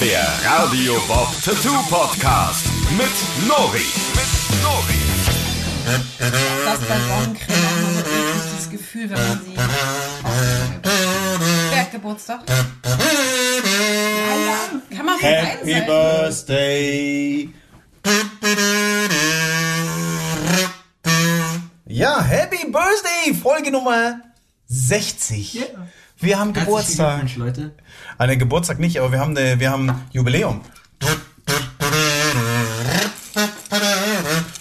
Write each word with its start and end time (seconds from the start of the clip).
Der 0.00 0.28
Radio 0.44 0.94
Bob 1.08 1.28
Tattoo 1.44 1.82
Podcast 1.90 2.66
mit 2.96 3.08
Nori. 3.48 3.84
Mit 4.14 4.62
Nori. 4.62 5.02
Das 6.64 6.78
bei 6.80 6.98
Sonnencreme 7.00 7.94
so 7.94 8.00
eklig, 8.00 8.42
das 8.56 8.70
Gefühl, 8.70 9.10
wenn 9.10 9.18
man 9.18 9.40
sie 9.44 9.56
aufschneidet. 9.58 10.92
Wer 11.70 11.80
hat 11.80 11.90
Geburtstag? 11.90 12.40
Ja, 12.48 12.54
ja. 14.46 14.96
Kann 14.96 15.06
man 15.06 15.18
so 15.18 15.26
Happy 15.26 15.74
einseitig. 15.74 15.86
Birthday. 15.86 17.48
Ja, 21.86 22.22
Happy 22.22 22.70
Birthday, 22.70 23.34
Folge 23.34 23.72
Nummer 23.72 24.20
60. 24.68 25.64
Wir 26.20 26.38
haben 26.38 26.52
Geburtstag. 26.52 27.26
Glückwunsch, 27.26 27.72
Eine 28.18 28.36
Geburtstag 28.36 28.80
nicht, 28.80 28.98
aber 28.98 29.12
wir 29.12 29.20
haben, 29.20 29.36
eine, 29.36 29.60
wir 29.60 29.70
haben 29.70 30.08
Jubiläum. 30.10 30.60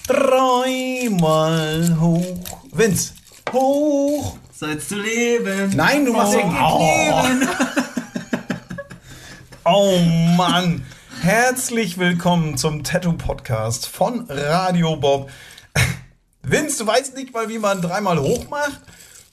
Dreimal 0.06 1.98
hoch. 2.00 2.62
Vince, 2.72 3.14
hoch. 3.52 4.38
Sollst 4.54 4.92
du 4.92 4.98
leben? 4.98 5.76
Nein, 5.76 6.06
du 6.06 6.14
machst 6.14 6.36
den 6.36 6.56
oh. 6.56 7.26
oh 9.66 9.98
Mann. 10.38 10.86
Herzlich 11.24 11.98
willkommen 11.98 12.58
zum 12.58 12.84
Tattoo 12.84 13.14
Podcast 13.14 13.88
von 13.88 14.28
Radio 14.30 14.98
Bob. 14.98 15.32
Vince, 16.44 16.78
du 16.78 16.86
weißt 16.86 17.16
nicht 17.16 17.34
mal, 17.34 17.50
wie 17.50 17.58
man 17.58 17.82
dreimal 17.82 18.20
hoch 18.20 18.48
macht? 18.52 18.82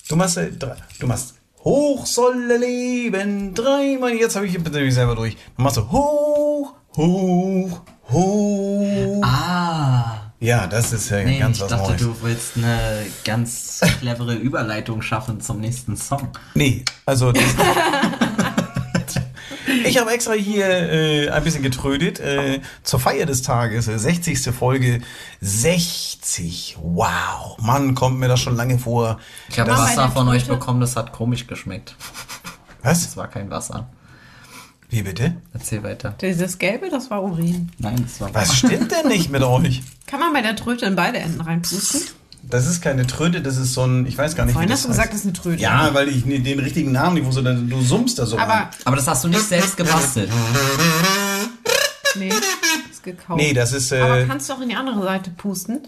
Du 0.08 0.16
machst, 0.16 0.38
äh, 0.38 0.50
du 0.50 1.06
machst 1.06 1.34
hoch 1.64 2.06
soll 2.06 2.50
er 2.50 2.58
leben, 2.58 3.54
dreimal. 3.54 4.12
Jetzt 4.14 4.36
habe 4.36 4.46
ich 4.46 4.62
bitte 4.62 4.80
mich 4.80 4.94
selber 4.94 5.14
durch. 5.14 5.36
Du 5.56 5.62
machst 5.62 5.76
so 5.76 5.90
hoch, 5.90 6.74
hoch, 6.96 7.80
hoch. 8.10 9.22
Ah. 9.24 10.10
Ja, 10.40 10.66
das 10.66 10.92
ist 10.92 11.08
ja 11.08 11.22
Nee, 11.24 11.38
ganz 11.38 11.56
ich 11.56 11.62
was 11.62 11.70
dachte, 11.70 11.90
Neues. 11.92 12.00
du 12.02 12.16
willst 12.20 12.56
eine 12.58 13.06
ganz 13.24 13.80
clevere 14.00 14.34
Überleitung 14.34 15.00
schaffen 15.00 15.40
zum 15.40 15.60
nächsten 15.60 15.96
Song. 15.96 16.28
Nee, 16.54 16.84
also 17.06 17.32
Ich 19.84 19.98
habe 19.98 20.10
extra 20.10 20.32
hier 20.32 20.66
äh, 20.66 21.28
ein 21.30 21.44
bisschen 21.44 21.62
getrödet. 21.62 22.20
Äh, 22.20 22.60
zur 22.82 23.00
Feier 23.00 23.26
des 23.26 23.42
Tages, 23.42 23.88
äh, 23.88 23.98
60. 23.98 24.40
Folge 24.50 25.00
60. 25.40 26.76
Wow, 26.80 27.58
Mann, 27.60 27.94
kommt 27.94 28.18
mir 28.18 28.28
das 28.28 28.40
schon 28.40 28.56
lange 28.56 28.78
vor. 28.78 29.18
Ich 29.48 29.58
habe 29.58 29.70
Wasser 29.70 30.10
von 30.10 30.28
euch 30.28 30.46
bekommen, 30.46 30.80
das 30.80 30.96
hat 30.96 31.12
komisch 31.12 31.46
geschmeckt. 31.46 31.96
Was? 32.82 33.04
Das 33.04 33.16
war 33.16 33.28
kein 33.28 33.50
Wasser. 33.50 33.88
Wie 34.90 35.02
bitte? 35.02 35.36
Erzähl 35.52 35.82
weiter. 35.82 36.14
Dieses 36.20 36.58
Gelbe, 36.58 36.88
das 36.90 37.10
war 37.10 37.22
Urin. 37.22 37.70
Nein, 37.78 38.04
das 38.04 38.20
war 38.20 38.32
Was 38.34 38.54
stimmt 38.54 38.92
denn 38.92 39.08
nicht 39.08 39.30
mit 39.30 39.42
euch? 39.42 39.82
Kann 40.06 40.20
man 40.20 40.32
bei 40.32 40.42
der 40.42 40.54
Tröte 40.54 40.86
in 40.86 40.94
beide 40.94 41.18
Enden 41.18 41.40
reinpusten? 41.40 42.02
Das 42.50 42.66
ist 42.66 42.80
keine 42.82 43.06
Tröte, 43.06 43.40
das 43.40 43.56
ist 43.56 43.72
so 43.74 43.84
ein, 43.84 44.06
ich 44.06 44.16
weiß 44.16 44.36
gar 44.36 44.44
nicht, 44.44 44.52
Vorhin 44.52 44.68
wie 44.68 44.72
hast 44.72 44.80
das 44.84 44.86
du 44.86 44.88
gesagt, 44.96 45.10
das 45.12 45.20
ist 45.20 45.24
eine 45.26 45.32
Tröte. 45.32 45.62
Ja, 45.62 45.90
weil 45.92 46.08
ich 46.08 46.24
nie- 46.24 46.38
den 46.40 46.58
richtigen 46.60 46.92
Namen 46.92 47.14
nicht 47.14 47.26
wusste, 47.26 47.42
du 47.42 47.82
summst 47.82 48.18
da 48.18 48.26
so 48.26 48.36
rein. 48.36 48.48
Aber, 48.48 48.70
Aber 48.84 48.96
das 48.96 49.08
hast 49.08 49.24
du 49.24 49.28
nicht 49.28 49.40
selbst 49.42 49.76
gebastelt. 49.76 50.30
nee, 52.16 52.30
ist 52.90 53.02
gekauft. 53.02 53.40
Nee, 53.40 53.52
das 53.52 53.72
ist, 53.72 53.92
Aber 53.92 54.20
äh, 54.20 54.26
kannst 54.26 54.48
du 54.48 54.52
auch 54.54 54.60
in 54.60 54.68
die 54.68 54.76
andere 54.76 55.02
Seite 55.02 55.30
pusten? 55.30 55.80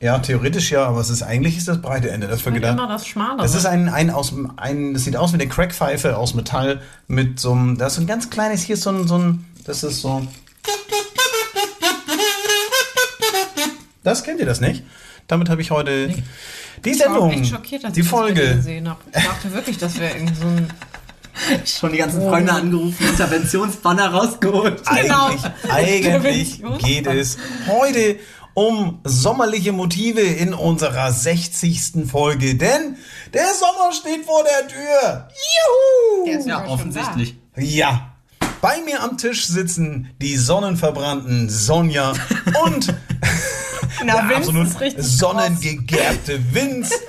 ja, 0.00 0.18
theoretisch 0.18 0.70
ja, 0.72 0.86
aber 0.86 1.00
es 1.00 1.10
ist, 1.10 1.22
eigentlich 1.22 1.56
ist 1.58 1.68
das 1.68 1.80
breite 1.80 2.10
Ende, 2.10 2.26
das 2.26 2.42
Und 2.46 2.54
gedacht. 2.54 2.72
immer 2.72 2.88
das 2.88 3.06
Schmalere. 3.06 3.42
Das 3.42 3.54
ist 3.54 3.66
ein, 3.66 3.88
ein 3.88 4.10
aus 4.10 4.32
ein, 4.56 4.94
das 4.94 5.04
sieht 5.04 5.16
aus 5.16 5.30
wie 5.32 5.36
eine 5.36 5.48
Crackpfeife 5.48 6.16
aus 6.16 6.34
Metall 6.34 6.80
mit 7.06 7.38
so 7.38 7.52
einem, 7.52 7.78
da 7.78 7.86
ist 7.86 7.94
so 7.94 8.00
ein 8.00 8.06
ganz 8.06 8.30
kleines, 8.30 8.62
hier 8.62 8.74
ist 8.74 8.82
so 8.82 8.90
ein, 8.90 9.06
so 9.06 9.16
ein, 9.18 9.44
das 9.64 9.84
ist 9.84 10.00
so. 10.00 10.26
Das 14.02 14.24
kennt 14.24 14.40
ihr 14.40 14.46
das 14.46 14.60
nicht? 14.60 14.82
Damit 15.28 15.48
habe 15.48 15.62
ich 15.62 15.70
heute 15.70 16.08
die 16.84 16.90
ich 16.90 17.00
war 17.00 17.06
Sendung, 17.06 17.30
echt 17.30 17.46
schockiert, 17.48 17.84
als 17.84 17.94
die 17.94 18.00
ich 18.00 18.06
das 18.06 18.18
Folge. 18.18 18.56
gesehen 18.56 18.88
habe. 18.88 19.00
Ich 19.14 19.22
dachte 19.24 19.52
wirklich, 19.52 19.78
das 19.78 19.98
wäre 19.98 20.14
irgend 20.14 20.36
so 20.36 20.46
ein... 20.46 20.68
Schon 21.64 21.92
die 21.92 21.98
ganzen 21.98 22.20
Freunde 22.20 22.52
angerufen, 22.52 23.06
Interventionsbanner 23.08 24.12
rausgeholt. 24.12 24.82
Genau. 24.84 25.28
Eigentlich, 25.28 25.70
eigentlich 25.70 26.60
Intervention. 26.60 26.78
geht 26.78 27.06
es 27.06 27.38
heute 27.68 28.16
um 28.54 29.00
sommerliche 29.04 29.72
Motive 29.72 30.20
in 30.20 30.52
unserer 30.52 31.10
60. 31.10 32.06
Folge, 32.10 32.54
denn 32.56 32.96
der 33.32 33.46
Sommer 33.54 33.92
steht 33.92 34.26
vor 34.26 34.44
der 34.44 34.68
Tür. 34.68 35.28
Juhu! 35.30 36.26
Der 36.26 36.38
ist 36.38 36.46
Ja, 36.46 36.66
offensichtlich. 36.66 37.36
Ja. 37.56 38.12
Bei 38.60 38.80
mir 38.84 39.02
am 39.02 39.16
Tisch 39.16 39.46
sitzen 39.46 40.10
die 40.20 40.36
sonnenverbrannten 40.36 41.48
Sonja 41.48 42.12
und. 42.64 42.94
Na, 44.04 44.14
der 44.14 44.28
Vince 44.28 44.36
absolut 44.36 44.66
ist 44.66 44.80
richtig 44.80 45.04
sonnengegerbte 45.04 46.40
Vince. 46.52 46.94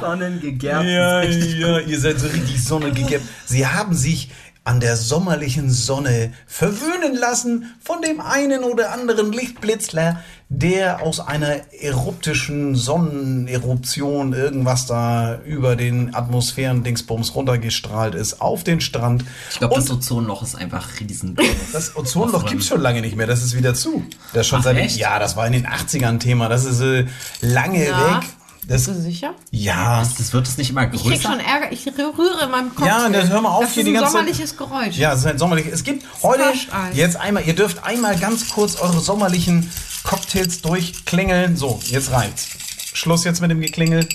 Sonnengegerbt. 0.00 0.84
Ja, 0.84 1.22
ja, 1.22 1.78
ihr 1.78 2.00
seid 2.00 2.18
so 2.18 2.26
richtig 2.26 2.62
sonnengegerbt. 2.62 3.24
Sie 3.46 3.66
haben 3.66 3.94
sich 3.94 4.30
an 4.64 4.78
der 4.80 4.96
sommerlichen 4.96 5.70
Sonne 5.70 6.32
verwöhnen 6.46 7.16
lassen 7.18 7.74
von 7.82 8.02
dem 8.02 8.20
einen 8.20 8.62
oder 8.62 8.92
anderen 8.92 9.32
Lichtblitzler, 9.32 10.20
der 10.50 11.02
aus 11.02 11.18
einer 11.20 11.72
eruptischen 11.80 12.74
Sonneneruption 12.74 14.32
irgendwas 14.32 14.86
da 14.86 15.38
über 15.44 15.76
den 15.76 16.14
Atmosphären-Dingsbums 16.14 17.34
runtergestrahlt 17.34 18.14
ist 18.14 18.40
auf 18.40 18.64
den 18.64 18.80
Strand. 18.80 19.24
Ich 19.50 19.58
glaube, 19.58 19.76
das 19.76 19.90
Ozonloch 19.90 20.42
ist 20.42 20.56
einfach 20.56 20.88
riesengroß. 21.00 21.46
das 21.72 21.96
Ozonloch 21.96 22.46
gibt's 22.46 22.66
schon 22.66 22.80
lange 22.80 23.00
nicht 23.00 23.16
mehr, 23.16 23.26
das 23.26 23.42
ist 23.42 23.56
wieder 23.56 23.74
zu. 23.74 24.04
Das 24.34 24.46
schon 24.46 24.60
Ach, 24.60 24.64
seit 24.64 24.76
echt? 24.76 24.96
ja, 24.98 25.18
das 25.18 25.36
war 25.36 25.46
in 25.46 25.52
den 25.52 25.66
80ern 25.66 26.18
Thema, 26.18 26.48
das 26.48 26.64
ist 26.64 26.80
äh, 26.80 27.06
lange 27.40 27.86
Ja. 27.86 28.16
weg. 28.20 28.28
Das, 28.68 28.84
Bist 28.84 28.98
du 28.98 29.02
sicher? 29.02 29.34
ja, 29.50 30.00
Das 30.18 30.32
wird 30.32 30.46
es 30.46 30.56
nicht 30.58 30.70
immer 30.70 30.84
Ich 30.92 31.02
krieg 31.02 31.12
größer. 31.14 31.22
schon 31.30 31.40
Ärger. 31.40 31.72
Ich 31.72 31.86
rühre 31.86 32.44
in 32.44 32.50
meinem 32.50 32.74
Kopf. 32.74 32.86
Ja, 32.86 33.08
das- 33.08 33.28
hör 33.28 33.40
mal 33.40 33.48
auf, 33.48 33.62
das 33.64 33.72
hier 33.72 33.82
ist 33.82 33.86
die 33.86 33.90
ein 33.92 34.00
ganze- 34.00 34.12
sommerliches 34.12 34.56
Geräusch. 34.56 34.96
Ja, 34.96 35.12
es 35.12 35.20
ist 35.20 35.26
ein 35.26 35.38
sommerlich. 35.38 35.66
Es 35.66 35.82
gibt 35.82 36.04
heute 36.22 36.44
jetzt 36.92 37.16
einmal, 37.16 37.44
ihr 37.46 37.54
dürft 37.54 37.82
einmal 37.84 38.16
ganz 38.18 38.48
kurz 38.50 38.76
eure 38.76 39.00
sommerlichen 39.00 39.70
Cocktails 40.04 40.60
durchklingeln. 40.62 41.56
So, 41.56 41.80
jetzt 41.86 42.10
reicht's. 42.12 42.48
Schluss 42.92 43.24
jetzt 43.24 43.40
mit 43.40 43.50
dem 43.50 43.60
Geklingel. 43.60 44.06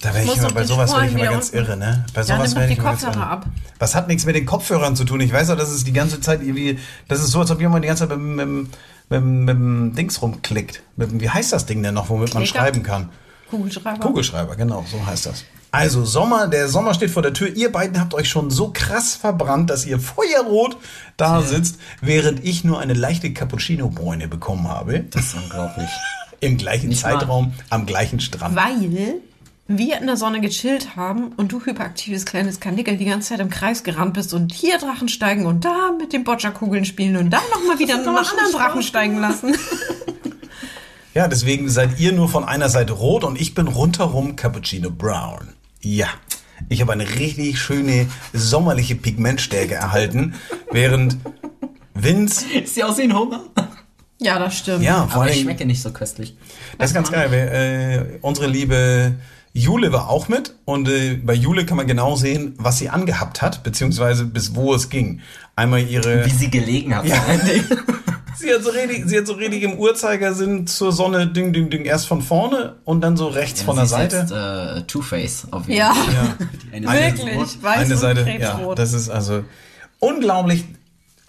Da 0.00 0.12
werde 0.12 0.30
ich 0.30 0.36
immer, 0.36 0.50
bei 0.50 0.64
sowas 0.64 0.92
werde 0.92 1.06
ich 1.06 1.12
immer 1.14 1.24
ganz 1.24 1.46
unten. 1.46 1.56
irre, 1.56 1.76
ne? 1.78 2.04
Bei 2.12 2.20
Ja, 2.20 2.26
sowas 2.26 2.50
doch 2.52 2.60
werde 2.60 2.72
ich 2.72 2.78
immer 2.78 2.90
ganz 2.90 3.02
Kopfhörer 3.04 3.22
irre. 3.24 3.30
ab. 3.30 3.46
Was 3.78 3.94
hat 3.94 4.08
nichts 4.08 4.26
mit 4.26 4.36
den 4.36 4.44
Kopfhörern 4.44 4.96
zu 4.96 5.04
tun? 5.04 5.20
Ich 5.20 5.32
weiß 5.32 5.48
auch, 5.50 5.56
dass 5.56 5.70
es 5.70 5.84
die 5.84 5.94
ganze 5.94 6.20
Zeit 6.20 6.42
irgendwie, 6.42 6.78
das 7.08 7.20
ist 7.20 7.30
so, 7.30 7.40
als 7.40 7.50
ob 7.50 7.60
jemand 7.60 7.84
die 7.84 7.88
ganze 7.88 8.06
Zeit 8.06 8.18
mit, 8.18 8.46
mit, 8.46 8.68
mit, 9.08 9.20
dem- 9.20 9.44
mit 9.44 9.54
dem 9.56 9.94
Dings 9.94 10.20
rumklickt. 10.22 10.82
Mit, 10.96 11.10
dem- 11.10 11.20
wie 11.20 11.30
heißt 11.30 11.52
das 11.52 11.66
Ding 11.66 11.82
denn 11.82 11.94
noch, 11.94 12.08
womit 12.08 12.34
man 12.34 12.42
Klicker? 12.42 12.58
schreiben 12.60 12.82
kann? 12.82 13.08
Kugelschreiber. 13.50 14.00
Kugelschreiber, 14.00 14.56
genau, 14.56 14.84
so 14.90 15.04
heißt 15.06 15.26
das. 15.26 15.44
Also 15.70 16.04
Sommer, 16.04 16.46
der 16.46 16.68
Sommer 16.68 16.94
steht 16.94 17.10
vor 17.10 17.22
der 17.22 17.32
Tür. 17.32 17.48
Ihr 17.48 17.70
beiden 17.72 18.00
habt 18.00 18.14
euch 18.14 18.28
schon 18.28 18.50
so 18.50 18.70
krass 18.72 19.14
verbrannt, 19.16 19.70
dass 19.70 19.84
ihr 19.86 19.98
feuerrot 19.98 20.76
da 21.16 21.42
sitzt, 21.42 21.78
während 22.00 22.44
ich 22.44 22.62
nur 22.64 22.78
eine 22.80 22.94
leichte 22.94 23.32
Cappuccino-Bräune 23.32 24.28
bekommen 24.28 24.68
habe. 24.68 25.00
Das 25.10 25.26
ist 25.26 25.34
unglaublich. 25.34 25.88
Im 26.40 26.56
gleichen 26.58 26.88
Nicht? 26.90 27.00
Zeitraum, 27.02 27.54
am 27.70 27.86
gleichen 27.86 28.20
Strand. 28.20 28.54
Weil 28.56 28.76
wir 29.66 29.98
in 29.98 30.06
der 30.06 30.16
Sonne 30.16 30.40
gechillt 30.40 30.94
haben 30.96 31.28
und 31.36 31.50
du 31.52 31.64
hyperaktives 31.64 32.26
kleines 32.26 32.60
Kanickel 32.60 32.96
die 32.98 33.06
ganze 33.06 33.30
Zeit 33.30 33.40
im 33.40 33.48
Kreis 33.50 33.82
gerannt 33.82 34.14
bist 34.14 34.34
und 34.34 34.52
hier 34.52 34.78
Drachen 34.78 35.08
steigen 35.08 35.46
und 35.46 35.64
da 35.64 35.90
mit 35.98 36.12
den 36.12 36.22
Boccia-Kugeln 36.24 36.84
spielen 36.84 37.16
und 37.16 37.30
dann 37.30 37.42
nochmal 37.50 37.78
wieder 37.78 37.94
einen 37.98 38.08
anderen 38.08 38.52
Drachen 38.52 38.82
steigen 38.82 39.18
lassen. 39.18 39.56
Ja, 41.14 41.28
deswegen 41.28 41.68
seid 41.68 42.00
ihr 42.00 42.10
nur 42.10 42.28
von 42.28 42.42
einer 42.42 42.68
Seite 42.68 42.92
rot 42.92 43.22
und 43.22 43.40
ich 43.40 43.54
bin 43.54 43.68
rundherum 43.68 44.34
Cappuccino 44.34 44.90
Brown. 44.90 45.50
Ja. 45.80 46.08
Ich 46.68 46.80
habe 46.80 46.92
eine 46.92 47.08
richtig 47.08 47.60
schöne 47.60 48.08
sommerliche 48.32 48.96
Pigmentstärke 48.96 49.74
erhalten, 49.74 50.34
während 50.72 51.18
Vince, 51.94 52.44
Ist 52.52 52.76
die 52.76 52.82
aussehen 52.82 53.16
Hunger? 53.16 53.44
Ja, 54.20 54.40
das 54.40 54.58
stimmt. 54.58 54.82
ja, 54.82 55.06
vor 55.06 55.22
Aber 55.22 55.26
ich 55.30 55.36
allem, 55.36 55.42
schmecke 55.44 55.66
nicht 55.66 55.82
so 55.82 55.92
köstlich. 55.92 56.36
Das 56.78 56.90
ist 56.90 56.94
ganz 56.94 57.12
geil. 57.12 57.30
weil, 57.30 58.16
Äh, 58.16 58.18
unsere 58.20 58.48
liebe 58.48 59.14
Jule 59.56 59.92
war 59.92 60.10
auch 60.10 60.28
mit 60.28 60.56
und 60.64 60.88
äh, 60.88 61.14
bei 61.14 61.32
Jule 61.32 61.64
kann 61.64 61.76
man 61.76 61.86
genau 61.86 62.16
sehen, 62.16 62.54
was 62.58 62.78
sie 62.78 62.88
angehabt 62.90 63.40
hat, 63.40 63.62
beziehungsweise 63.62 64.24
bis 64.24 64.56
wo 64.56 64.74
es 64.74 64.90
ging. 64.90 65.20
Einmal 65.54 65.80
ihre. 65.80 66.26
Wie 66.26 66.30
sie 66.30 66.50
gelegen 66.50 66.94
hat. 66.94 67.06
Ja. 67.06 67.22
Sie 68.36 68.52
hat 68.52 68.64
so 68.64 68.70
richtig, 68.70 69.04
sie 69.06 69.16
hat 69.16 69.28
so 69.28 69.34
richtig 69.34 69.62
im 69.62 69.78
Uhrzeigersinn 69.78 70.66
zur 70.66 70.90
Sonne, 70.90 71.28
ding, 71.28 71.52
ding, 71.52 71.70
ding, 71.70 71.84
erst 71.84 72.08
von 72.08 72.20
vorne 72.20 72.74
und 72.84 73.00
dann 73.00 73.16
so 73.16 73.28
rechts 73.28 73.62
von 73.62 73.76
der 73.76 73.86
Seite. 73.86 74.16
Jetzt, 74.16 74.32
äh, 74.32 74.82
Two-Face 74.88 75.46
auf 75.52 75.68
jeden 75.68 75.78
Ja. 75.78 75.94
Fall. 75.94 76.14
ja. 76.14 76.36
Die 76.72 76.72
eine 76.74 76.86
Seite 76.88 77.06
ist 77.14 77.20
rot. 77.22 77.28
Wirklich. 77.38 77.62
Weiß 77.62 77.78
Eine 77.78 77.94
und 77.94 78.00
Seite, 78.00 78.36
ja, 78.40 78.74
das 78.74 78.92
ist 78.92 79.08
also 79.08 79.44
unglaublich. 80.00 80.64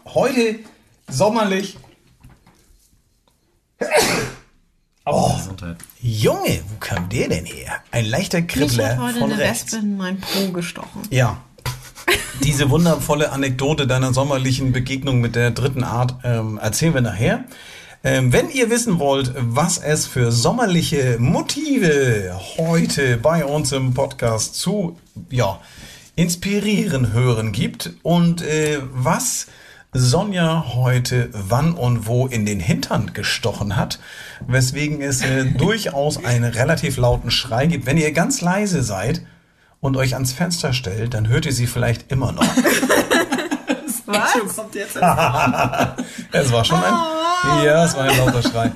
Heute 0.04 0.56
sommerlich. 1.08 1.78
Oh, 5.06 5.36
Gesundheit. 5.38 5.78
Junge, 6.02 6.62
wo 6.68 6.76
kam 6.80 7.10
der 7.10 7.30
denn 7.30 7.46
her? 7.46 7.74
Ein 7.92 8.06
leichter 8.06 8.42
Mich 8.42 8.48
Kribbler 8.48 8.90
hat 8.90 9.00
heute 9.00 9.20
von 9.20 9.32
eine 9.32 9.42
rechts. 9.42 9.74
Wespe 9.74 9.78
in 9.86 9.98
mein 9.98 10.20
Po 10.20 10.52
gestochen. 10.52 11.02
Ja, 11.12 11.38
Diese 12.44 12.70
wundervolle 12.70 13.32
Anekdote 13.32 13.88
deiner 13.88 14.14
sommerlichen 14.14 14.72
Begegnung 14.72 15.22
mit 15.22 15.36
der 15.36 15.52
dritten 15.52 15.84
Art 15.84 16.16
ähm, 16.24 16.60
erzählen 16.62 16.94
wir 16.94 17.02
nachher. 17.02 17.46
Ähm, 18.04 18.32
wenn 18.32 18.50
ihr 18.50 18.70
wissen 18.70 19.00
wollt, 19.00 19.34
was 19.36 19.80
es 19.80 20.06
für 20.06 20.32
sommerliche 20.32 21.18
Motive 21.20 22.40
heute 22.58 23.18
bei 23.18 23.46
uns 23.46 23.72
im 23.72 23.94
Podcast 23.94 24.56
zu 24.56 25.00
ja, 25.32 25.60
inspirieren 26.16 27.14
hören 27.14 27.52
gibt 27.52 27.94
und 28.04 28.44
äh, 28.44 28.80
was 28.94 29.48
Sonja 29.98 30.66
heute 30.74 31.30
wann 31.32 31.74
und 31.74 32.06
wo 32.06 32.28
in 32.28 32.46
den 32.46 32.60
Hintern 32.60 33.14
gestochen 33.14 33.78
hat, 33.78 34.00
weswegen 34.46 35.02
es 35.02 35.22
äh, 35.22 35.46
durchaus 35.58 36.24
einen 36.24 36.44
relativ 36.44 36.98
lauten 36.98 37.32
Schrei 37.32 37.66
gibt. 37.68 37.86
Wenn 37.86 37.98
ihr 37.98 38.12
ganz 38.12 38.42
leise 38.42 38.84
seid 38.84 39.22
und 39.80 39.96
euch 39.96 40.16
ans 40.16 40.34
Fenster 40.34 40.74
stellt, 40.74 41.14
dann 41.14 41.30
hört 41.30 41.46
ihr 41.46 41.54
sie 41.54 41.66
vielleicht 41.66 42.12
immer 42.12 42.34
noch. 42.34 42.44
Was? 44.06 44.56
Kommt 44.56 44.76
jetzt 44.76 44.96
Es 46.32 46.52
war 46.52 46.64
schon 46.64 46.78
ein, 46.78 47.64
ja, 47.66 47.86
es 47.86 47.96
war 47.96 48.04
ein 48.04 48.18
lauter 48.18 48.44
Schrei. 48.44 48.72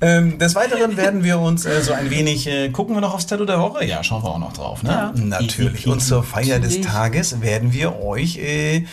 Ähm, 0.00 0.38
des 0.38 0.54
Weiteren 0.54 0.96
werden 0.96 1.22
wir 1.22 1.38
uns 1.38 1.64
äh, 1.66 1.82
so 1.82 1.92
ein 1.92 2.10
wenig, 2.10 2.48
äh, 2.48 2.70
gucken 2.70 2.96
wir 2.96 3.00
noch 3.00 3.14
aufs 3.14 3.26
Tattoo 3.26 3.44
der 3.44 3.60
Woche? 3.60 3.84
Ja, 3.84 4.02
schauen 4.02 4.24
wir 4.24 4.30
auch 4.30 4.38
noch 4.38 4.52
drauf, 4.52 4.82
ne? 4.82 5.12
Natürlich. 5.14 5.86
Und 5.86 6.00
zur 6.00 6.24
Feier 6.24 6.58
des. 6.58 6.80
Tages 6.80 7.40
werden 7.42 7.72
wir 7.72 8.00
euch, 8.02 8.38
äh, 8.38 8.86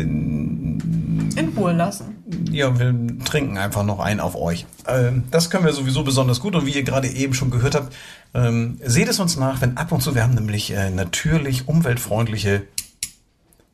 In 0.00 1.52
Ruhe 1.56 1.72
lassen. 1.72 2.16
ja, 2.50 2.76
wir 2.78 2.94
trinken 3.24 3.58
einfach 3.58 3.84
noch 3.84 4.00
einen 4.00 4.20
auf 4.20 4.34
euch. 4.34 4.66
Ähm, 4.88 5.24
das 5.30 5.50
können 5.50 5.64
wir 5.64 5.72
sowieso 5.72 6.02
besonders 6.04 6.40
gut 6.40 6.54
und 6.56 6.66
wie 6.66 6.72
ihr 6.72 6.82
gerade 6.82 7.08
eben 7.08 7.32
schon 7.34 7.50
gehört 7.50 7.74
habt, 7.74 7.94
ähm, 8.34 8.78
seht 8.84 9.08
es 9.08 9.20
uns 9.20 9.36
nach, 9.36 9.60
wenn 9.60 9.76
ab 9.76 9.92
und 9.92 10.02
zu, 10.02 10.14
wir 10.14 10.22
haben 10.22 10.34
nämlich 10.34 10.72
äh, 10.72 10.90
natürlich 10.90 11.68
umweltfreundliche 11.68 12.62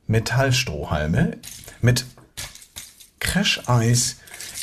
Metallstrohhalme 0.07 1.37
mit 1.81 2.05
Crash-Eis 3.19 4.17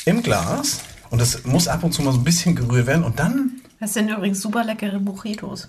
im 0.05 0.23
Glas 0.23 0.79
und 1.09 1.19
das 1.19 1.43
muss 1.45 1.67
ab 1.67 1.83
und 1.83 1.91
zu 1.93 2.01
mal 2.03 2.11
so 2.13 2.19
ein 2.19 2.23
bisschen 2.23 2.55
gerührt 2.55 2.87
werden 2.87 3.03
und 3.03 3.19
dann 3.19 3.61
Das 3.79 3.93
sind 3.93 4.09
übrigens 4.09 4.41
super 4.41 4.63
leckere 4.63 4.99
Mojitos. 4.99 5.67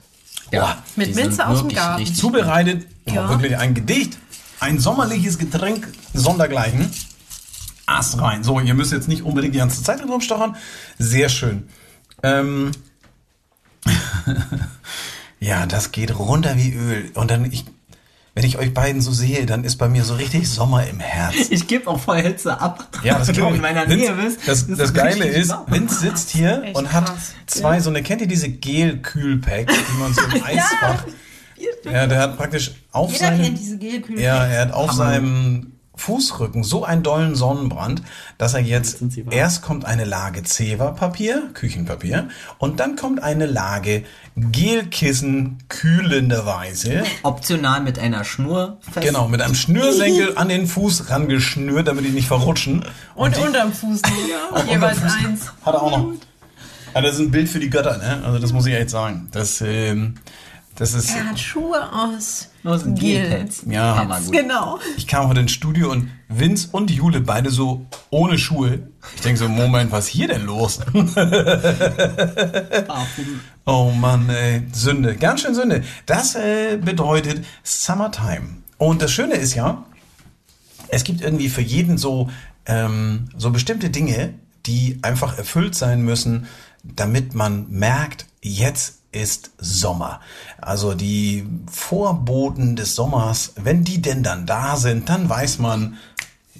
ja, 0.53 0.79
Mit 0.97 1.15
Minze 1.15 1.47
aus 1.47 1.61
dem 1.61 1.69
Garten. 1.71 2.07
zubereitet, 2.15 2.87
Ja. 3.07 3.27
oh, 3.27 3.31
wirklich 3.31 3.57
ein 3.57 3.75
Gedicht, 3.75 4.19
ein 4.61 4.79
sommerliches 4.79 5.39
Getränk 5.39 5.89
sondergleichen. 6.15 6.91
Ast 7.87 8.21
rein. 8.21 8.45
So, 8.45 8.61
ihr 8.61 8.75
müsst 8.75 8.93
jetzt 8.93 9.09
nicht 9.09 9.23
unbedingt 9.23 9.55
die 9.55 9.59
ganze 9.59 9.83
Zeit 9.83 10.03
rumstochern. 10.03 10.55
Sehr 10.99 11.29
schön. 11.29 11.69
Ähm, 12.23 12.71
ja, 15.41 15.67
das 15.67 15.91
geht 15.91 16.17
runter 16.17 16.57
wie 16.57 16.73
Öl. 16.73 17.11
Und 17.15 17.31
dann, 17.31 17.51
ich, 17.51 17.65
wenn 18.35 18.45
ich 18.45 18.59
euch 18.59 18.73
beiden 18.73 19.01
so 19.01 19.13
sehe, 19.13 19.45
dann 19.47 19.65
ist 19.65 19.77
bei 19.77 19.89
mir 19.89 20.05
so 20.05 20.15
richtig 20.15 20.49
Sommer 20.49 20.87
im 20.87 21.01
Herz. 21.01 21.35
Ich 21.51 21.67
gebe 21.67 21.89
auch 21.89 21.99
voll 21.99 22.21
Hitze 22.21 22.61
ab. 22.61 22.87
Ja, 23.03 23.19
das 23.19 23.29
Wenn 23.29 23.35
du 23.35 23.41
glaube 23.41 23.57
ich. 23.57 23.57
in 23.57 23.63
meiner 23.63 23.89
Vince, 23.89 24.13
Nähe 24.13 24.25
bist. 24.25 24.41
das, 24.47 24.63
ist 24.63 24.71
das 24.79 24.91
es 24.91 24.95
Geile 24.95 25.25
ist. 25.25 25.53
Vince 25.67 25.99
sitzt 25.99 26.31
hier 26.31 26.63
und 26.75 26.93
hat 26.93 27.07
krass. 27.07 27.33
zwei 27.47 27.81
so 27.81 27.91
eine, 27.91 28.03
kennt 28.03 28.21
ihr 28.21 28.29
diese 28.29 28.51
Gel-Kühlpacks, 28.51 29.75
die 29.75 29.99
man 29.99 30.15
so 30.15 30.21
im 30.23 30.45
Eisfach... 30.45 31.07
ja, 31.07 31.13
der 31.85 32.19
hat 32.19 32.37
praktisch 32.37 32.73
auf 32.93 33.13
Jeder 33.13 33.27
seinem... 33.27 33.43
kennt 33.43 33.59
diese 33.59 33.79
Gelkühle. 33.79 34.21
Ja, 34.21 34.45
er 34.47 34.63
hat 34.63 34.73
auf 34.73 34.93
seinem 34.93 35.73
Fußrücken 36.01 36.65
so 36.65 36.85
einen 36.85 37.03
dollen 37.03 37.35
Sonnenbrand, 37.35 38.03
dass 38.39 38.55
er 38.55 38.61
jetzt 38.61 39.03
erst 39.31 39.63
kommt 39.63 39.85
eine 39.85 40.05
Lage 40.05 40.43
Zewa-Papier, 40.43 41.51
Küchenpapier, 41.53 42.29
und 42.59 42.81
dann 42.81 42.97
kommt 42.97 43.23
eine 43.23 43.47
Lage 43.47 44.05
Gelkissen 44.35 45.59
kühlenderweise. 45.69 47.03
Optional 47.23 47.83
mit 47.83 47.99
einer 47.99 48.25
Schnur 48.25 48.79
fest. 48.81 49.07
Genau, 49.07 49.29
mit 49.29 49.43
einem 49.43 49.55
Schnürsenkel 49.55 50.39
an 50.39 50.49
den 50.49 50.67
Fuß 50.67 51.11
rangeschnürt, 51.11 51.87
damit 51.87 52.07
die 52.07 52.11
nicht 52.11 52.29
verrutschen. 52.29 52.85
Und 53.15 53.37
unterm 53.39 53.73
Fuß 53.73 54.01
noch. 54.03 54.67
Jeweils 54.71 55.03
eins. 55.03 55.53
Hat 55.63 55.75
er 55.75 55.83
auch 55.83 55.99
noch. 55.99 56.13
Ja, 56.95 57.03
das 57.03 57.15
ist 57.15 57.21
ein 57.21 57.31
Bild 57.31 57.49
für 57.49 57.61
die 57.61 57.71
Götter, 57.71 57.99
ne? 57.99 58.23
Also 58.25 58.39
das 58.39 58.53
muss 58.53 58.67
ich 58.67 58.75
echt 58.75 58.91
sagen. 58.91 59.29
Das, 59.33 59.61
ähm, 59.61 60.15
das 60.81 60.95
ist. 60.95 61.15
Er 61.15 61.29
hat 61.29 61.39
Schuhe 61.39 61.93
aus. 61.93 62.49
Gelpads. 62.63 63.65
Ja. 63.69 63.97
Hammer 63.97 64.19
gut. 64.19 64.33
Genau. 64.33 64.79
Ich 64.97 65.07
kam 65.07 65.29
heute 65.29 65.41
ins 65.41 65.53
Studio 65.53 65.91
und 65.93 66.11
Vince 66.29 66.69
und 66.73 66.91
Jule 66.91 67.21
beide 67.21 67.51
so 67.51 67.87
ohne 68.09 68.39
Schuhe. 68.39 68.89
Ich 69.15 69.21
denke 69.21 69.39
so, 69.39 69.49
Moment, 69.49 69.93
was 69.93 70.07
ist 70.07 70.11
hier 70.13 70.29
denn 70.29 70.47
los? 70.47 70.81
Oh 73.67 73.93
Mann, 73.93 74.29
ey, 74.31 74.63
Sünde, 74.73 75.15
ganz 75.17 75.43
schön 75.43 75.55
Sünde. 75.55 75.85
Das 76.07 76.35
äh, 76.35 76.79
bedeutet 76.83 77.45
Summertime. 77.63 78.63
Und 78.79 79.03
das 79.03 79.13
Schöne 79.13 79.35
ist 79.35 79.55
ja, 79.55 79.85
es 80.89 81.05
gibt 81.05 81.21
irgendwie 81.21 81.51
für 81.51 81.61
jeden 81.61 81.99
so, 81.99 82.31
ähm, 82.67 83.29
so 83.37 83.51
bestimmte 83.51 83.91
Dinge, 83.91 84.35
die 84.67 84.99
einfach 85.03 85.37
erfüllt 85.39 85.75
sein 85.75 86.03
müssen, 86.03 86.47
damit 86.83 87.35
man 87.35 87.71
merkt, 87.71 88.27
jetzt 88.41 89.00
ist 89.13 89.51
Sommer. 89.59 90.21
Also 90.61 90.95
die 90.95 91.47
Vorboten 91.71 92.77
des 92.77 92.95
Sommers, 92.95 93.53
wenn 93.57 93.85
die 93.85 94.01
denn 94.01 94.23
dann 94.23 94.47
da 94.47 94.77
sind, 94.77 95.09
dann 95.09 95.29
weiß 95.29 95.59
man, 95.59 95.97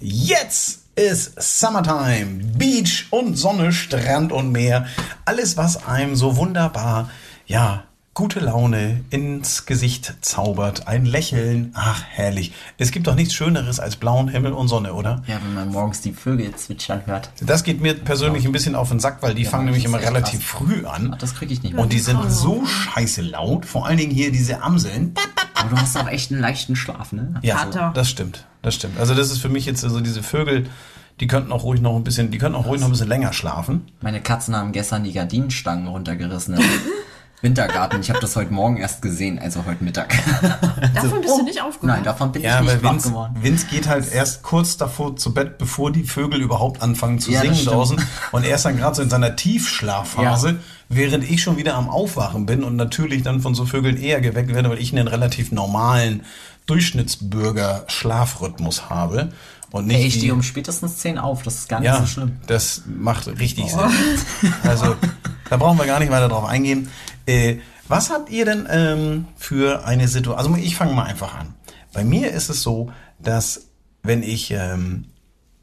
jetzt 0.01 0.81
ist 0.97 1.41
Summertime. 1.41 2.45
Beach 2.57 3.07
und 3.11 3.37
Sonne, 3.37 3.73
Strand 3.73 4.33
und 4.33 4.53
Meer. 4.53 4.87
Alles, 5.25 5.57
was 5.57 5.87
einem 5.87 6.17
so 6.17 6.37
wunderbar, 6.37 7.11
ja, 7.47 7.85
gute 8.15 8.41
Laune 8.41 9.05
ins 9.11 9.67
Gesicht 9.67 10.17
zaubert. 10.21 10.89
Ein 10.89 11.05
Lächeln. 11.05 11.73
Ach, 11.75 12.03
herrlich. 12.09 12.53
Es 12.77 12.91
gibt 12.91 13.07
doch 13.07 13.15
nichts 13.15 13.35
Schöneres 13.35 13.79
als 13.79 13.97
blauen 13.97 14.29
Himmel 14.29 14.53
und 14.53 14.69
Sonne, 14.69 14.95
oder? 14.95 15.23
Ja, 15.27 15.41
wenn 15.43 15.55
man 15.55 15.69
morgens 15.71 16.01
die 16.01 16.13
Vögel 16.13 16.55
zwitschern 16.55 17.03
hört. 17.07 17.31
Das 17.41 17.63
geht 17.63 17.81
mir 17.81 17.95
persönlich 17.95 18.45
ein 18.45 18.53
bisschen 18.53 18.75
auf 18.75 18.89
den 18.89 19.01
Sack, 19.01 19.23
weil 19.23 19.35
die 19.35 19.45
fangen 19.45 19.67
nämlich 19.67 19.85
immer 19.85 20.01
relativ 20.01 20.41
krass. 20.41 20.61
früh 20.61 20.87
an. 20.87 21.13
Ach, 21.15 21.19
das 21.19 21.35
kriege 21.35 21.53
ich 21.53 21.63
nicht 21.63 21.75
mehr. 21.75 21.83
Und 21.83 21.93
die 21.93 22.01
sind 22.01 22.31
so 22.31 22.65
scheiße 22.67 23.23
laut. 23.23 23.65
Vor 23.65 23.87
allen 23.87 23.99
Dingen 23.99 24.13
hier 24.13 24.33
diese 24.33 24.63
Amseln. 24.63 25.15
Aber 25.55 25.71
du 25.71 25.77
hast 25.77 25.97
auch 25.97 26.09
echt 26.09 26.33
einen 26.33 26.41
leichten 26.41 26.75
Schlaf, 26.75 27.13
ne? 27.13 27.35
Ja, 27.43 27.69
er. 27.73 27.93
das 27.95 28.11
stimmt. 28.11 28.47
Das 28.63 28.75
stimmt. 28.75 28.99
Also 28.99 29.15
das 29.15 29.31
ist 29.31 29.39
für 29.39 29.49
mich 29.49 29.67
jetzt 29.67 29.85
also 29.85 30.01
diese 30.01 30.23
Vögel, 30.23 30.69
die 31.21 31.27
könnten 31.27 31.53
auch 31.53 31.63
ruhig 31.63 31.81
noch 31.81 31.97
ein 31.97 32.05
bisschen, 32.05 32.31
die 32.31 32.39
könnten 32.39 32.57
auch 32.57 32.67
ruhig 32.67 32.81
noch 32.81 32.89
ein 32.89 32.93
bisschen 32.93 33.09
länger 33.09 33.33
schlafen. 33.33 33.87
Meine 34.01 34.21
Katzen 34.21 34.57
haben 34.57 34.73
gestern 34.73 35.05
die 35.05 35.13
Gardinenstangen 35.13 35.87
runtergerissen. 35.87 36.59
Wintergarten. 37.43 38.01
Ich 38.01 38.11
habe 38.11 38.21
das 38.21 38.37
heute 38.37 38.53
Morgen 38.53 38.77
erst 38.77 39.01
gesehen, 39.01 39.39
also 39.39 39.65
heute 39.65 39.83
Mittag. 39.83 40.11
Davon 40.95 41.23
bist 41.23 41.39
du 41.39 41.43
nicht 41.43 41.63
aufgewacht. 41.63 41.97
Nein, 41.97 42.05
davon 42.05 42.33
bin 42.33 42.43
Ja, 42.43 42.61
ich 42.61 42.67
nicht 42.67 42.83
wach 42.83 42.93
Vince, 42.93 43.09
geworden. 43.09 43.35
Vince 43.41 43.67
geht 43.67 43.89
halt 43.89 44.13
erst 44.13 44.43
kurz 44.43 44.77
davor 44.77 45.17
zu 45.17 45.33
Bett, 45.33 45.57
bevor 45.57 45.91
die 45.91 46.03
Vögel 46.05 46.43
überhaupt 46.43 46.83
anfangen 46.83 47.19
zu 47.19 47.31
Ja, 47.31 47.41
singen 47.41 47.65
draußen. 47.65 47.99
Und 48.33 48.45
er 48.45 48.57
ist 48.57 48.67
dann 48.67 48.77
gerade 48.77 48.95
so 48.97 49.01
in 49.03 49.09
seiner 49.09 49.37
Tiefschlafphase, 49.37 50.49
Ja. 50.51 50.57
während 50.91 51.25
ich 51.31 51.43
schon 51.43 51.57
wieder 51.57 51.77
am 51.77 51.89
Aufwachen 51.89 52.45
bin 52.45 52.63
und 52.63 52.77
natürlich 52.77 53.23
dann 53.23 53.41
von 53.41 53.55
so 53.55 53.65
Vögeln 53.65 53.97
eher 53.97 54.21
geweckt 54.21 54.53
werde, 54.53 54.69
weil 54.69 54.79
ich 54.79 54.93
einen 54.93 55.09
relativ 55.09 55.51
normalen 55.51 56.25
Durchschnittsbürger-Schlafrhythmus 56.67 58.91
habe. 58.91 59.31
Und 59.71 59.87
nicht 59.87 59.97
Ey, 60.01 60.07
ich 60.07 60.13
die- 60.15 60.19
stehe 60.21 60.35
um 60.35 60.43
spätestens 60.43 60.97
10 60.99 61.17
auf, 61.19 61.43
das 61.43 61.55
ist 61.61 61.69
gar 61.69 61.81
nicht 61.81 61.87
ja, 61.87 62.01
so 62.01 62.07
schlimm. 62.07 62.33
das 62.49 62.83
macht 62.87 63.29
richtig 63.29 63.71
Sinn. 63.71 63.81
Also, 64.65 64.97
da 65.49 65.57
brauchen 65.57 65.79
wir 65.79 65.87
gar 65.87 66.01
nicht 66.01 66.11
weiter 66.11 66.29
drauf 66.29 66.45
eingehen. 66.45 66.91
Äh, 67.27 67.57
was 67.89 68.11
habt 68.11 68.31
ihr 68.31 68.45
denn 68.45 68.67
ähm, 68.71 69.27
für 69.37 69.85
eine 69.85 70.09
Situation? 70.09 70.39
Also, 70.39 70.57
ich 70.57 70.77
fange 70.77 70.93
mal 70.93 71.05
einfach 71.05 71.35
an. 71.35 71.55
Bei 71.93 72.05
mir 72.05 72.31
ist 72.31 72.51
es 72.51 72.63
so, 72.63 72.93
dass 73.19 73.67
wenn 74.03 74.23
ich 74.23 74.51
ähm, 74.53 75.07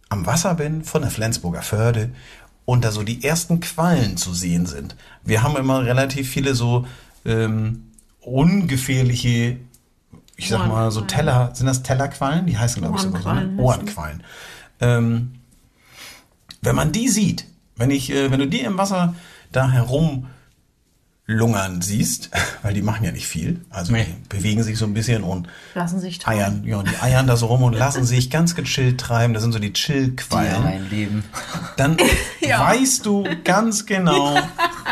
am 0.09 0.25
Wasser 0.25 0.55
bin 0.55 0.83
von 0.83 1.01
der 1.01 1.11
Flensburger 1.11 1.61
Förde 1.61 2.11
und 2.65 2.83
da 2.83 2.91
so 2.91 3.03
die 3.03 3.23
ersten 3.23 3.59
Quallen 3.59 4.17
zu 4.17 4.33
sehen 4.33 4.65
sind. 4.65 4.95
Wir 5.23 5.43
haben 5.43 5.55
immer 5.55 5.85
relativ 5.85 6.29
viele 6.29 6.53
so 6.53 6.85
ähm, 7.25 7.91
ungefährliche, 8.21 9.57
ich 10.35 10.49
sag 10.49 10.67
mal 10.67 10.91
so. 10.91 11.01
Teller, 11.01 11.51
sind 11.53 11.65
das 11.65 11.83
Tellerquallen? 11.83 12.45
Die 12.45 12.57
heißen 12.57 12.81
glaube 12.81 12.97
ich 12.97 13.03
sogar 13.03 13.21
so, 13.21 13.33
ne? 13.33 13.55
Ohrenquallen. 13.57 14.23
Ähm, 14.79 15.35
wenn 16.61 16.75
man 16.75 16.91
die 16.91 17.07
sieht, 17.07 17.45
wenn 17.75 17.91
ich, 17.91 18.11
äh, 18.11 18.31
wenn 18.31 18.39
du 18.39 18.47
die 18.47 18.61
im 18.61 18.77
Wasser 18.77 19.15
da 19.51 19.71
herum 19.71 20.27
lungern 21.29 21.81
siehst, 21.81 22.29
weil 22.63 22.73
die 22.73 22.81
machen 22.81 23.03
ja 23.03 23.11
nicht 23.11 23.27
viel, 23.27 23.59
also 23.69 23.91
Nee. 23.91 24.05
die 24.05 24.29
bewegen 24.29 24.63
sich 24.63 24.77
so 24.77 24.85
ein 24.85 24.93
bisschen 24.93 25.23
und 25.23 25.47
Lassen 25.75 25.99
sich 25.99 26.19
treiben. 26.19 26.39
eiern, 26.39 26.63
ja, 26.63 26.81
die 26.83 26.97
eiern 27.01 27.27
da 27.27 27.35
so 27.35 27.47
rum 27.47 27.63
und 27.63 27.73
lassen 27.73 28.05
sich 28.05 28.29
ganz 28.29 28.55
gechillt 28.55 28.97
treiben. 28.97 29.33
Das 29.33 29.43
sind 29.43 29.51
so 29.51 29.59
die 29.59 29.73
Chill-Quallen. 29.73 30.63
mein 30.63 30.89
Leben. 30.89 31.25
Dann 31.75 31.97
weißt 32.41 33.05
du 33.05 33.25
ganz 33.43 33.85
genau, 33.85 34.37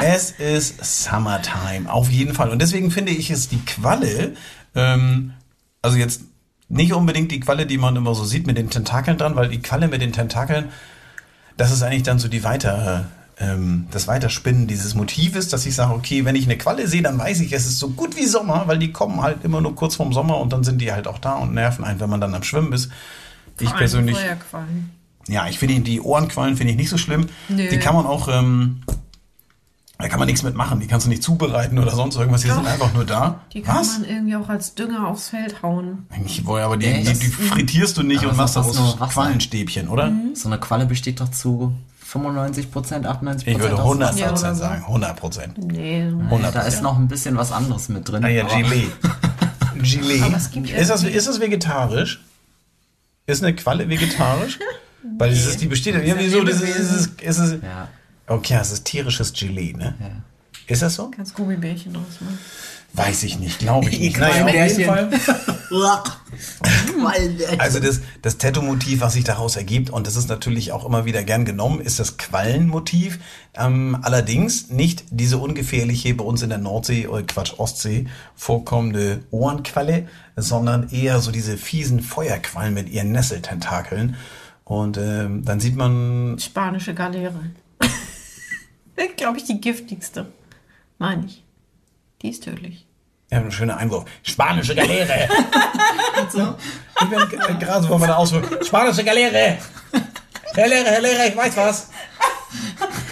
es 0.03 0.31
ist 0.31 0.83
Summertime. 1.05 1.89
Auf 1.91 2.09
jeden 2.11 2.33
Fall. 2.33 2.49
Und 2.49 2.61
deswegen 2.61 2.91
finde 2.91 3.13
ich 3.13 3.31
es 3.31 3.47
die 3.47 3.63
Qualle, 3.63 4.33
ähm, 4.75 5.31
also 5.81 5.95
jetzt 5.97 6.21
nicht 6.67 6.91
unbedingt 6.93 7.31
die 7.31 7.39
Qualle, 7.39 7.65
die 7.65 7.77
man 7.77 7.95
immer 7.95 8.13
so 8.13 8.25
sieht 8.25 8.45
mit 8.45 8.57
den 8.57 8.69
Tentakeln 8.69 9.17
dran, 9.17 9.35
weil 9.37 9.47
die 9.47 9.61
Qualle 9.61 9.87
mit 9.87 10.01
den 10.01 10.11
Tentakeln, 10.11 10.65
das 11.55 11.71
ist 11.71 11.81
eigentlich 11.81 12.03
dann 12.03 12.19
so 12.19 12.27
die 12.27 12.43
weiter, 12.43 13.05
ähm, 13.37 13.87
das 13.91 14.07
Weiterspinnen 14.07 14.67
dieses 14.67 14.95
Motives, 14.95 15.49
dass 15.49 15.65
ich 15.65 15.75
sage, 15.75 15.93
okay, 15.93 16.23
wenn 16.25 16.35
ich 16.35 16.45
eine 16.45 16.57
Qualle 16.57 16.87
sehe, 16.87 17.01
dann 17.01 17.17
weiß 17.17 17.41
ich, 17.41 17.51
es 17.51 17.65
ist 17.65 17.79
so 17.79 17.89
gut 17.89 18.15
wie 18.15 18.25
Sommer, 18.25 18.63
weil 18.67 18.79
die 18.79 18.91
kommen 18.91 19.21
halt 19.21 19.43
immer 19.43 19.61
nur 19.61 19.75
kurz 19.75 19.95
vorm 19.95 20.13
Sommer 20.13 20.37
und 20.39 20.53
dann 20.53 20.63
sind 20.63 20.79
die 20.79 20.91
halt 20.91 21.07
auch 21.07 21.19
da 21.19 21.33
und 21.33 21.53
nerven 21.53 21.83
einen, 21.83 21.99
wenn 21.99 22.09
man 22.09 22.21
dann 22.21 22.33
am 22.33 22.43
Schwimmen 22.43 22.71
ist. 22.71 22.91
Ich 23.59 23.67
Vor 23.67 23.69
allem 23.69 23.77
persönlich, 23.79 24.17
Feuerquallen. 24.17 24.89
ja, 25.27 25.47
ich 25.47 25.59
finde 25.59 25.79
die 25.81 26.01
Ohrenquallen 26.01 26.55
finde 26.55 26.71
ich 26.71 26.77
nicht 26.77 26.89
so 26.89 26.97
schlimm. 26.97 27.27
Nö. 27.49 27.67
Die 27.69 27.77
kann 27.79 27.95
man 27.95 28.05
auch, 28.05 28.27
ähm, 28.29 28.81
da 29.97 30.09
kann 30.09 30.19
man 30.19 30.27
nichts 30.27 30.43
mitmachen. 30.43 30.79
Die 30.81 30.87
kannst 30.87 31.05
du 31.05 31.09
nicht 31.09 31.23
zubereiten 31.23 31.79
oder 31.79 31.91
sonst 31.91 32.17
irgendwas. 32.17 32.41
Die 32.41 32.49
Doch. 32.49 32.55
sind 32.55 32.67
einfach 32.67 32.93
nur 32.93 33.05
da. 33.05 33.41
Die 33.53 33.61
kann 33.61 33.77
Was? 33.77 33.99
man 33.99 34.09
irgendwie 34.09 34.35
auch 34.35 34.49
als 34.49 34.75
Dünger 34.75 35.07
aufs 35.07 35.29
Feld 35.29 35.61
hauen. 35.61 36.05
Eigentlich, 36.09 36.45
wohl, 36.45 36.59
aber 36.59 36.75
die, 36.75 37.03
die, 37.03 37.13
die 37.13 37.27
frittierst 37.27 37.97
du 37.97 38.03
nicht 38.03 38.21
Aber 38.21 38.31
und 38.31 38.37
machst 38.37 38.57
daraus. 38.57 38.97
Quallenstäbchen, 38.97 39.87
oder? 39.87 40.11
So 40.33 40.49
eine 40.49 40.59
Qualle 40.59 40.85
besteht 40.85 41.21
doch 41.21 41.31
zu 41.31 41.73
95 42.19 42.71
Prozent, 42.71 43.05
98 43.05 43.47
Ich 43.47 43.59
würde 43.59 43.75
aus 43.75 43.79
100 43.81 44.09
Wasser. 44.09 44.19
Ja, 44.19 44.25
oder 44.25 44.31
Prozent 44.33 44.55
so. 44.57 44.63
sagen. 44.63 44.83
100 44.83 45.15
Prozent. 45.17 45.57
Nee. 45.57 46.01
100 46.03 46.55
Da 46.55 46.61
ist 46.61 46.81
noch 46.81 46.97
ein 46.97 47.07
bisschen 47.07 47.35
was 47.37 47.51
anderes 47.51 47.89
mit 47.89 48.07
drin. 48.09 48.23
Ah 48.23 48.29
ja. 48.29 48.45
Gelee. 49.75 50.21
Aber 50.21 50.37
es 50.37 50.49
gibt 50.51 50.69
Ist 50.69 50.89
das, 50.89 51.03
ist 51.03 51.27
das 51.27 51.39
vegetarisch? 51.39 52.23
Ist 53.27 53.43
eine 53.43 53.53
Qualle 53.55 53.89
vegetarisch? 53.89 54.59
Weil 55.17 55.31
es 55.33 55.45
ist, 55.45 55.61
die 55.61 55.67
besteht 55.67 55.95
ja, 56.03 56.15
wieso? 56.17 56.43
Das 56.43 56.61
ist, 56.61 56.75
ist, 56.77 56.91
es- 56.91 57.07
ist, 57.21 57.37
es, 57.39 57.51
Ja, 57.61 57.89
okay, 58.27 58.57
es 58.59 58.71
ist 58.71 58.85
tierisches 58.85 59.33
Gelee, 59.33 59.73
ne? 59.73 59.93
ja. 59.99 60.07
Ist 60.67 60.81
das 60.81 60.95
so? 60.95 61.11
Kannst 61.11 61.33
Gummibärchen 61.35 61.93
draus 61.93 62.21
machen. 62.21 62.39
Weiß 62.93 63.23
ich 63.23 63.39
nicht, 63.39 63.59
glaube 63.59 63.89
ich 63.89 63.99
nicht. 63.99 64.17
Naja, 64.17 64.45
auf 64.45 64.53
jeden. 64.53 64.85
Fall. 64.85 65.09
Also 67.57 67.79
das, 67.79 67.99
das 68.21 68.37
Tattoo-Motiv, 68.37 69.01
was 69.01 69.13
sich 69.13 69.25
daraus 69.25 69.57
ergibt, 69.57 69.89
und 69.89 70.07
das 70.07 70.15
ist 70.15 70.29
natürlich 70.29 70.71
auch 70.71 70.85
immer 70.85 71.03
wieder 71.03 71.23
gern 71.23 71.43
genommen, 71.43 71.81
ist 71.81 71.99
das 71.99 72.17
Quallenmotiv. 72.17 73.19
Ähm, 73.53 73.97
allerdings 74.01 74.69
nicht 74.69 75.03
diese 75.09 75.37
ungefährliche 75.39 76.13
bei 76.13 76.23
uns 76.23 76.41
in 76.41 76.49
der 76.49 76.57
Nordsee, 76.57 77.07
oder 77.07 77.23
Quatsch, 77.23 77.53
Ostsee 77.57 78.07
vorkommende 78.35 79.23
Ohrenqualle, 79.29 80.07
sondern 80.37 80.89
eher 80.89 81.19
so 81.19 81.31
diese 81.31 81.57
fiesen 81.57 82.01
Feuerquallen 82.01 82.73
mit 82.73 82.89
ihren 82.89 83.11
Nesseltentakeln. 83.11 84.15
Und 84.63 84.97
ähm, 84.97 85.43
dann 85.43 85.59
sieht 85.59 85.75
man, 85.75 86.37
Spanische 86.39 86.93
Galeere. 86.93 87.51
Glaube 89.17 89.37
ich, 89.37 89.43
die 89.43 89.59
giftigste. 89.59 90.27
Meine 90.97 91.25
ich. 91.25 91.43
Die 92.21 92.29
ist 92.29 92.43
tödlich. 92.43 92.85
ja, 93.31 93.39
ein 93.39 93.51
schöner 93.51 93.77
Einwurf, 93.77 94.05
spanische 94.23 94.73
Galeere. 94.75 95.27
Ich 96.27 97.09
bin 97.09 97.19
g- 97.29 97.37
gerade 97.65 97.81
so 97.81 97.87
von 97.89 97.99
meiner 97.99 98.17
Ausführung, 98.17 98.45
spanische 98.63 99.03
Galeere. 99.03 99.57
Herr 100.53 100.67
Lehrer, 100.67 100.85
Herr 100.91 101.01
Lehrer, 101.01 101.27
ich 101.27 101.35
weiß 101.35 101.57
was. 101.57 101.89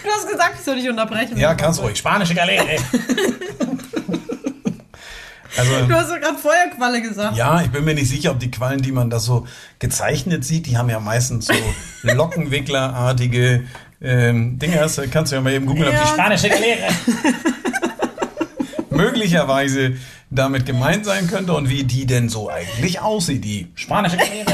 Du 0.03 0.09
hast 0.09 0.27
gesagt, 0.29 0.53
ich 0.57 0.61
soll 0.63 0.75
dich 0.77 0.89
unterbrechen. 0.89 1.37
Ja, 1.37 1.53
kannst 1.53 1.81
ruhig. 1.81 1.97
Spanische 1.97 2.33
Galeere. 2.33 2.65
also, 5.57 5.85
Du 5.87 5.93
hast 5.93 6.09
doch 6.11 6.19
gerade 6.19 6.37
Feuerqualle 6.37 7.01
gesagt. 7.01 7.35
ja, 7.37 7.61
ich 7.61 7.69
bin 7.71 7.83
mir 7.83 7.93
nicht 7.93 8.09
sicher, 8.09 8.31
ob 8.31 8.39
die 8.39 8.49
Quallen, 8.51 8.81
die 8.81 8.91
man 8.93 9.09
da 9.09 9.19
so 9.19 9.45
gezeichnet 9.79 10.43
sieht, 10.45 10.65
die 10.65 10.77
haben 10.77 10.89
ja 10.89 10.99
meistens 10.99 11.47
so 11.47 11.53
Lockenwicklerartige 12.03 13.65
ähm, 14.01 14.57
Dinger. 14.59 14.87
Kannst 15.11 15.31
du 15.31 15.35
ja 15.35 15.41
mal 15.41 15.53
eben 15.53 15.65
googeln, 15.65 15.87
ob 15.89 15.93
Ja. 15.93 16.01
die 16.03 16.07
spanische 16.09 16.49
Galeere 16.49 16.87
möglicherweise 18.95 19.93
damit 20.29 20.65
gemeint 20.65 21.05
sein 21.05 21.27
könnte 21.27 21.53
und 21.53 21.69
wie 21.69 21.83
die 21.83 22.05
denn 22.05 22.29
so 22.29 22.49
eigentlich 22.49 23.01
aussieht, 23.01 23.43
die 23.43 23.67
spanische 23.75 24.17
Galeere. 24.17 24.53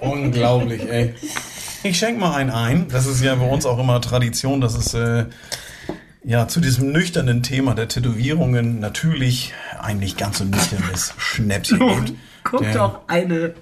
Unglaublich, 0.00 0.82
ey. 0.88 1.14
Ich 1.82 1.98
schenk 1.98 2.18
mal 2.18 2.34
einen 2.34 2.50
ein. 2.50 2.88
Das 2.88 3.06
ist 3.06 3.22
ja 3.22 3.34
bei 3.34 3.46
uns 3.46 3.66
auch 3.66 3.78
immer 3.78 4.00
Tradition, 4.00 4.60
dass 4.60 4.74
es 4.74 4.94
äh, 4.94 5.26
ja 6.24 6.48
zu 6.48 6.60
diesem 6.60 6.92
nüchternen 6.92 7.42
Thema 7.42 7.74
der 7.74 7.88
Tätowierungen 7.88 8.80
natürlich 8.80 9.52
ein 9.80 9.98
nicht 9.98 10.16
ganz 10.16 10.38
so 10.38 10.44
nüchternes 10.44 11.14
Schnäppchen 11.18 11.78
gibt. 11.78 12.12
Guck 12.42 12.72
doch 12.72 13.00
eine. 13.06 13.54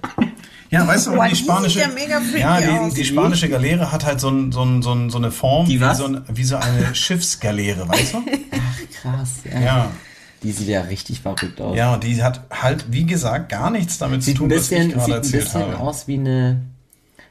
Ja, 0.73 0.87
weißt 0.87 1.07
du, 1.07 1.11
Boah, 1.11 1.25
die 1.25 1.29
die 1.31 1.35
spanische, 1.35 1.79
sieht 1.79 2.39
ja 2.39 2.59
ja, 2.59 2.87
die, 2.89 2.95
die 2.95 3.05
spanische 3.05 3.47
Galeere 3.47 3.91
hat 3.91 4.05
halt 4.05 4.19
so, 4.19 4.29
ein, 4.29 4.51
so, 4.51 4.63
ein, 4.63 4.81
so, 4.81 4.91
ein, 4.93 5.09
so 5.11 5.19
eine 5.19 5.29
Form 5.29 5.67
Die 5.67 5.75
wie 5.75 5.81
was? 5.81 5.99
so, 5.99 6.05
ein, 6.05 6.21
wie 6.33 6.43
so 6.43 6.55
eine 6.57 6.95
Schiffsgaleere, 6.95 7.87
weißt 7.87 8.13
du? 8.15 8.23
Krass, 9.01 9.29
ja. 9.51 9.59
Ja, 9.61 9.91
Die 10.41 10.51
sieht 10.51 10.67
ja 10.67 10.81
richtig 10.81 11.21
verrückt 11.21 11.61
aus. 11.61 11.77
ja, 11.77 11.93
und 11.93 12.03
die 12.03 12.23
hat 12.23 12.41
halt, 12.49 12.85
wie 12.91 13.05
gesagt, 13.05 13.49
gar 13.49 13.69
nichts 13.69 13.99
damit 13.99 14.23
Sieht 14.23 14.35
zu 14.37 14.39
tun, 14.43 14.49
was 14.49 14.57
bisschen, 14.69 14.87
ich 14.87 14.93
gerade 14.93 15.05
sieht 15.05 15.13
ein 15.13 15.17
erzählt 15.17 15.43
bisschen 15.43 15.61
habe. 15.61 15.79
aus 15.79 16.07
wie 16.07 16.15
eine, 16.15 16.61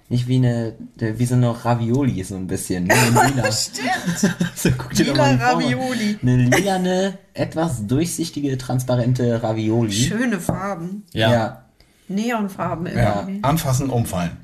nicht 0.08 0.28
wie 0.28 0.36
eine, 0.36 0.74
wie 0.96 1.26
so 1.26 1.34
eine 1.34 1.64
Ravioli, 1.64 2.22
so 2.22 2.36
ein 2.36 2.46
bisschen. 2.46 2.84
Ne? 2.84 2.94
Lila. 3.34 3.50
Stimmt. 3.50 4.36
so, 4.54 4.70
guck 4.78 4.92
dir 4.94 5.06
doch 5.06 5.14
Lila 5.14 5.36
mal 5.36 5.58
die. 5.58 5.72
Ravioli. 5.74 6.18
Eine 6.22 6.36
lilane, 6.36 7.18
etwas 7.34 7.86
durchsichtige, 7.88 8.56
transparente 8.56 9.42
Ravioli. 9.42 9.92
Schöne 9.92 10.38
Farben. 10.38 11.02
Ja. 11.12 11.64
Neonfarben 12.08 12.86
Ja, 12.86 13.20
irgendwie. 13.20 13.42
anfassen, 13.44 13.90
umfallen. 13.90 14.36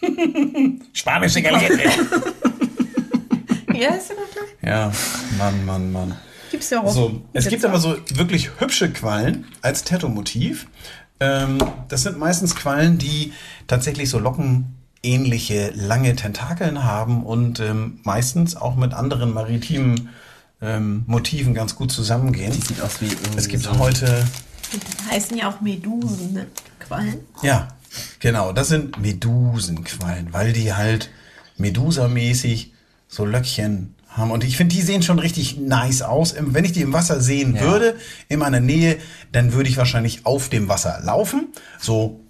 Spanische 0.92 1.42
Galeere. 1.42 1.78
Ja, 3.74 3.94
ist 3.94 4.10
ja 4.10 4.14
noch 4.16 4.30
gleich. 4.32 4.48
ja, 4.62 4.92
Mann, 5.38 5.64
Mann, 5.64 5.92
Mann. 5.92 6.14
Gibt's 6.50 6.70
ja 6.70 6.82
auch. 6.82 6.90
So, 6.92 7.22
es 7.32 7.48
gibt 7.48 7.64
aber 7.64 7.78
so 7.78 7.96
wirklich 8.14 8.50
hübsche 8.60 8.90
Quallen 8.92 9.46
als 9.62 9.84
Tattoo-Motiv. 9.84 10.66
Ähm, 11.20 11.58
das 11.88 12.02
sind 12.02 12.18
meistens 12.18 12.56
Quallen, 12.56 12.98
die 12.98 13.32
tatsächlich 13.66 14.10
so 14.10 14.18
lockenähnliche 14.18 15.72
lange 15.74 16.16
Tentakeln 16.16 16.82
haben 16.84 17.24
und 17.24 17.60
ähm, 17.60 18.00
meistens 18.04 18.56
auch 18.56 18.74
mit 18.76 18.94
anderen 18.94 19.32
maritimen 19.32 20.08
ähm, 20.62 21.04
Motiven 21.06 21.54
ganz 21.54 21.76
gut 21.76 21.92
zusammengehen. 21.92 22.52
Die 22.52 22.60
sieht 22.60 22.80
aus 22.82 23.00
wie 23.00 23.08
Es 23.36 23.48
gibt 23.48 23.62
so 23.62 23.78
heute, 23.78 24.26
Die 24.72 25.10
heißen 25.10 25.36
ja 25.36 25.48
auch 25.50 25.60
Medusen, 25.60 26.32
ne? 26.34 26.46
Quallen. 26.78 27.20
ja, 27.42 27.68
genau, 28.18 28.52
das 28.52 28.68
sind 28.68 28.98
Medusenquallen, 29.00 30.32
weil 30.32 30.52
die 30.52 30.72
halt 30.74 31.10
Medusa-mäßig 31.58 32.72
so 33.08 33.24
Löckchen 33.24 33.94
haben. 34.08 34.30
Und 34.32 34.42
ich 34.44 34.56
finde, 34.56 34.74
die 34.74 34.82
sehen 34.82 35.02
schon 35.02 35.18
richtig 35.20 35.56
nice 35.58 36.02
aus. 36.02 36.34
Wenn 36.38 36.64
ich 36.64 36.72
die 36.72 36.80
im 36.82 36.92
Wasser 36.92 37.20
sehen 37.20 37.54
Ja. 37.54 37.60
würde, 37.62 37.96
in 38.28 38.40
meiner 38.40 38.58
Nähe, 38.60 38.98
dann 39.32 39.52
würde 39.52 39.68
ich 39.68 39.76
wahrscheinlich 39.76 40.26
auf 40.26 40.48
dem 40.48 40.68
Wasser 40.68 41.00
laufen, 41.02 41.48
so 41.78 42.24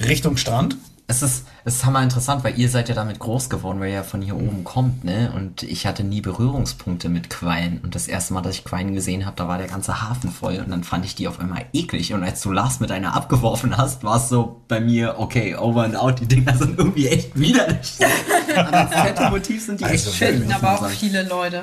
Richtung 0.00 0.36
Strand. 0.36 0.76
Es 1.06 1.22
ist, 1.22 1.44
es 1.66 1.76
ist 1.76 1.84
hammer 1.86 2.02
interessant, 2.02 2.44
weil 2.44 2.58
ihr 2.58 2.68
seid 2.68 2.90
ja 2.90 2.94
damit 2.94 3.18
groß 3.18 3.48
geworden, 3.48 3.80
weil 3.80 3.88
ihr 3.88 3.94
ja 3.94 4.02
von 4.02 4.20
hier 4.20 4.36
oben 4.36 4.64
kommt, 4.64 5.02
ne? 5.04 5.32
Und 5.34 5.62
ich 5.62 5.86
hatte 5.86 6.04
nie 6.04 6.20
Berührungspunkte 6.20 7.08
mit 7.08 7.30
Quallen. 7.30 7.80
Und 7.82 7.94
das 7.94 8.06
erste 8.06 8.34
Mal, 8.34 8.42
dass 8.42 8.56
ich 8.56 8.64
Quallen 8.64 8.94
gesehen 8.94 9.24
habe, 9.24 9.36
da 9.36 9.48
war 9.48 9.56
der 9.56 9.68
ganze 9.68 10.02
Hafen 10.02 10.30
voll. 10.30 10.58
Und 10.58 10.70
dann 10.70 10.84
fand 10.84 11.04
ich 11.06 11.14
die 11.14 11.26
auf 11.26 11.40
einmal 11.40 11.64
eklig. 11.72 12.12
Und 12.12 12.22
als 12.22 12.42
du 12.42 12.52
Lars 12.52 12.80
mit 12.80 12.90
einer 12.92 13.14
abgeworfen 13.16 13.76
hast, 13.78 14.04
war 14.04 14.16
es 14.18 14.28
so 14.28 14.60
bei 14.68 14.80
mir, 14.80 15.14
okay, 15.18 15.56
over 15.56 15.84
and 15.84 15.96
out. 15.96 16.20
Die 16.20 16.26
Dinger 16.28 16.54
sind 16.56 16.78
irgendwie 16.78 17.08
echt 17.08 17.38
widerlich. 17.38 17.94
Aber 18.56 18.72
als 18.76 18.90
Tattoo-Motiv 18.90 19.64
sind 19.64 19.80
die 19.80 19.84
Also 19.84 20.10
echt 20.10 20.16
schön. 20.18 20.52
Aber 20.52 20.74
auch 20.74 20.80
sagen. 20.82 20.94
viele 20.94 21.22
Leute. 21.22 21.62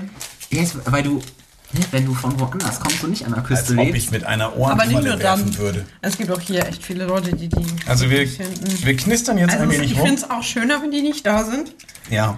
Ist- 0.49 0.77
weil 0.91 1.03
du, 1.03 1.21
wenn 1.91 2.05
du 2.05 2.13
von 2.13 2.39
woanders 2.39 2.79
kommst 2.79 3.03
und 3.03 3.11
nicht 3.11 3.25
an 3.25 3.31
der 3.31 3.39
Als 3.39 3.47
Küste 3.47 3.73
ob 3.77 3.85
lebst. 3.85 3.97
ich 4.03 4.11
mit 4.11 4.23
einer 4.23 4.45
Aber 4.47 4.55
nicht 4.55 4.61
Ohrenqualle 4.95 5.09
nur 5.09 5.19
werfen 5.19 5.45
dann. 5.51 5.57
würde. 5.57 5.85
Es 6.01 6.17
gibt 6.17 6.31
auch 6.31 6.39
hier 6.41 6.65
echt 6.67 6.83
viele 6.83 7.05
Leute, 7.05 7.35
die 7.35 7.47
die. 7.49 7.65
Also 7.85 8.09
wir, 8.09 8.27
wir 8.27 8.95
knistern 8.97 9.37
jetzt 9.37 9.51
Also 9.51 9.63
ein 9.63 9.71
wenig 9.71 9.91
ich 9.91 9.97
rum. 9.97 10.07
finde 10.07 10.21
es 10.21 10.29
auch 10.29 10.43
schöner, 10.43 10.81
wenn 10.81 10.91
die 10.91 11.01
nicht 11.01 11.25
da 11.25 11.43
sind. 11.43 11.73
Ja. 12.09 12.37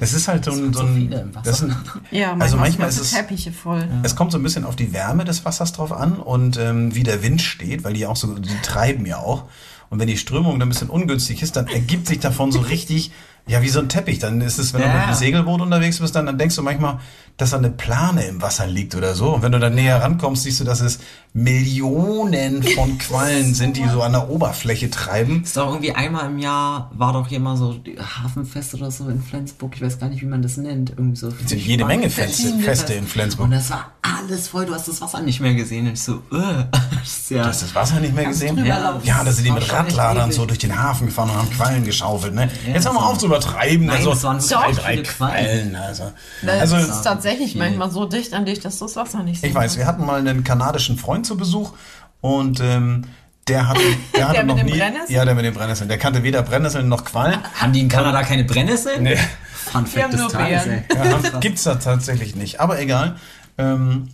Das 0.00 0.12
ist 0.12 0.26
halt 0.28 0.44
so 0.44 0.50
ein. 0.50 0.56
sind 0.56 0.74
So 0.74 0.80
so 0.80 0.86
ein 0.86 0.94
viele 0.96 1.20
im 1.20 1.34
Wasser. 1.34 1.50
das 1.50 1.58
sind, 1.58 1.70
Ja, 2.10 2.28
manchmal, 2.28 2.42
also 2.42 2.56
manchmal 2.56 2.66
sind 2.66 2.78
ganze 2.78 3.00
ist 3.00 3.06
es. 3.06 3.12
Teppiche 3.12 3.52
voll. 3.52 3.88
Es 4.02 4.16
kommt 4.16 4.32
so 4.32 4.38
ein 4.38 4.42
bisschen 4.42 4.64
auf 4.64 4.76
die 4.76 4.92
Wärme 4.92 5.24
des 5.24 5.44
Wassers 5.44 5.72
drauf 5.72 5.92
an 5.92 6.14
und 6.14 6.56
ähm, 6.56 6.94
wie 6.94 7.04
der 7.04 7.22
Wind 7.22 7.40
steht, 7.42 7.84
weil 7.84 7.92
die 7.94 8.06
auch 8.06 8.16
so, 8.16 8.34
die 8.38 8.50
treiben 8.62 9.06
ja 9.06 9.18
auch. 9.18 9.44
Und 9.90 10.00
wenn 10.00 10.08
die 10.08 10.16
Strömung 10.18 10.58
dann 10.58 10.66
ein 10.66 10.70
bisschen 10.70 10.88
ungünstig 10.90 11.42
ist, 11.42 11.54
dann 11.54 11.68
ergibt 11.68 12.08
sich 12.08 12.18
davon 12.18 12.50
so 12.50 12.58
richtig, 12.58 13.12
ja, 13.46 13.62
wie 13.62 13.68
so 13.68 13.78
ein 13.78 13.88
Teppich. 13.88 14.18
Dann 14.18 14.40
ist 14.40 14.58
es, 14.58 14.72
wenn 14.74 14.80
du 14.80 14.86
Ja. 14.88 14.94
mit 14.94 15.02
einem 15.04 15.14
Segelboot 15.14 15.60
unterwegs 15.60 16.00
bist, 16.00 16.16
dann, 16.16 16.26
dann 16.26 16.38
denkst 16.38 16.56
du 16.56 16.62
manchmal, 16.62 16.98
dass 17.36 17.50
da 17.50 17.58
eine 17.58 17.70
Plane 17.70 18.24
im 18.26 18.42
Wasser 18.42 18.66
liegt 18.66 18.94
oder 18.94 19.14
so. 19.14 19.34
Und 19.34 19.42
wenn 19.42 19.50
du 19.50 19.58
dann 19.58 19.74
näher 19.74 20.00
rankommst, 20.00 20.44
siehst 20.44 20.60
du, 20.60 20.64
dass 20.64 20.80
es 20.80 21.00
Millionen 21.32 22.62
von 22.62 22.96
Quallen 22.98 23.54
sind, 23.54 23.76
die 23.76 23.88
so 23.88 24.02
an 24.02 24.12
der 24.12 24.30
Oberfläche 24.30 24.88
treiben. 24.88 25.42
Ist 25.42 25.56
doch 25.56 25.68
irgendwie 25.68 25.92
einmal 25.92 26.26
im 26.26 26.38
Jahr 26.38 26.92
war 26.94 27.12
doch 27.12 27.26
hier 27.26 27.40
mal 27.40 27.56
so 27.56 27.80
Hafenfest 27.98 28.74
oder 28.74 28.92
so 28.92 29.08
in 29.08 29.20
Flensburg. 29.20 29.72
Ich 29.74 29.82
weiß 29.82 29.98
gar 29.98 30.08
nicht, 30.08 30.22
wie 30.22 30.26
man 30.26 30.42
das 30.42 30.56
nennt. 30.58 30.90
Irgendwie 30.90 31.16
so. 31.16 31.28
Es 31.28 31.48
sind 31.50 31.60
jede 31.60 31.84
Menge 31.84 32.08
Feste, 32.08 32.56
Feste 32.60 32.94
in 32.94 33.00
Und 33.00 33.08
Flensburg. 33.08 33.50
das 33.50 33.70
war 33.70 33.92
alles 34.02 34.46
voll. 34.46 34.66
Du 34.66 34.74
hast 34.74 34.86
das 34.86 35.00
Wasser 35.00 35.20
nicht 35.22 35.40
mehr 35.40 35.54
gesehen. 35.54 35.88
Und 35.88 35.94
ich 35.94 36.02
so, 36.02 36.22
äh, 36.30 36.36
ja. 37.34 37.46
Hast 37.46 37.62
du 37.62 37.66
das 37.66 37.74
Wasser 37.74 37.98
nicht 37.98 38.14
mehr 38.14 38.26
gesehen? 38.26 38.64
Ja. 38.64 39.00
Ja, 39.02 39.24
da 39.24 39.32
sind 39.32 39.44
die 39.44 39.50
mit 39.50 39.72
Radladern 39.72 40.30
so 40.30 40.46
durch 40.46 40.60
den 40.60 40.80
Hafen 40.80 41.06
gefahren 41.06 41.30
und 41.30 41.36
haben 41.36 41.50
Quallen 41.50 41.84
geschaufelt. 41.84 42.32
Ne? 42.32 42.48
Ja, 42.64 42.74
Jetzt 42.74 42.84
mal 42.84 42.94
das 42.94 43.02
auf 43.02 43.18
zu 43.18 43.26
übertreiben. 43.26 43.86
Nein, 43.86 43.96
also, 43.96 44.10
das 44.10 44.22
waren 44.22 44.40
wirklich 44.40 44.78
drei 44.78 44.92
viele 44.92 45.02
Quallen. 45.02 45.72
Quallen. 45.72 45.76
Also, 45.76 46.12
also 46.46 46.76
tatsächlich 47.24 47.52
viel. 47.52 47.60
manchmal 47.60 47.90
so 47.90 48.04
dicht 48.06 48.34
an 48.34 48.44
dich, 48.44 48.60
dass 48.60 48.78
du 48.78 48.84
das 48.84 48.96
Wasser 48.96 49.22
nicht 49.22 49.40
siehst. 49.40 49.44
ich 49.50 49.54
weiß, 49.54 49.76
wir 49.78 49.86
hatten 49.86 50.04
mal 50.04 50.18
einen 50.20 50.44
kanadischen 50.44 50.96
Freund 50.96 51.26
zu 51.26 51.36
Besuch 51.36 51.72
und 52.20 52.60
ähm, 52.60 53.06
Der 53.48 53.68
hatte, 53.68 53.80
der 54.16 54.28
hatte 54.28 54.34
Der 54.36 54.44
mit 54.44 54.56
noch 54.56 54.62
nie. 54.64 55.12
Ja, 55.12 55.24
der 55.24 55.34
mit 55.34 55.44
den 55.44 55.54
Brennnesseln. 55.54 55.88
Der 55.88 55.98
kannte 55.98 56.22
weder 56.22 56.42
Brennnesseln 56.42 56.88
noch 56.88 57.04
Quallen. 57.04 57.38
Haben 57.54 57.72
die 57.72 57.80
in 57.80 57.88
Kanada 57.88 58.22
keine 58.22 58.44
Brennnesseln? 58.44 59.02
Nee. 59.02 59.18
Fun 59.52 59.84
Wir 59.92 60.02
Fact 60.02 60.12
des 60.14 60.20
nur 60.20 60.30
Tages, 60.30 60.66
ey. 60.66 60.82
Ja, 60.94 61.40
gibt's 61.40 61.64
da 61.64 61.74
tatsächlich 61.76 62.36
nicht. 62.36 62.60
Aber 62.60 62.80
egal. 62.80 63.16
Ähm, 63.58 64.08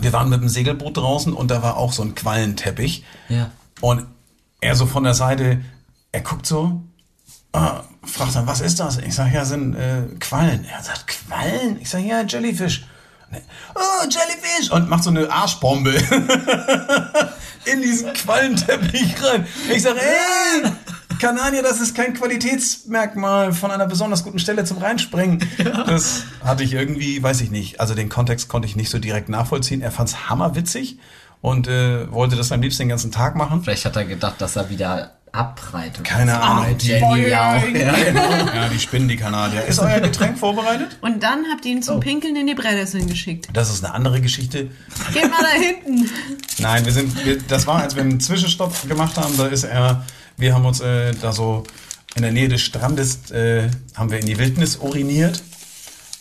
wir 0.00 0.12
waren 0.12 0.28
mit 0.28 0.40
dem 0.40 0.48
Segelboot 0.48 0.96
draußen 0.96 1.32
und 1.32 1.50
da 1.50 1.62
war 1.62 1.76
auch 1.76 1.92
so 1.92 2.02
ein 2.02 2.14
Quallenteppich. 2.14 3.04
Ja. 3.28 3.50
Und 3.80 4.06
er 4.60 4.74
so 4.74 4.86
von 4.86 5.04
der 5.04 5.14
Seite, 5.14 5.60
er 6.10 6.20
guckt 6.20 6.46
so, 6.46 6.82
ah, 7.54 7.84
fragt 8.04 8.34
dann, 8.36 8.46
was 8.46 8.60
ist 8.60 8.80
das? 8.80 8.98
Ich 8.98 9.14
sag, 9.14 9.32
ja, 9.32 9.44
sind 9.44 9.74
äh, 9.74 10.02
Quallen. 10.20 10.64
Er 10.64 10.82
sagt, 10.82 11.06
Quallen? 11.06 11.80
Ich 11.80 11.90
sag, 11.90 12.00
ja, 12.04 12.22
Jellyfish. 12.22 12.84
Er, 13.30 13.40
Oh, 13.74 14.04
Jellyfish! 14.04 14.70
Und 14.70 14.88
macht 14.88 15.02
so 15.02 15.10
eine 15.10 15.30
Arschbombe 15.30 15.90
in 17.64 17.82
diesen 17.82 18.12
Quallenteppich 18.12 19.16
rein. 19.24 19.46
Ich 19.72 19.82
sag, 19.82 19.96
ey, 19.96 20.70
Kanadier, 21.18 21.62
das 21.62 21.80
ist 21.80 21.96
kein 21.96 22.14
Qualitätsmerkmal 22.14 23.52
von 23.52 23.70
einer 23.70 23.86
besonders 23.86 24.24
guten 24.24 24.38
Stelle 24.38 24.64
zum 24.64 24.78
Reinspringen. 24.78 25.46
Das 25.86 26.24
hatte 26.44 26.64
ich 26.64 26.74
irgendwie, 26.74 27.22
weiß 27.22 27.40
ich 27.40 27.50
nicht. 27.50 27.80
Also 27.80 27.94
den 27.94 28.08
Kontext 28.08 28.48
konnte 28.48 28.68
ich 28.68 28.76
nicht 28.76 28.90
so 28.90 28.98
direkt 28.98 29.28
nachvollziehen. 29.28 29.80
Er 29.80 29.90
fand's 29.90 30.28
hammerwitzig 30.28 30.98
und 31.40 31.66
äh, 31.66 32.10
wollte 32.12 32.36
das 32.36 32.52
am 32.52 32.62
liebsten 32.62 32.82
den 32.82 32.88
ganzen 32.90 33.10
Tag 33.10 33.36
machen. 33.36 33.62
Vielleicht 33.62 33.84
hat 33.84 33.96
er 33.96 34.04
gedacht, 34.04 34.40
dass 34.40 34.56
er 34.56 34.70
wieder 34.70 35.12
abpreit. 35.34 35.92
oder 35.98 36.02
Keine 36.08 36.32
so. 36.32 36.38
Ahnung. 36.38 36.76
Ja 36.80 37.02
auch. 37.06 37.16
Ja, 37.16 37.58
genau. 37.72 37.88
Ja, 38.54 38.68
die 38.68 38.78
spinnen 38.78 39.08
die 39.08 39.16
Kanadier. 39.16 39.64
Ist 39.64 39.78
euer 39.80 40.00
Getränk 40.00 40.38
vorbereitet? 40.38 40.96
Und 41.00 41.22
dann 41.22 41.44
habt 41.52 41.64
ihr 41.64 41.72
ihn 41.72 41.78
Oh. 41.78 41.86
zum 41.86 42.00
Pinkeln 42.00 42.36
in 42.36 42.46
die 42.46 42.54
Brennnesseln 42.54 43.06
geschickt. 43.08 43.48
Das 43.52 43.70
ist 43.70 43.84
eine 43.84 43.92
andere 43.94 44.20
Geschichte. 44.20 44.70
Geht 45.12 45.30
mal 45.30 45.42
da 45.42 45.60
hinten. 45.60 46.08
Nein, 46.58 46.84
wir 46.84 46.92
sind, 46.92 47.24
wir, 47.26 47.38
das 47.42 47.66
war, 47.66 47.82
als 47.82 47.94
wir 47.96 48.02
einen 48.02 48.20
Zwischenstopp 48.20 48.88
gemacht 48.88 49.16
haben, 49.16 49.36
da 49.36 49.46
ist 49.46 49.64
er, 49.64 50.04
wir 50.36 50.54
haben 50.54 50.64
uns 50.64 50.80
äh, 50.80 51.12
da 51.20 51.32
so 51.32 51.64
in 52.14 52.22
der 52.22 52.30
Nähe 52.32 52.48
des 52.48 52.60
Strandes, 52.62 53.30
äh, 53.32 53.68
haben 53.96 54.10
wir 54.10 54.20
in 54.20 54.26
die 54.26 54.38
Wildnis 54.38 54.76
uriniert 54.76 55.42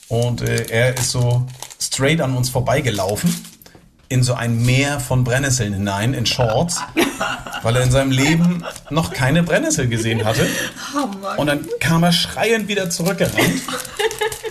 und 0.07 0.41
äh, 0.41 0.65
er 0.69 0.97
ist 0.97 1.11
so 1.11 1.45
straight 1.79 2.19
an 2.19 2.35
uns 2.35 2.49
vorbeigelaufen 2.49 3.33
in 4.13 4.21
so 4.21 4.35
ein 4.35 4.63
Meer 4.63 4.99
von 4.99 5.23
Brennnesseln 5.23 5.73
hinein, 5.73 6.13
in 6.13 6.27
Shorts, 6.27 6.79
weil 7.63 7.75
er 7.75 7.81
in 7.81 7.89
seinem 7.89 8.11
Leben 8.11 8.63
noch 8.91 9.11
keine 9.11 9.41
Brennnessel 9.41 9.87
gesehen 9.87 10.23
hatte. 10.23 10.47
Und 11.37 11.47
dann 11.47 11.67
kam 11.79 12.03
er 12.03 12.11
schreiend 12.11 12.67
wieder 12.67 12.91
zurückgerannt. 12.91 13.63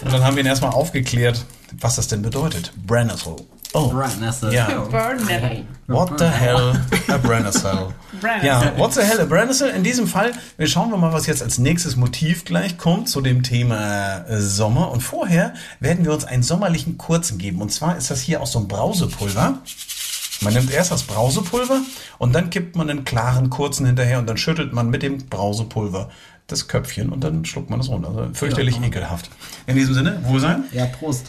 Und 0.03 0.13
dann 0.13 0.25
haben 0.25 0.35
wir 0.35 0.43
ihn 0.43 0.49
erstmal 0.49 0.73
aufgeklärt, 0.73 1.45
was 1.79 1.95
das 1.95 2.09
denn 2.09 2.23
bedeutet. 2.23 2.73
Brennnessel. 2.85 3.37
Oh. 3.75 3.89
Brennnessel. 3.89 4.53
Ja. 4.53 4.69
Burnmetal. 4.91 5.65
What 5.87 6.19
the 6.19 6.27
hell 6.27 6.81
a 7.09 7.17
Brennnessel? 7.19 7.93
Brennnessel. 8.21 8.47
Ja, 8.47 8.79
what 8.79 8.93
the 8.93 9.01
hell 9.03 9.21
a 9.21 9.25
Brennnessel? 9.25 9.71
In 9.71 9.83
diesem 9.83 10.07
Fall, 10.07 10.33
wir 10.59 10.67
schauen 10.67 10.91
wir 10.91 10.99
mal, 10.99 11.13
was 11.13 11.27
jetzt 11.27 11.43
als 11.43 11.59
nächstes 11.59 11.97
Motiv 11.97 12.45
gleich 12.45 12.77
kommt 12.77 13.09
zu 13.09 13.21
dem 13.21 13.43
Thema 13.43 14.27
äh, 14.29 14.41
Sommer. 14.41 14.91
Und 14.91 15.01
vorher 15.01 15.55
werden 15.81 16.05
wir 16.05 16.13
uns 16.13 16.25
einen 16.25 16.43
sommerlichen 16.43 16.99
kurzen 16.99 17.39
geben. 17.39 17.63
Und 17.63 17.73
zwar 17.73 17.97
ist 17.97 18.11
das 18.11 18.21
hier 18.21 18.43
aus 18.43 18.53
so 18.53 18.59
einem 18.59 18.69
Brausepulver. 18.69 19.59
Man 20.43 20.55
nimmt 20.55 20.73
erst 20.73 20.91
das 20.91 21.05
Brausepulver 21.05 21.81
und 22.19 22.35
dann 22.35 22.51
kippt 22.51 22.77
man 22.77 22.91
einen 22.91 23.05
klaren 23.05 23.49
kurzen 23.49 23.87
hinterher 23.87 24.19
und 24.19 24.27
dann 24.27 24.37
schüttelt 24.37 24.73
man 24.73 24.91
mit 24.91 25.03
dem 25.03 25.19
Brausepulver 25.29 26.11
das 26.49 26.69
Köpfchen 26.69 27.11
und 27.11 27.23
dann 27.23 27.45
schluckt 27.45 27.71
man 27.71 27.81
es 27.81 27.89
runter. 27.89 28.09
Also 28.09 28.29
fürchterlich 28.35 28.81
ekelhaft. 28.83 29.31
In 29.67 29.77
diesem 29.77 29.95
Sinne, 29.95 30.21
Wohlsein. 30.25 30.65
Ja, 30.73 30.87
Prost. 30.87 31.27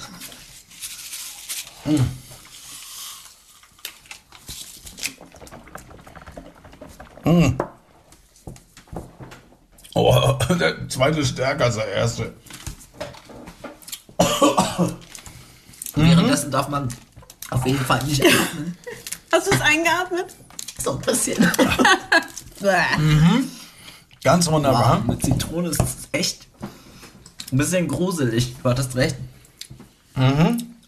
Oh, 9.93 10.37
der 10.59 10.89
zweite 10.89 11.19
ist 11.21 11.29
stärker 11.29 11.65
als 11.65 11.75
der 11.75 11.87
erste. 11.87 12.33
Währenddessen 15.95 16.51
darf 16.51 16.67
man 16.69 16.89
auf 17.51 17.65
jeden 17.65 17.83
Fall 17.85 18.03
nicht 18.03 18.23
atmen. 18.23 18.75
Hast 19.31 19.47
du 19.47 19.51
es 19.51 19.61
eingeatmet? 19.61 20.35
So 20.81 20.91
ein 20.93 21.01
bisschen. 21.01 21.37
Bäh. 22.59 22.83
Ganz 24.23 24.47
wunderbar. 24.49 24.99
Wow, 24.99 25.05
mit 25.15 25.23
Zitrone 25.23 25.69
ist 25.69 25.81
es 25.81 25.95
echt 26.11 26.47
ein 27.51 27.57
bisschen 27.57 27.87
gruselig. 27.87 28.55
Du 28.61 28.69
hattest 28.69 28.95
recht. 28.95 29.15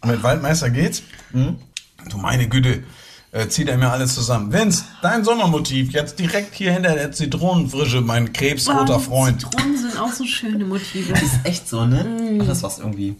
Mit 0.04 0.22
Waldmeister 0.22 0.70
geht's. 0.70 1.02
Du 1.32 2.18
meine 2.18 2.48
Güte, 2.48 2.84
äh, 3.36 3.48
zieht 3.48 3.68
er 3.68 3.76
mir 3.76 3.90
alles 3.90 4.14
zusammen. 4.14 4.52
Vince, 4.52 4.84
dein 5.02 5.24
Sommermotiv, 5.24 5.92
jetzt 5.92 6.18
direkt 6.18 6.54
hier 6.54 6.72
hinter 6.72 6.94
der 6.94 7.12
Zitronenfrische, 7.12 8.00
mein 8.00 8.32
krebsroter 8.32 8.96
Oh, 8.96 9.00
Freund. 9.00 9.42
Zitronen 9.42 9.76
sind 9.78 9.98
auch 10.00 10.12
so 10.12 10.24
schöne 10.24 10.64
Motive. 10.64 11.12
Ist 11.12 11.40
echt 11.44 11.68
so, 11.68 11.84
ne? 11.84 12.38
Alles 12.40 12.62
was 12.62 12.78
irgendwie 12.78 13.16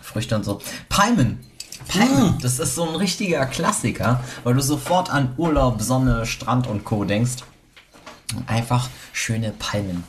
Früchte 0.00 0.36
und 0.36 0.44
so. 0.44 0.60
Palmen. 0.88 1.40
Palmen, 1.88 2.38
das 2.40 2.60
ist 2.60 2.76
so 2.76 2.88
ein 2.88 2.94
richtiger 2.94 3.44
Klassiker, 3.46 4.22
weil 4.44 4.54
du 4.54 4.62
sofort 4.62 5.10
an 5.10 5.34
Urlaub, 5.36 5.82
Sonne, 5.82 6.24
Strand 6.24 6.66
und 6.66 6.84
Co. 6.84 7.04
denkst. 7.04 7.42
Und 8.36 8.48
einfach 8.48 8.88
schöne 9.12 9.52
Palmen. 9.58 10.04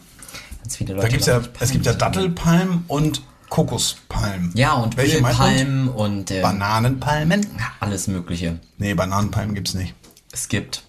Ganz 0.62 0.78
viele 0.78 0.94
Leute. 0.94 1.08
Da 1.08 1.12
gibt's 1.12 1.26
ja, 1.28 1.42
es 1.60 1.72
gibt 1.72 1.86
ja 1.86 1.94
Dattelpalmen 1.94 2.86
und 2.88 3.22
Kokospalmen. 3.56 4.52
Ja, 4.54 4.74
und 4.74 4.98
Welche? 4.98 5.20
Ölpalmen 5.20 5.88
und 5.88 6.30
äh, 6.30 6.41
Bananenpalmen? 6.41 7.48
alles 7.80 8.08
Mögliche. 8.08 8.60
Nee, 8.80 8.94
Bananenpalmen 8.96 9.56
gibt's 9.56 9.74
nicht. 9.76 9.94
Es 10.34 10.50
gibt, 10.50 10.84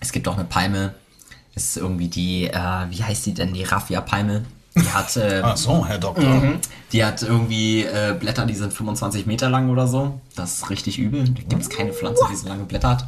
es 0.00 0.10
gibt 0.10 0.26
auch 0.26 0.34
eine 0.34 0.44
Palme. 0.44 0.96
Das 1.54 1.62
ist 1.62 1.76
irgendwie 1.76 2.08
die, 2.08 2.48
äh, 2.48 2.90
wie 2.90 3.04
heißt 3.04 3.26
die 3.26 3.34
denn? 3.34 3.54
Die 3.54 3.62
Raffia-Palme. 3.62 4.44
Die 4.74 4.88
hat, 4.88 5.16
äh, 5.16 5.40
Ach 5.44 5.56
so, 5.56 5.86
Herr 5.86 5.98
Doktor. 5.98 6.24
Mhm. 6.34 6.58
die 6.90 7.04
hat 7.04 7.22
irgendwie 7.22 7.84
äh, 7.84 8.16
Blätter, 8.18 8.44
die 8.44 8.56
sind 8.56 8.72
25 8.72 9.26
Meter 9.26 9.48
lang 9.48 9.70
oder 9.70 9.86
so. 9.86 10.20
Das 10.34 10.54
ist 10.54 10.70
richtig 10.70 10.98
übel. 10.98 11.28
Da 11.28 11.42
gibt 11.42 11.62
es 11.62 11.70
keine 11.70 11.92
Pflanze, 11.92 12.24
die 12.28 12.34
so 12.34 12.48
lange 12.48 12.64
Blätter 12.64 12.88
hat. 12.90 13.06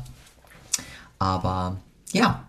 Aber 1.19 1.79
ja. 2.13 2.45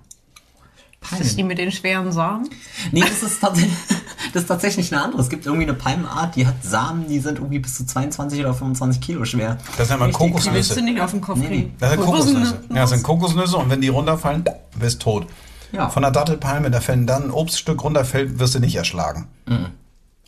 Das 1.11 1.19
ist 1.21 1.31
die 1.31 1.35
Palmen. 1.43 1.47
mit 1.49 1.57
den 1.57 1.71
schweren 1.71 2.11
Samen. 2.11 2.49
Nee, 2.91 3.01
das 3.01 3.23
ist, 3.23 3.39
tatsächlich, 3.41 3.73
das 4.33 4.43
ist 4.43 4.47
tatsächlich 4.47 4.91
eine 4.93 5.03
andere. 5.03 5.21
Es 5.21 5.29
gibt 5.29 5.45
irgendwie 5.45 5.63
eine 5.67 5.73
Palmenart, 5.73 6.35
die 6.35 6.45
hat 6.47 6.63
Samen, 6.63 7.07
die 7.07 7.19
sind 7.19 7.37
irgendwie 7.39 7.59
bis 7.59 7.75
zu 7.75 7.85
22 7.85 8.39
oder 8.39 8.53
25 8.53 9.01
Kilo 9.01 9.25
schwer. 9.25 9.57
Das 9.77 9.89
nennt 9.89 9.99
man 9.99 10.09
Die 10.09 10.15
willst 10.19 10.25
du 10.25 10.49
Kokosnüsse. 10.51 10.81
nicht 10.81 11.01
auf 11.01 11.11
den 11.11 11.21
Kopf 11.21 11.39
kriegen. 11.45 11.73
Das 11.79 11.91
sind 11.91 12.01
Kokosnüsse. 12.01 12.59
Ja, 12.69 12.75
das 12.75 12.89
sind 12.91 13.03
Kokosnüsse 13.03 13.57
und 13.57 13.69
wenn 13.69 13.81
die 13.81 13.89
runterfallen, 13.89 14.43
wirst 14.77 15.01
tot. 15.01 15.27
Ja. 15.71 15.89
Von 15.89 16.03
der 16.03 16.11
Dattelpalme, 16.11 16.71
da 16.71 16.79
wenn 16.87 17.05
dann 17.05 17.23
ein 17.23 17.31
Obststück 17.31 17.83
runterfällt, 17.83 18.39
wirst 18.39 18.55
du 18.55 18.59
nicht 18.59 18.75
erschlagen. 18.75 19.27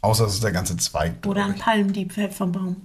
Außer 0.01 0.25
es 0.25 0.35
ist 0.35 0.43
der 0.43 0.51
ganze 0.51 0.75
Zweig. 0.77 1.25
Oder 1.25 1.45
ein. 1.45 1.55
Palmdieb 1.55 2.13
fällt 2.13 2.33
vom 2.33 2.51
Baum. 2.51 2.75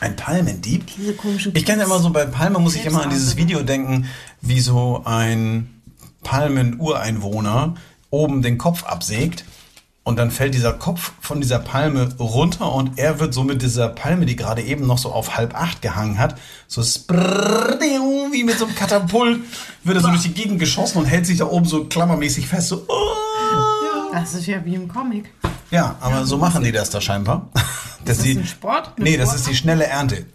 Ein 0.00 0.16
Palmendieb? 0.16 0.84
Diese 0.96 1.14
komischen 1.14 1.54
Ich 1.54 1.64
kenne 1.64 1.84
immer 1.84 1.98
so, 2.00 2.10
bei 2.10 2.26
Palme 2.26 2.58
muss 2.58 2.74
ich 2.74 2.84
immer 2.84 3.02
an 3.02 3.10
dieses. 3.10 3.36
Video 3.36 3.62
denken, 3.62 4.06
wie 4.40 4.60
so 4.60 5.02
ein 5.04 5.75
Palmen-Ureinwohner 6.26 7.74
oben 8.10 8.42
den 8.42 8.58
Kopf 8.58 8.84
absägt 8.84 9.44
und 10.04 10.16
dann 10.18 10.30
fällt 10.30 10.54
dieser 10.54 10.72
Kopf 10.72 11.12
von 11.20 11.40
dieser 11.40 11.58
Palme 11.58 12.08
runter 12.18 12.72
und 12.72 12.98
er 12.98 13.18
wird 13.20 13.32
so 13.34 13.42
mit 13.44 13.62
dieser 13.62 13.88
Palme, 13.88 14.26
die 14.26 14.36
gerade 14.36 14.62
eben 14.62 14.86
noch 14.86 14.98
so 14.98 15.12
auf 15.12 15.36
halb 15.36 15.54
acht 15.60 15.82
gehangen 15.82 16.18
hat, 16.18 16.36
so 16.68 16.82
wie 16.82 18.44
mit 18.44 18.58
so 18.58 18.66
einem 18.66 18.74
Katapult, 18.74 19.40
wird 19.84 19.96
er 19.96 20.02
so 20.02 20.08
durch 20.08 20.22
die 20.22 20.34
Gegend 20.34 20.58
geschossen 20.60 20.98
und 20.98 21.06
hält 21.06 21.26
sich 21.26 21.38
da 21.38 21.46
oben 21.46 21.64
so 21.66 21.84
klammermäßig 21.84 22.46
fest, 22.48 22.68
so. 22.68 22.86
Das 24.12 24.34
ist 24.34 24.46
ja 24.46 24.64
wie 24.64 24.74
im 24.74 24.88
Comic. 24.88 25.32
Ja, 25.70 25.96
aber 26.00 26.24
so 26.24 26.38
machen 26.38 26.62
die 26.64 26.72
das 26.72 26.90
da 26.90 27.00
scheinbar. 27.00 27.48
Ist 27.54 27.64
das 28.06 28.18
die- 28.20 28.38
ein 28.38 28.46
Sport? 28.46 28.92
Eine 28.96 29.04
Nee, 29.04 29.16
das 29.16 29.28
Sportart? 29.30 29.40
ist 29.40 29.48
die 29.50 29.56
schnelle 29.56 29.84
Ernte. 29.86 30.26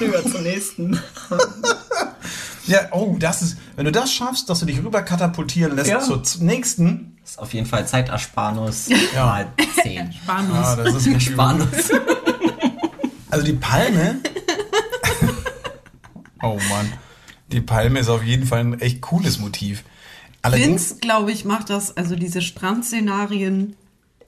Rüber 0.00 0.22
zum 0.30 0.42
nächsten. 0.42 0.98
Ja, 2.66 2.80
oh, 2.92 3.16
das 3.18 3.42
ist, 3.42 3.58
wenn 3.76 3.84
du 3.84 3.92
das 3.92 4.12
schaffst, 4.12 4.48
dass 4.48 4.60
du 4.60 4.66
dich 4.66 4.78
rüber 4.82 5.02
katapultieren 5.02 5.76
lässt 5.76 5.90
Ja. 5.90 6.00
zur 6.00 6.22
nächsten. 6.40 7.16
Das 7.20 7.32
ist 7.32 7.38
auf 7.38 7.54
jeden 7.54 7.66
Fall 7.66 7.86
Zeitersparnis 7.86 8.88
Ja. 9.14 9.26
mal 9.26 9.46
10. 9.82 10.12
Spanus. 10.12 10.56
Ah, 10.58 10.76
das 10.76 10.94
ist 10.94 11.06
nicht 11.06 11.22
Sparnis. 11.30 11.90
Also 13.30 13.44
die 13.44 13.54
Palme. 13.54 14.20
oh 16.42 16.58
Mann. 16.68 16.92
Die 17.52 17.60
Palme 17.60 17.98
ist 18.00 18.08
auf 18.08 18.22
jeden 18.22 18.46
Fall 18.46 18.60
ein 18.60 18.80
echt 18.80 19.00
cooles 19.00 19.38
Motiv. 19.38 19.84
Allerdings. 20.42 20.90
Vince, 20.90 20.96
glaube 21.00 21.32
ich, 21.32 21.44
macht 21.44 21.70
das, 21.70 21.96
also 21.96 22.16
diese 22.16 22.42
Strandszenarien. 22.42 23.76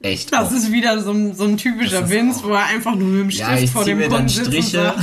Echt. 0.07 0.33
Das 0.33 0.49
auch. 0.49 0.53
ist 0.53 0.73
wieder 0.73 1.01
so 1.03 1.11
ein, 1.13 1.35
so 1.35 1.45
ein 1.45 1.57
typischer 1.57 2.09
Vince, 2.09 2.41
auch- 2.41 2.45
wo 2.49 2.53
er 2.55 2.67
einfach 2.67 2.95
nur 2.95 3.09
mit 3.09 3.21
dem 3.21 3.31
Stift 3.31 3.49
Ja, 3.51 3.57
ich 3.57 3.71
vor 3.71 3.85
dem 3.85 3.99
mir 3.99 4.09
dann 4.09 4.27
Kunden 4.27 4.29
sitzt 4.29 4.47
und 4.49 4.53
Striche, 4.63 4.95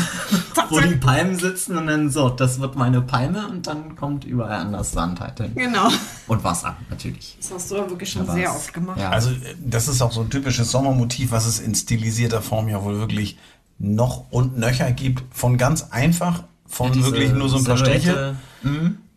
sagt, 0.55 0.69
wo 0.71 0.79
die 0.79 0.95
Palmen 0.95 1.37
sitzen 1.37 1.77
und 1.77 1.87
dann 1.87 2.09
so, 2.09 2.29
das 2.29 2.59
wird 2.59 2.75
meine 2.75 3.01
Palme 3.01 3.47
und 3.47 3.67
dann 3.67 3.95
kommt 3.95 4.23
überall 4.25 4.59
anders 4.61 4.91
Sand 4.91 5.19
halt 5.19 5.39
hin. 5.39 5.51
Genau. 5.55 5.89
Und 6.27 6.43
Wasser, 6.43 6.75
natürlich. 6.89 7.35
Das 7.39 7.51
hast 7.53 7.71
du 7.71 7.75
ja 7.75 7.89
wirklich 7.89 8.09
schon 8.11 8.21
Aber 8.23 8.33
sehr 8.33 8.49
oft 8.51 8.73
gemacht. 8.73 8.99
Ja. 8.99 9.09
Also, 9.09 9.29
das 9.63 9.87
ist 9.87 10.01
auch 10.01 10.11
so 10.11 10.21
ein 10.21 10.29
typisches 10.29 10.71
Sommermotiv, 10.71 11.31
was 11.31 11.45
es 11.45 11.59
in 11.59 11.75
stilisierter 11.75 12.41
Form 12.41 12.67
ja 12.69 12.81
wohl 12.83 12.97
wirklich 12.99 13.37
noch 13.79 14.31
und 14.31 14.57
nöcher 14.57 14.91
gibt. 14.91 15.23
Von 15.35 15.57
ganz 15.57 15.87
einfach, 15.91 16.43
von 16.67 16.91
Diese 16.93 17.07
wirklich 17.11 17.33
nur 17.33 17.49
so 17.49 17.57
ein 17.57 17.63
paar. 17.65 17.77
Striche 17.77 18.35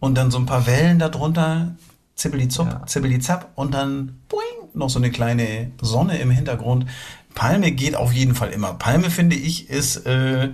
und 0.00 0.14
dann 0.16 0.30
so 0.30 0.38
ein 0.38 0.46
paar 0.46 0.66
Wellen 0.66 0.98
darunter, 0.98 1.74
zippeli-zupp, 2.16 2.66
Ja. 2.68 2.86
zippeli-zapp 2.86 3.50
und 3.54 3.74
dann 3.74 4.18
boing, 4.28 4.42
noch 4.76 4.90
so 4.90 4.98
eine 4.98 5.10
kleine 5.10 5.70
Sonne 5.80 6.18
im 6.18 6.30
Hintergrund. 6.30 6.86
Palme 7.34 7.72
geht 7.72 7.96
auf 7.96 8.12
jeden 8.12 8.34
Fall 8.34 8.50
immer. 8.50 8.74
Palme, 8.74 9.10
finde 9.10 9.36
ich, 9.36 9.68
ist, 9.68 10.06
äh, 10.06 10.50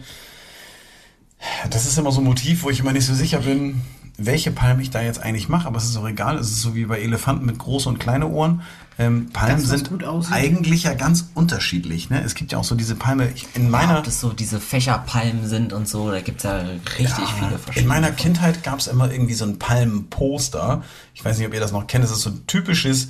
das 1.70 1.87
ist 1.87 1.98
immer 1.98 2.12
so 2.12 2.20
ein 2.20 2.24
Motiv, 2.24 2.62
wo 2.62 2.70
ich 2.70 2.80
immer 2.80 2.92
nicht 2.92 3.06
so 3.06 3.14
sicher 3.14 3.40
bin, 3.40 3.82
welche 4.18 4.50
Palme 4.50 4.82
ich 4.82 4.90
da 4.90 5.00
jetzt 5.00 5.22
eigentlich 5.22 5.48
mache, 5.48 5.66
aber 5.66 5.78
es 5.78 5.85
ist 5.85 5.96
auch 5.96 6.06
egal. 6.06 6.37
Es 6.37 6.50
ist 6.50 6.61
so 6.61 6.74
wie 6.74 6.85
bei 6.85 7.00
Elefanten 7.00 7.46
mit 7.46 7.58
große 7.58 7.88
und 7.88 7.98
kleine 7.98 8.28
Ohren. 8.28 8.62
Ähm, 8.98 9.30
Palmen 9.32 9.58
sind 9.58 9.90
eigentlich 10.30 10.82
ja 10.82 10.92
ganz 10.92 11.30
unterschiedlich. 11.35 12.11
Ne? 12.11 12.22
Es 12.22 12.35
gibt 12.35 12.52
ja 12.52 12.58
auch 12.58 12.64
so 12.64 12.74
diese 12.74 12.94
Palme, 12.94 13.30
ich, 13.35 13.46
in 13.54 13.64
Ja, 13.64 13.70
meiner... 13.70 13.98
ob 13.98 14.04
das 14.04 14.20
so 14.20 14.32
diese 14.32 14.61
Fächerpalmen 14.61 15.48
sind 15.48 15.72
und 15.72 15.88
so, 15.88 16.11
da 16.11 16.20
gibt's 16.20 16.42
ja 16.42 16.58
richtig 16.58 17.24
viele 17.38 17.58
verschiedene. 17.58 17.80
In 17.80 17.87
meiner. 17.87 18.12
Kindheit 18.12 18.62
gab 18.62 18.80
es 18.80 18.88
immer 18.88 19.11
irgendwie 19.11 19.35
so 19.35 19.46
ein 19.46 19.58
Palmenposter. 19.58 20.82
Ich 21.14 21.24
weiß 21.24 21.38
nicht, 21.38 21.46
ob 21.46 21.54
ihr 21.54 21.61
das 21.61 21.72
noch 21.72 21.87
kennt. 21.87 22.04
Das 22.04 22.11
ist 22.11 22.20
so 22.20 22.30
ein 22.30 22.46
typisches 22.46 23.08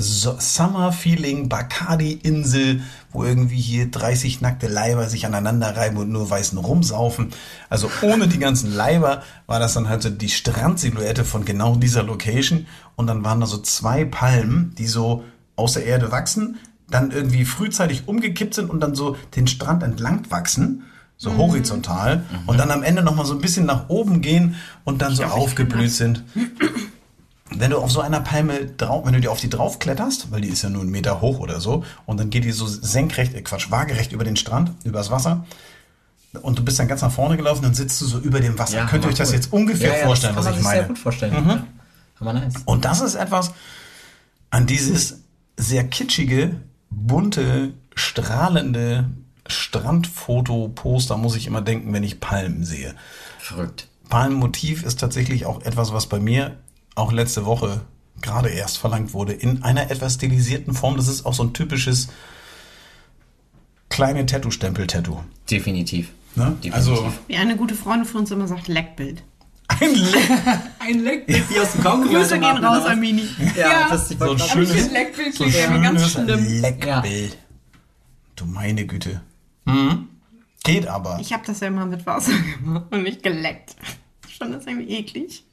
so 0.00 0.36
Summer 0.38 0.92
Feeling 0.92 1.48
Bacardi 1.48 2.12
Insel, 2.12 2.82
wo 3.12 3.24
irgendwie 3.24 3.60
hier 3.60 3.90
30 3.90 4.40
nackte 4.40 4.66
Leiber 4.66 5.08
sich 5.08 5.26
aneinander 5.26 5.76
reiben 5.76 5.98
und 5.98 6.10
nur 6.10 6.28
weißen 6.28 6.58
rumsaufen. 6.58 7.30
Also 7.68 7.90
ohne 8.02 8.28
die 8.28 8.38
ganzen 8.38 8.74
Leiber 8.74 9.22
war 9.46 9.60
das 9.60 9.74
dann 9.74 9.88
halt 9.88 10.02
so 10.02 10.10
die 10.10 10.28
Strandsilhouette 10.28 11.24
von 11.24 11.44
genau 11.44 11.76
dieser 11.76 12.02
Location. 12.02 12.66
Und 12.96 13.06
dann 13.06 13.24
waren 13.24 13.40
da 13.40 13.46
so 13.46 13.58
zwei 13.58 14.04
Palmen, 14.04 14.74
die 14.78 14.86
so 14.86 15.24
aus 15.56 15.74
der 15.74 15.84
Erde 15.84 16.10
wachsen, 16.10 16.58
dann 16.88 17.10
irgendwie 17.10 17.44
frühzeitig 17.44 18.08
umgekippt 18.08 18.54
sind 18.54 18.70
und 18.70 18.80
dann 18.80 18.94
so 18.94 19.16
den 19.36 19.46
Strand 19.46 19.82
entlang 19.82 20.30
wachsen. 20.30 20.84
So 21.16 21.36
horizontal 21.36 22.24
und 22.46 22.58
dann 22.58 22.70
am 22.70 22.82
Ende 22.82 23.02
nochmal 23.02 23.26
so 23.26 23.34
ein 23.34 23.42
bisschen 23.42 23.66
nach 23.66 23.90
oben 23.90 24.22
gehen 24.22 24.54
und 24.84 25.02
dann 25.02 25.14
so 25.14 25.22
ich 25.22 25.28
kenn 25.28 25.38
aufgeblüht 25.38 25.92
sind. 25.92 26.24
Wenn 27.52 27.70
du 27.72 27.78
auf 27.78 27.90
so 27.90 28.00
einer 28.00 28.20
Palme 28.20 28.66
drauf, 28.66 29.04
wenn 29.04 29.12
du 29.12 29.20
dir 29.20 29.32
auf 29.32 29.40
die 29.40 29.48
draufkletterst, 29.50 30.30
weil 30.30 30.40
die 30.40 30.48
ist 30.48 30.62
ja 30.62 30.70
nur 30.70 30.82
einen 30.82 30.90
Meter 30.90 31.20
hoch 31.20 31.40
oder 31.40 31.60
so, 31.60 31.84
und 32.06 32.20
dann 32.20 32.30
geht 32.30 32.44
die 32.44 32.52
so 32.52 32.66
senkrecht, 32.66 33.34
äh 33.34 33.42
Quatsch, 33.42 33.70
waagerecht 33.70 34.12
über 34.12 34.24
den 34.24 34.36
Strand, 34.36 34.72
übers 34.84 35.10
Wasser, 35.10 35.44
und 36.42 36.58
du 36.58 36.64
bist 36.64 36.78
dann 36.78 36.86
ganz 36.86 37.02
nach 37.02 37.10
vorne 37.10 37.36
gelaufen, 37.36 37.62
dann 37.62 37.74
sitzt 37.74 38.00
du 38.00 38.06
so 38.06 38.18
über 38.18 38.40
dem 38.40 38.56
Wasser. 38.58 38.76
Ja, 38.78 38.86
Könnt 38.86 39.04
ihr 39.04 39.08
euch 39.08 39.16
das 39.16 39.32
jetzt 39.32 39.52
ungefähr 39.52 39.92
Ja, 39.92 39.98
ja, 39.98 40.06
vorstellen, 40.06 40.36
das 40.36 40.44
was 40.44 40.52
kann 40.52 40.60
ich 40.60 40.64
man 40.64 40.72
sich 40.72 40.78
meine? 40.78 40.80
sehr 40.80 40.88
gut 40.88 40.98
vorstellen. 40.98 41.32
Ja. 41.48 41.66
Aber 42.20 42.32
nice. 42.34 42.54
Und 42.66 42.84
das 42.84 43.00
ist 43.00 43.16
etwas 43.16 43.52
an 44.50 44.66
dieses 44.66 45.22
sehr 45.56 45.84
kitschige, 45.84 46.60
bunte, 46.90 47.72
strahlende 47.94 49.06
Strandfoto-Poster 49.46 51.16
muss 51.16 51.36
ich 51.36 51.46
immer 51.46 51.62
denken, 51.62 51.92
wenn 51.92 52.04
ich 52.04 52.20
Palmen 52.20 52.64
sehe. 52.64 52.94
Verrückt. 53.38 53.88
Palmenmotiv 54.08 54.84
ist 54.84 55.00
tatsächlich 55.00 55.46
auch 55.46 55.62
etwas, 55.62 55.92
was 55.92 56.06
bei 56.06 56.18
mir 56.20 56.56
auch 56.94 57.12
letzte 57.12 57.44
Woche 57.46 57.82
gerade 58.20 58.48
erst 58.50 58.78
verlangt 58.78 59.14
wurde, 59.14 59.32
in 59.32 59.62
einer 59.62 59.90
etwas 59.90 60.14
stilisierten 60.14 60.74
Form. 60.74 60.96
Das 60.96 61.08
ist 61.08 61.24
auch 61.24 61.34
so 61.34 61.42
ein 61.44 61.52
typisches 61.54 62.08
kleine 63.88 64.26
Tattoo-Stempel-Tattoo. 64.26 65.20
Definitiv. 65.50 66.10
Ne? 66.36 66.56
Definitiv. 66.62 66.74
Also 66.74 67.12
Wie 67.26 67.36
eine 67.36 67.56
gute 67.56 67.74
Freundin 67.74 68.06
von 68.06 68.20
uns 68.20 68.30
immer 68.30 68.46
sagt, 68.46 68.68
Leckbild. 68.68 69.22
ein 69.68 69.94
Le 69.94 70.18
ein 70.78 71.00
Leck. 71.00 71.24
Wie 71.26 71.58
aus 71.60 71.72
dem 71.72 71.82
Kaugummi. 71.82 72.12
Grüße 72.14 72.38
gehen 72.38 72.64
raus 72.64 72.84
an 72.86 73.00
Mini. 73.00 73.28
Ja, 73.56 73.88
das 73.88 74.10
ist 74.10 74.18
so 74.20 74.30
ein 74.32 74.38
schönes, 74.38 74.90
Leckbild 74.90 75.34
so 75.34 75.44
irgendwie 75.44 75.82
ganz 75.82 76.10
schlimm. 76.10 76.60
Leckbild. 76.60 77.38
Du 78.36 78.46
meine 78.46 78.86
Güte. 78.86 79.22
Mhm. 79.64 80.08
Geht 80.62 80.86
aber. 80.86 81.18
Ich 81.20 81.32
habe 81.32 81.42
das 81.46 81.60
ja 81.60 81.68
immer 81.68 81.86
mit 81.86 82.04
Wasser 82.06 82.32
gemacht 82.62 82.86
und 82.90 83.02
nicht 83.02 83.22
geleckt. 83.22 83.76
Schon 84.28 84.52
das 84.52 84.66
irgendwie 84.66 84.90
eklig. 84.94 85.44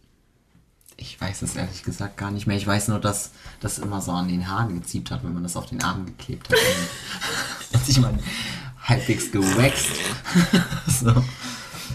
Ich 0.99 1.21
weiß 1.21 1.43
es 1.43 1.55
ehrlich 1.55 1.83
gesagt 1.83 2.17
gar 2.17 2.31
nicht 2.31 2.47
mehr. 2.47 2.57
Ich 2.57 2.65
weiß 2.65 2.87
nur, 2.87 2.99
dass 2.99 3.29
das 3.59 3.77
immer 3.77 4.01
so 4.01 4.11
an 4.11 4.27
den 4.27 4.47
Haaren 4.49 4.73
geziebt 4.81 5.11
hat, 5.11 5.23
wenn 5.23 5.33
man 5.33 5.43
das 5.43 5.55
auf 5.55 5.67
den 5.67 5.83
Arm 5.83 6.05
geklebt 6.07 6.49
hat. 6.49 6.57
Und 7.73 7.85
sich 7.85 7.99
mal 7.99 8.17
halbwegs 8.83 9.31
gewaxt. 9.31 9.91
so. 10.87 11.23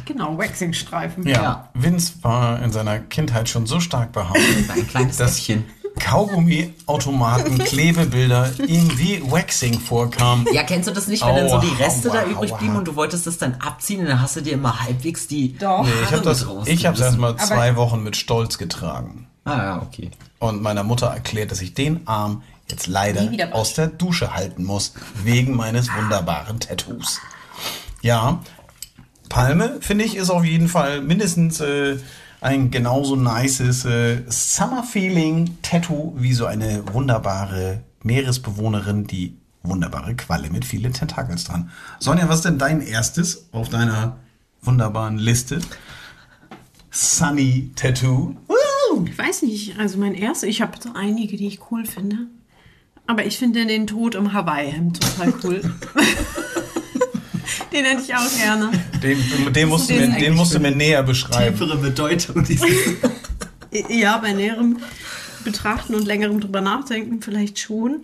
Genau, 0.05 0.39
Waxing-Streifen. 0.39 1.27
Ja, 1.27 1.43
Ja. 1.43 1.69
Vince 1.75 2.15
war 2.23 2.63
in 2.63 2.71
seiner 2.71 3.01
Kindheit 3.01 3.49
schon 3.49 3.67
so 3.67 3.81
stark 3.81 4.13
behauptet, 4.13 4.71
Ein 4.71 4.87
kleines 4.87 5.17
dass 5.17 5.39
Äffchen. 5.39 5.65
Kaugummi-Automaten, 5.99 7.59
Klebebilder 7.65 8.51
ihm 8.67 8.99
wie 8.99 9.23
Waxing 9.31 9.79
vorkamen. 9.79 10.47
Ja, 10.53 10.63
kennst 10.63 10.89
du 10.89 10.93
das 10.93 11.07
nicht, 11.09 11.25
wenn 11.25 11.35
dann 11.37 11.49
so 11.49 11.59
die 11.59 11.73
Reste 11.83 12.11
aua, 12.11 12.17
da 12.23 12.27
übrig 12.27 12.53
aua. 12.53 12.59
blieben 12.59 12.77
und 12.77 12.89
du 12.89 12.97
wolltest 12.97 13.27
das 13.27 13.39
dann 13.39 13.55
abziehen 13.55 14.01
und 14.01 14.07
dann 14.07 14.21
hast 14.21 14.37
du 14.37 14.41
dir 14.41 14.53
immer 14.55 14.81
halbwegs 14.81 15.27
die 15.29 15.57
Doch. 15.57 15.85
Nee, 15.85 15.91
ich 16.05 16.13
habe 16.13 16.23
das, 16.23 16.47
ich 16.67 16.87
habe 16.87 16.97
es 16.97 17.03
erst 17.03 17.19
mal 17.19 17.31
Aber- 17.31 17.39
zwei 17.39 17.77
Wochen 17.77 18.03
mit 18.03 18.17
Stolz 18.17 18.59
getragen 18.59 19.27
Ah 19.45 19.57
ja, 19.57 19.83
okay. 19.83 20.11
und 20.39 20.63
meiner 20.63 20.85
Mutter 20.85 21.09
erklärt, 21.09 21.51
dass 21.51 21.61
ich 21.61 21.75
den 21.75 22.07
Arm 22.07 22.43
jetzt 22.71 22.87
leider 22.87 23.29
aus 23.55 23.75
der 23.75 23.89
Dusche 23.89 24.35
halten 24.35 24.65
muss 24.65 24.95
wegen 25.25 25.57
meines 25.57 25.89
wunderbaren 25.95 26.61
Tattoos. 26.61 27.21
Ja, 28.03 28.41
Palme 29.29 29.79
finde 29.81 30.05
ich 30.05 30.17
ist 30.17 30.31
auf 30.31 30.45
jeden 30.45 30.69
Fall 30.69 31.01
mindestens 31.01 31.61
äh, 31.61 31.97
ein 32.43 32.73
genauso 32.73 33.15
nices 33.15 33.85
äh, 33.85 34.23
Summer 34.29 34.83
Feeling 34.83 35.59
Tattoo 35.63 36.13
wie 36.17 36.33
so 36.33 36.47
eine 36.47 36.83
wunderbare 36.93 37.85
Meeresbewohnerin, 38.03 39.07
die 39.07 39.37
wunderbare 39.63 40.17
Qualle 40.17 40.51
mit 40.51 40.65
vielen 40.65 40.93
Tentakels 40.93 41.45
dran. 41.45 41.71
Sonja, 42.01 42.29
was 42.29 42.39
ist 42.39 42.45
denn 42.45 42.59
dein 42.59 42.81
erstes 42.81 43.49
auf 43.53 43.69
deiner 43.69 44.17
wunderbaren 44.61 45.19
Liste? 45.19 45.61
Sunny 46.91 47.71
Tattoo. 47.77 48.37
Woo! 48.49 49.07
Ich 49.07 49.17
weiß 49.17 49.43
nicht, 49.43 49.79
also 49.79 49.99
mein 49.99 50.15
erster, 50.15 50.49
ich 50.49 50.61
habe 50.61 50.73
so 50.81 50.91
einige, 50.95 51.37
die 51.37 51.47
ich 51.47 51.71
cool 51.71 51.87
finde. 51.87 52.27
Aber 53.07 53.25
ich 53.25 53.39
finde 53.39 53.67
den 53.67 53.87
Tod 53.87 54.17
im 54.17 54.33
Hawaii-Hemd 54.33 55.01
total 55.01 55.35
cool. 55.45 55.61
den 57.73 57.85
hätte 57.85 58.03
ich 58.03 58.15
auch 58.17 58.37
gerne. 58.37 58.71
Den, 59.03 59.19
den, 59.53 59.69
musst, 59.69 59.91
du 59.91 59.95
mir, 59.95 60.09
den 60.09 60.35
musst 60.35 60.55
du 60.55 60.61
mir 60.61 60.71
näher 60.71 61.03
beschreiben. 61.03 61.57
Tiefere 61.57 61.77
Bedeutung 61.77 62.45
dieses. 62.45 62.69
Ja, 63.89 64.19
bei 64.19 64.35
näherem 64.35 64.81
Betrachten 65.45 65.95
und 65.95 66.05
längerem 66.05 66.41
drüber 66.41 66.61
nachdenken 66.61 67.23
vielleicht 67.23 67.59
schon. 67.59 68.03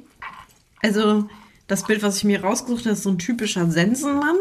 Also 0.82 1.28
das 1.66 1.84
Bild, 1.84 2.02
was 2.02 2.16
ich 2.16 2.24
mir 2.24 2.42
rausgesucht 2.42 2.86
habe, 2.86 2.94
ist 2.94 3.02
so 3.02 3.10
ein 3.10 3.18
typischer 3.18 3.70
Sensenmann. 3.70 4.36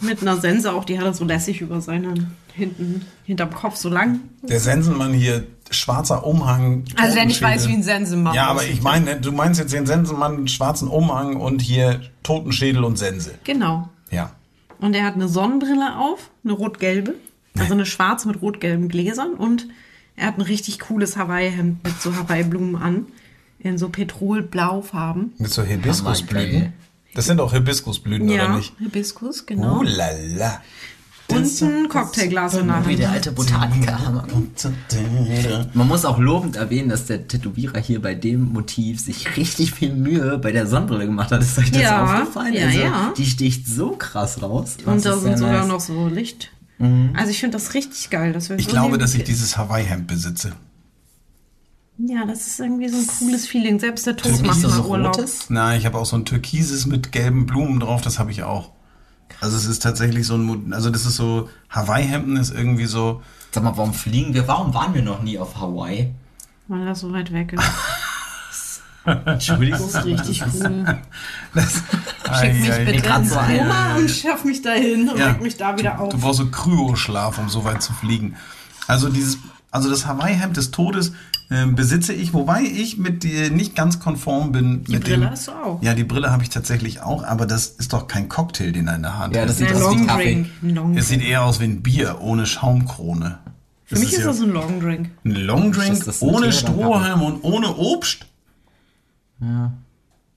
Mit 0.00 0.22
einer 0.22 0.40
Sense 0.40 0.72
auch, 0.72 0.84
die 0.84 0.98
hat 0.98 1.04
er 1.04 1.14
so 1.14 1.24
lässig 1.24 1.60
über 1.60 1.80
seinen 1.80 2.34
hinten, 2.54 3.04
hinterm 3.24 3.52
Kopf 3.52 3.76
so 3.76 3.88
lang. 3.88 4.20
Der 4.42 4.58
Sensenmann 4.58 5.12
hier, 5.12 5.46
schwarzer 5.70 6.26
Umhang. 6.26 6.84
Also 6.96 7.16
wer 7.16 7.26
nicht 7.26 7.40
Totenschädel. 7.40 7.42
weiß, 7.42 7.68
wie 7.68 7.74
ein 7.74 7.82
Sensenmann 7.82 8.34
Ja, 8.34 8.46
aber 8.46 8.64
ich 8.64 8.82
meine, 8.82 9.20
du 9.20 9.30
meinst 9.32 9.60
jetzt 9.60 9.72
den 9.72 9.86
Sensenmann, 9.86 10.48
schwarzen 10.48 10.88
Umhang 10.88 11.36
und 11.36 11.60
hier 11.60 12.00
Totenschädel 12.22 12.82
und 12.82 12.96
Sense. 12.96 13.34
Genau. 13.44 13.88
Ja. 14.10 14.32
Und 14.84 14.92
er 14.94 15.04
hat 15.06 15.14
eine 15.14 15.28
Sonnenbrille 15.28 15.96
auf, 15.96 16.28
eine 16.44 16.52
rot-gelbe. 16.52 17.14
Also 17.58 17.72
eine 17.72 17.86
schwarze 17.86 18.28
mit 18.28 18.42
rot-gelben 18.42 18.90
Gläsern. 18.90 19.32
Und 19.32 19.66
er 20.14 20.26
hat 20.26 20.36
ein 20.36 20.42
richtig 20.42 20.78
cooles 20.78 21.16
Hawaii-Hemd 21.16 21.82
mit 21.82 22.02
so 22.02 22.14
Hawaii-Blumen 22.14 22.76
an. 22.76 23.06
In 23.58 23.78
so 23.78 23.88
Petrol-Blau-Farben. 23.88 25.32
Mit 25.38 25.50
so 25.50 25.62
Hibiskusblüten. 25.62 26.74
Das 27.14 27.24
sind 27.24 27.40
auch 27.40 27.54
Hibiskusblüten, 27.54 28.28
oder 28.28 28.36
Ja, 28.36 28.56
nicht? 28.56 28.74
Hibiskus, 28.78 29.46
genau. 29.46 29.78
Oh 29.78 29.82
la 29.82 30.10
la. 30.36 30.62
Und 31.28 31.62
ein 31.62 31.88
Cocktailglas 31.88 32.54
in 32.54 32.68
der 32.68 32.86
Wie 32.86 32.96
der 32.96 33.08
Hand. 33.08 33.16
alte 33.16 33.32
Botaniker. 33.32 34.26
Man 35.72 35.88
muss 35.88 36.04
auch 36.04 36.18
lobend 36.18 36.56
erwähnen, 36.56 36.90
dass 36.90 37.06
der 37.06 37.26
Tätowierer 37.26 37.80
hier 37.80 38.00
bei 38.02 38.14
dem 38.14 38.52
Motiv 38.52 39.00
sich 39.00 39.36
richtig 39.36 39.72
viel 39.72 39.94
Mühe 39.94 40.38
bei 40.38 40.52
der 40.52 40.66
Sonnenbrille 40.66 41.06
gemacht 41.06 41.32
hat. 41.32 41.40
Ist 41.42 41.58
euch 41.58 41.70
das 41.70 41.80
Ja, 41.82 42.04
aufgefallen? 42.20 42.54
ja, 42.54 42.66
also, 42.66 42.78
ja. 42.78 43.12
Die 43.16 43.26
sticht 43.26 43.66
so 43.66 43.90
krass 43.96 44.42
raus. 44.42 44.76
Und 44.84 45.04
da 45.04 45.16
sind 45.16 45.38
sogar 45.38 45.60
nice. 45.60 45.68
noch 45.68 45.80
so 45.80 46.08
Licht. 46.08 46.50
Also 47.14 47.30
ich 47.30 47.40
finde 47.40 47.56
das 47.56 47.72
richtig 47.72 48.10
geil. 48.10 48.32
Das 48.32 48.50
Ich 48.50 48.68
glaube, 48.68 48.98
dass 48.98 49.14
ich 49.14 49.24
dieses 49.24 49.56
Hawaii-Hemd 49.56 50.06
besitze. 50.06 50.52
Ja, 51.96 52.26
das 52.26 52.46
ist 52.48 52.60
irgendwie 52.60 52.88
so 52.88 52.96
ein 52.98 53.06
cooles 53.06 53.46
Feeling. 53.46 53.78
Selbst 53.78 54.06
der 54.06 54.16
Tod 54.16 54.32
Nicht 54.32 54.44
macht 54.44 54.60
so 54.60 54.68
mal 54.68 54.74
so 54.74 54.84
Urlaub. 54.90 55.16
rotes? 55.16 55.46
Na, 55.48 55.76
ich 55.76 55.86
habe 55.86 55.96
auch 55.96 56.04
so 56.06 56.16
ein 56.16 56.24
türkises 56.24 56.86
mit 56.86 57.12
gelben 57.12 57.46
Blumen 57.46 57.78
drauf, 57.80 58.02
das 58.02 58.18
habe 58.18 58.32
ich 58.32 58.42
auch. 58.42 58.72
Also 59.40 59.56
es 59.56 59.66
ist 59.66 59.82
tatsächlich 59.82 60.26
so 60.26 60.36
ein, 60.36 60.72
also 60.72 60.90
das 60.90 61.04
ist 61.06 61.16
so, 61.16 61.48
Hawaii-Hemden 61.70 62.36
ist 62.36 62.54
irgendwie 62.54 62.86
so, 62.86 63.22
Sag 63.52 63.62
mal, 63.62 63.76
warum 63.76 63.94
fliegen 63.94 64.34
wir? 64.34 64.48
Warum 64.48 64.74
waren 64.74 64.94
wir 64.94 65.02
noch 65.02 65.22
nie 65.22 65.38
auf 65.38 65.60
Hawaii? 65.60 66.12
Weil 66.66 66.84
das 66.86 67.00
so 67.00 67.12
weit 67.12 67.32
weg 67.32 67.52
ist. 67.52 67.62
Entschuldigung. 69.04 69.80
Das 69.92 69.94
ist 69.94 70.04
richtig 70.06 70.42
cool. 70.42 70.98
das, 71.54 71.82
Schick 72.40 72.54
mich 72.60 72.72
ei, 72.72 72.84
bitte 72.84 73.02
grad 73.02 73.22
ins 73.22 73.34
Koma 73.34 73.96
und 73.96 74.10
schaff 74.10 74.44
mich 74.44 74.62
dahin 74.62 75.08
und 75.08 75.18
Ja. 75.18 75.28
weck 75.28 75.42
mich 75.42 75.56
da 75.56 75.76
wieder 75.78 76.00
auf. 76.00 76.08
Du 76.08 76.18
brauchst 76.18 76.38
so 76.38 76.46
Kryoschlaf, 76.50 77.38
um 77.38 77.48
so 77.48 77.64
weit 77.64 77.82
zu 77.82 77.92
fliegen. 77.92 78.34
Also 78.86 79.08
dieses 79.08 79.38
Also 79.74 79.90
das 79.90 80.06
Hawaii-Hemd 80.06 80.56
des 80.56 80.70
Todes 80.70 81.12
ähm, 81.50 81.74
besitze 81.74 82.12
ich, 82.12 82.32
wobei 82.32 82.62
ich 82.62 82.96
mit 82.96 83.24
dir 83.24 83.50
nicht 83.50 83.74
ganz 83.74 83.98
konform 83.98 84.52
bin. 84.52 84.84
Die 84.84 84.92
mit 84.92 85.02
Brille 85.04 85.16
dem, 85.22 85.30
hast 85.30 85.48
du 85.48 85.52
auch. 85.52 85.82
Ja, 85.82 85.94
die 85.94 86.04
Brille 86.04 86.30
habe 86.30 86.44
ich 86.44 86.48
tatsächlich 86.50 87.00
auch, 87.00 87.24
aber 87.24 87.44
das 87.44 87.66
ist 87.66 87.92
doch 87.92 88.06
kein 88.06 88.28
Cocktail, 88.28 88.70
den 88.70 88.86
er 88.86 88.94
in 88.94 89.02
der 89.02 89.18
Hand 89.18 89.34
Ja, 89.34 89.42
hat. 89.42 89.48
das 89.48 89.58
sieht 89.58 89.72
aus 89.74 89.96
wie 89.96 90.06
Kaffee. 90.06 90.46
Es 90.94 91.08
sieht 91.08 91.22
eher 91.22 91.42
aus 91.44 91.58
wie 91.58 91.64
ein 91.64 91.82
Bier 91.82 92.18
ohne 92.20 92.46
Schaumkrone. 92.46 93.38
Für 93.84 93.98
mich 93.98 94.12
ist 94.12 94.20
ja 94.20 94.26
das 94.26 94.40
ein 94.40 94.50
Long 94.50 94.80
Drink. 94.80 95.10
ein 95.24 95.32
Long 95.32 95.72
Drink 95.72 95.92
Ist 95.92 96.06
das 96.06 96.22
ein 96.22 96.28
ohne 96.28 96.52
Strohhalm 96.52 97.22
und 97.22 97.42
ohne 97.42 97.74
Obst. 97.74 98.26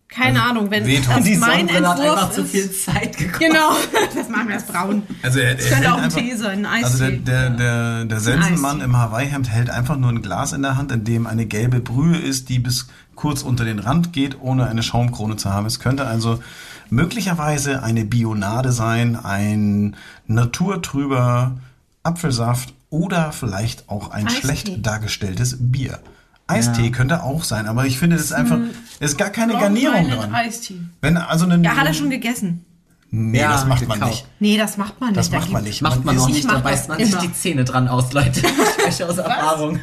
Keine 0.10 0.42
Ahnung, 0.42 0.72
wenn 0.72 0.86
wehtut. 0.86 1.18
das 1.18 1.24
Die 1.26 1.36
mein 1.36 1.68
Sonnenbrille 1.68 1.88
hat 1.90 2.00
Entwurf 2.00 2.18
einfach 2.18 2.32
zu 2.32 2.42
ist. 2.42 2.52
viel 2.52 2.72
Zeit 2.72 3.18
gekostet. 3.18 3.40
Genau, 3.50 3.70
das 4.16 4.30
machen 4.30 4.48
wir 4.48 4.56
erst 4.56 4.68
braun. 4.72 5.04
Also 5.22 5.40
er, 5.40 5.56
Das 5.56 5.66
er 5.66 5.70
könnte 5.72 5.84
hält 5.84 5.94
auch 5.94 5.98
ein 5.98 6.04
einfach- 6.06 6.20
Tee 6.22 6.36
sein, 6.36 6.66
ein 6.66 6.84
Also 6.84 6.98
der, 7.00 7.08
Eistee. 7.08 7.20
der, 7.26 7.50
der, 7.52 8.06
der 8.06 8.20
Sensenmann 8.22 8.76
Eistee. 8.78 8.86
im 8.86 8.98
Hawaii-Hemd 8.98 9.50
hält 9.50 9.70
einfach 9.70 9.98
nur 9.98 10.10
ein 10.10 10.22
Glas 10.22 10.54
in 10.54 10.62
der 10.62 10.78
Hand, 10.78 10.92
in 10.94 11.04
dem 11.04 11.28
eine 11.28 11.46
gelbe 11.46 11.82
Brühe 11.82 12.18
ist, 12.18 12.48
die 12.50 12.60
bis 12.60 12.88
kurz 13.16 13.42
unter 13.44 13.66
den 13.66 13.80
Rand 13.80 14.14
geht, 14.14 14.40
ohne 14.40 14.68
eine 14.68 14.82
Schaumkrone 14.82 15.36
zu 15.36 15.52
haben. 15.54 15.66
Es 15.66 15.80
könnte 15.80 16.06
also 16.08 16.42
möglicherweise 16.90 17.84
eine 17.84 18.06
Bionade 18.06 18.72
sein, 18.72 19.18
ein 19.22 19.96
naturtrüber 20.28 21.58
Apfelsaft 22.04 22.74
oder 22.90 23.34
vielleicht 23.34 23.90
auch 23.90 24.12
ein 24.12 24.28
Eistee. 24.28 24.40
schlecht 24.42 24.86
dargestelltes 24.86 25.58
Bier. 25.60 26.00
Eistee 26.48 26.92
könnte 26.92 27.24
auch 27.24 27.44
sein, 27.44 27.68
aber 27.68 27.86
ich 27.86 28.00
finde, 28.00 28.16
das 28.16 28.26
ist 28.26 28.32
einfach, 28.32 28.58
es 29.00 29.12
ist 29.12 29.18
gar 29.18 29.30
keine 29.30 29.54
Garnierung 29.54 29.96
Long 29.96 30.06
Island 30.06 30.22
dran. 30.24 30.36
Eistee. 30.36 30.80
Wenn 31.02 31.18
also 31.18 31.46
eine, 31.46 31.62
Ja, 31.64 31.76
hat 31.76 31.86
er 31.88 31.94
schon 31.94 32.10
gegessen. 32.10 32.64
Nee, 33.10 33.40
Ja, 33.40 33.52
das 33.54 33.66
macht 33.66 33.88
man 33.88 34.00
gekauft. 34.00 34.14
nicht. 34.14 34.28
Nee, 34.40 34.58
das 34.58 34.78
macht 34.78 35.00
man 35.00 35.10
nicht. 35.10 35.20
Das 35.20 35.30
Da 35.30 35.40
macht 35.40 35.52
man 35.52 35.64
nicht. 35.64 35.82
Macht 35.82 36.04
man 36.06 36.18
auch 36.20 36.28
ich 36.30 36.36
nicht, 36.36 36.50
da 36.52 36.60
beißt 36.60 36.90
man 36.90 36.98
sich 37.00 37.16
die 37.16 37.34
Zähne 37.34 37.64
dran 37.66 37.88
aus, 37.88 38.12
Leute. 38.14 38.42
Ich 38.42 38.70
spreche 38.82 39.08
aus 39.10 39.18
Erfahrung. 39.18 39.80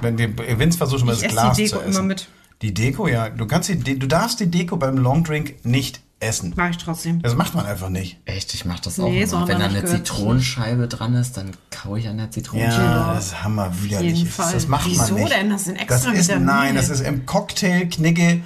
Wenn 0.00 0.18
wir, 0.18 0.58
Vince 0.58 0.78
versucht 0.78 1.04
mal 1.04 1.14
Ich 1.14 1.20
das 1.22 1.30
Glas 1.32 1.56
die 1.56 1.66
zu 1.66 1.76
Deko 1.76 1.84
essen. 1.88 1.94
immer 1.98 2.02
mit. 2.08 2.28
Die 2.62 2.74
Deko, 2.74 3.08
ja. 3.08 3.28
Du 3.28 3.46
kannst 3.46 3.68
die, 3.68 3.98
du 3.98 4.06
darfst 4.06 4.40
die 4.40 4.50
Deko 4.50 4.76
beim 4.76 4.98
Longdrink 4.98 5.64
nicht 5.64 6.00
essen. 6.22 6.52
Mach 6.56 6.70
ich 6.70 6.78
trotzdem. 6.78 7.20
Das 7.22 7.34
macht 7.34 7.54
man 7.54 7.66
einfach 7.66 7.88
nicht. 7.88 8.18
Echt, 8.24 8.54
ich 8.54 8.64
mach 8.64 8.80
das 8.80 8.98
auch 9.00 9.08
Nee, 9.08 9.22
immer. 9.22 9.46
Wenn 9.48 9.58
da 9.58 9.66
nicht 9.68 9.76
eine 9.78 9.82
gehört. 9.82 10.06
Zitronenscheibe 10.06 10.88
dran 10.88 11.14
ist, 11.14 11.36
dann 11.36 11.50
kau 11.70 11.96
ich 11.96 12.08
an 12.08 12.18
der 12.18 12.30
Zitronenscheibe. 12.30 12.82
Ja, 12.84 13.14
das 13.14 13.26
ist 13.26 13.44
hammerwiderlich. 13.44 14.22
ist. 14.24 14.38
Das 14.38 14.68
macht 14.68 14.86
Wieso 14.86 15.14
man 15.14 15.22
nicht. 15.24 15.32
denn? 15.34 15.50
Das 15.50 15.64
sind 15.64 15.76
extra 15.76 16.10
das 16.12 16.28
ist. 16.28 16.38
Nein, 16.38 16.74
das 16.74 16.88
ist 16.88 17.00
im 17.00 17.26
Cocktail 17.26 17.86
Knigge. 17.88 18.40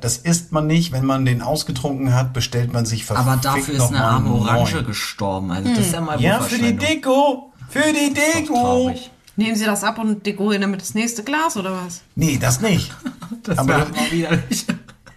Das 0.00 0.16
isst 0.16 0.52
man 0.52 0.66
nicht. 0.66 0.90
Wenn 0.92 1.04
man 1.04 1.24
den 1.24 1.42
ausgetrunken 1.42 2.14
hat, 2.14 2.32
bestellt 2.32 2.72
man 2.72 2.86
sich 2.86 3.04
verfickt 3.04 3.28
Aber 3.28 3.40
dafür 3.40 3.74
ist 3.74 3.88
eine 3.88 4.02
arme 4.02 4.30
Orange 4.32 4.76
neun. 4.76 4.86
gestorben. 4.86 5.50
Also 5.50 5.68
das 5.68 5.78
ist 5.78 5.92
ja 5.92 6.00
mal 6.00 6.20
Ja, 6.20 6.40
für 6.40 6.58
die. 6.58 6.74
Deko. 6.76 7.52
Für 7.68 7.84
die 7.92 8.12
Deko. 8.14 8.94
Nehmen 9.36 9.56
Sie 9.56 9.64
das 9.64 9.82
ab 9.82 9.98
und 9.98 10.26
dekorieren 10.26 10.60
damit 10.62 10.82
das 10.82 10.92
nächste 10.94 11.22
Glas 11.24 11.56
oder 11.56 11.72
was? 11.72 12.02
Nee, 12.14 12.38
das 12.40 12.60
nicht. 12.60 12.90
Das 13.44 13.58
Aber- 13.58 13.72
war 13.72 13.88
mal 13.88 14.10
widerlich. 14.10 14.66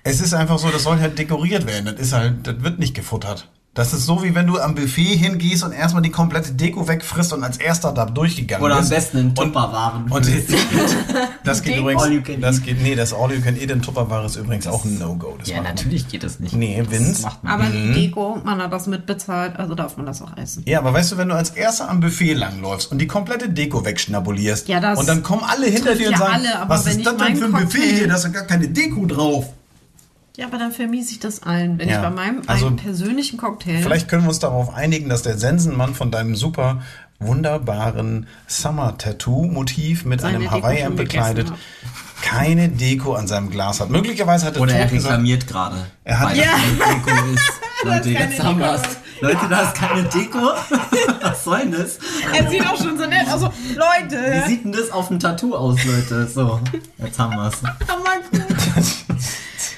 Es 0.07 0.21
ist 0.21 0.33
einfach 0.35 0.59
so, 0.59 0.69
das 0.69 0.83
soll 0.83 0.99
halt 0.99 1.17
dekoriert 1.17 1.65
werden. 1.65 1.85
Das 1.87 1.95
ist 1.99 2.13
halt, 2.13 2.45
das 2.45 2.61
wird 2.63 2.77
nicht 2.79 2.93
gefuttert. 2.93 3.49
Das 3.73 3.91
ist 3.91 4.05
so, 4.05 4.23
wie 4.23 4.33
wenn 4.35 4.47
du 4.47 4.57
am 4.57 4.73
Buffet 4.73 5.17
hingehst 5.17 5.61
und 5.65 5.73
erstmal 5.73 6.01
die 6.01 6.09
komplette 6.11 6.53
Deko 6.53 6.87
wegfrisst 6.87 7.33
und 7.33 7.43
als 7.43 7.57
erster 7.57 7.91
da 7.91 8.05
durchgegangen 8.05 8.63
Oder 8.63 8.75
am 8.75 8.79
bist. 8.81 8.91
besten 8.91 9.17
in 9.17 9.35
Tupperwaren. 9.35 10.09
Und 10.09 10.25
das 11.43 11.61
geht 11.61 11.77
übrigens, 11.77 12.03
All 12.03 12.13
you 12.13 12.21
can 12.21 12.39
das 12.39 12.61
geht, 12.61 12.81
nee, 12.81 12.95
das 12.95 13.13
All 13.13 13.31
You 13.33 13.41
Can 13.41 13.57
Eat 13.59 13.71
in 13.71 13.81
Tupperware 13.81 14.25
ist 14.27 14.37
übrigens 14.37 14.67
auch 14.67 14.85
ein 14.85 14.97
No-Go. 14.97 15.35
Das 15.39 15.49
ja, 15.49 15.55
macht 15.57 15.65
man. 15.65 15.75
natürlich 15.75 16.07
geht 16.07 16.23
das 16.23 16.39
nicht. 16.39 16.53
Nee, 16.55 16.81
Vince. 16.89 17.13
Das 17.13 17.21
macht 17.23 17.43
man 17.43 17.53
Aber 17.53 17.63
Mhm. 17.65 17.93
die 17.93 18.01
Deko, 18.07 18.37
man 18.45 18.61
hat 18.61 18.71
das 18.71 18.87
mitbezahlt, 18.87 19.57
also 19.57 19.75
darf 19.75 19.97
man 19.97 20.05
das 20.05 20.21
auch 20.21 20.37
essen. 20.37 20.63
Ja, 20.65 20.79
aber 20.79 20.93
weißt 20.93 21.11
du, 21.11 21.17
wenn 21.17 21.27
du 21.27 21.35
als 21.35 21.49
erster 21.49 21.89
am 21.89 21.99
Buffet 21.99 22.33
langläufst 22.33 22.91
und 22.93 22.99
die 22.99 23.07
komplette 23.07 23.49
Deko 23.49 23.83
wegschnabulierst 23.83 24.67
Ja, 24.69 24.79
das 24.79 24.99
und 24.99 25.09
dann 25.09 25.21
kommen 25.21 25.43
alle 25.45 25.65
hinter 25.67 25.95
dir 25.95 26.09
und 26.09 26.17
sagen, 26.17 26.33
alle, 26.33 26.59
aber 26.59 26.69
was 26.75 26.87
ist 26.87 27.05
das 27.05 27.17
denn 27.17 27.35
für 27.35 27.45
ein 27.45 27.51
Buffet 27.51 27.81
hier, 27.97 28.07
da 28.07 28.15
ist 28.15 28.23
ja 28.23 28.29
gar 28.29 28.43
keine 28.43 28.69
Deko 28.69 29.05
drauf. 29.05 29.47
Ja, 30.37 30.47
aber 30.47 30.57
dann 30.57 30.71
vermiese 30.71 31.11
ich 31.11 31.19
das 31.19 31.43
allen, 31.43 31.77
wenn 31.79 31.87
Ja, 31.89 31.95
ich 31.97 32.01
bei 32.01 32.09
meinem 32.09 32.41
also 32.47 32.67
einen 32.67 32.75
persönlichen 32.75 33.37
Cocktail. 33.37 33.81
Vielleicht 33.81 34.07
können 34.09 34.23
wir 34.23 34.29
uns 34.29 34.39
darauf 34.39 34.73
einigen, 34.73 35.07
dass 35.09 35.21
der 35.21 35.37
Sensenmann 35.37 35.93
von 35.95 36.11
deinem 36.11 36.35
super 36.35 36.81
wunderbaren 37.19 38.27
Summer-Tattoo-Motiv 38.47 40.03
mit 40.05 40.21
Seine 40.21 40.37
einem 40.37 40.51
Hawaii-Hemd 40.51 40.97
bekleidet 40.97 41.51
keine 42.21 42.69
Deko 42.69 43.13
an 43.13 43.27
seinem 43.27 43.51
Glas 43.51 43.79
hat. 43.79 43.89
Möglicherweise 43.91 44.47
hat 44.47 44.55
der 44.55 44.61
Oder 44.63 44.73
er 44.73 44.91
reklamiert 44.91 45.45
gerade. 45.47 45.75
Er 46.03 46.19
hat- 46.21 46.35
Ja. 46.35 46.43
Deko 46.79 47.25
ist. 47.33 47.51
Leute, 47.83 48.09
jetzt 48.09 48.41
haben 48.43 48.59
wir's. 48.59 48.81
Leute, 49.21 49.47
da 49.49 49.61
ist 49.61 49.75
keine 49.75 50.03
Deko. 50.03 50.39
Was 51.21 51.43
soll 51.43 51.59
denn 51.59 51.71
das? 51.73 51.99
er 52.33 52.49
sieht 52.49 52.65
auch 52.67 52.77
schon 52.77 52.97
so 52.97 53.05
nett. 53.05 53.27
Also, 53.31 53.45
Leute. 53.75 54.17
Wie 54.17 54.49
sieht 54.49 54.65
denn 54.65 54.71
das 54.71 54.89
auf 54.91 55.07
dem 55.09 55.19
Tattoo 55.19 55.55
aus, 55.55 55.77
Leute? 55.85 56.27
So, 56.27 56.59
jetzt 56.97 57.19
haben 57.19 57.35
wir's. 57.35 57.53
Aber 57.87 58.03
gut. 58.31 58.43
Das 58.75 59.74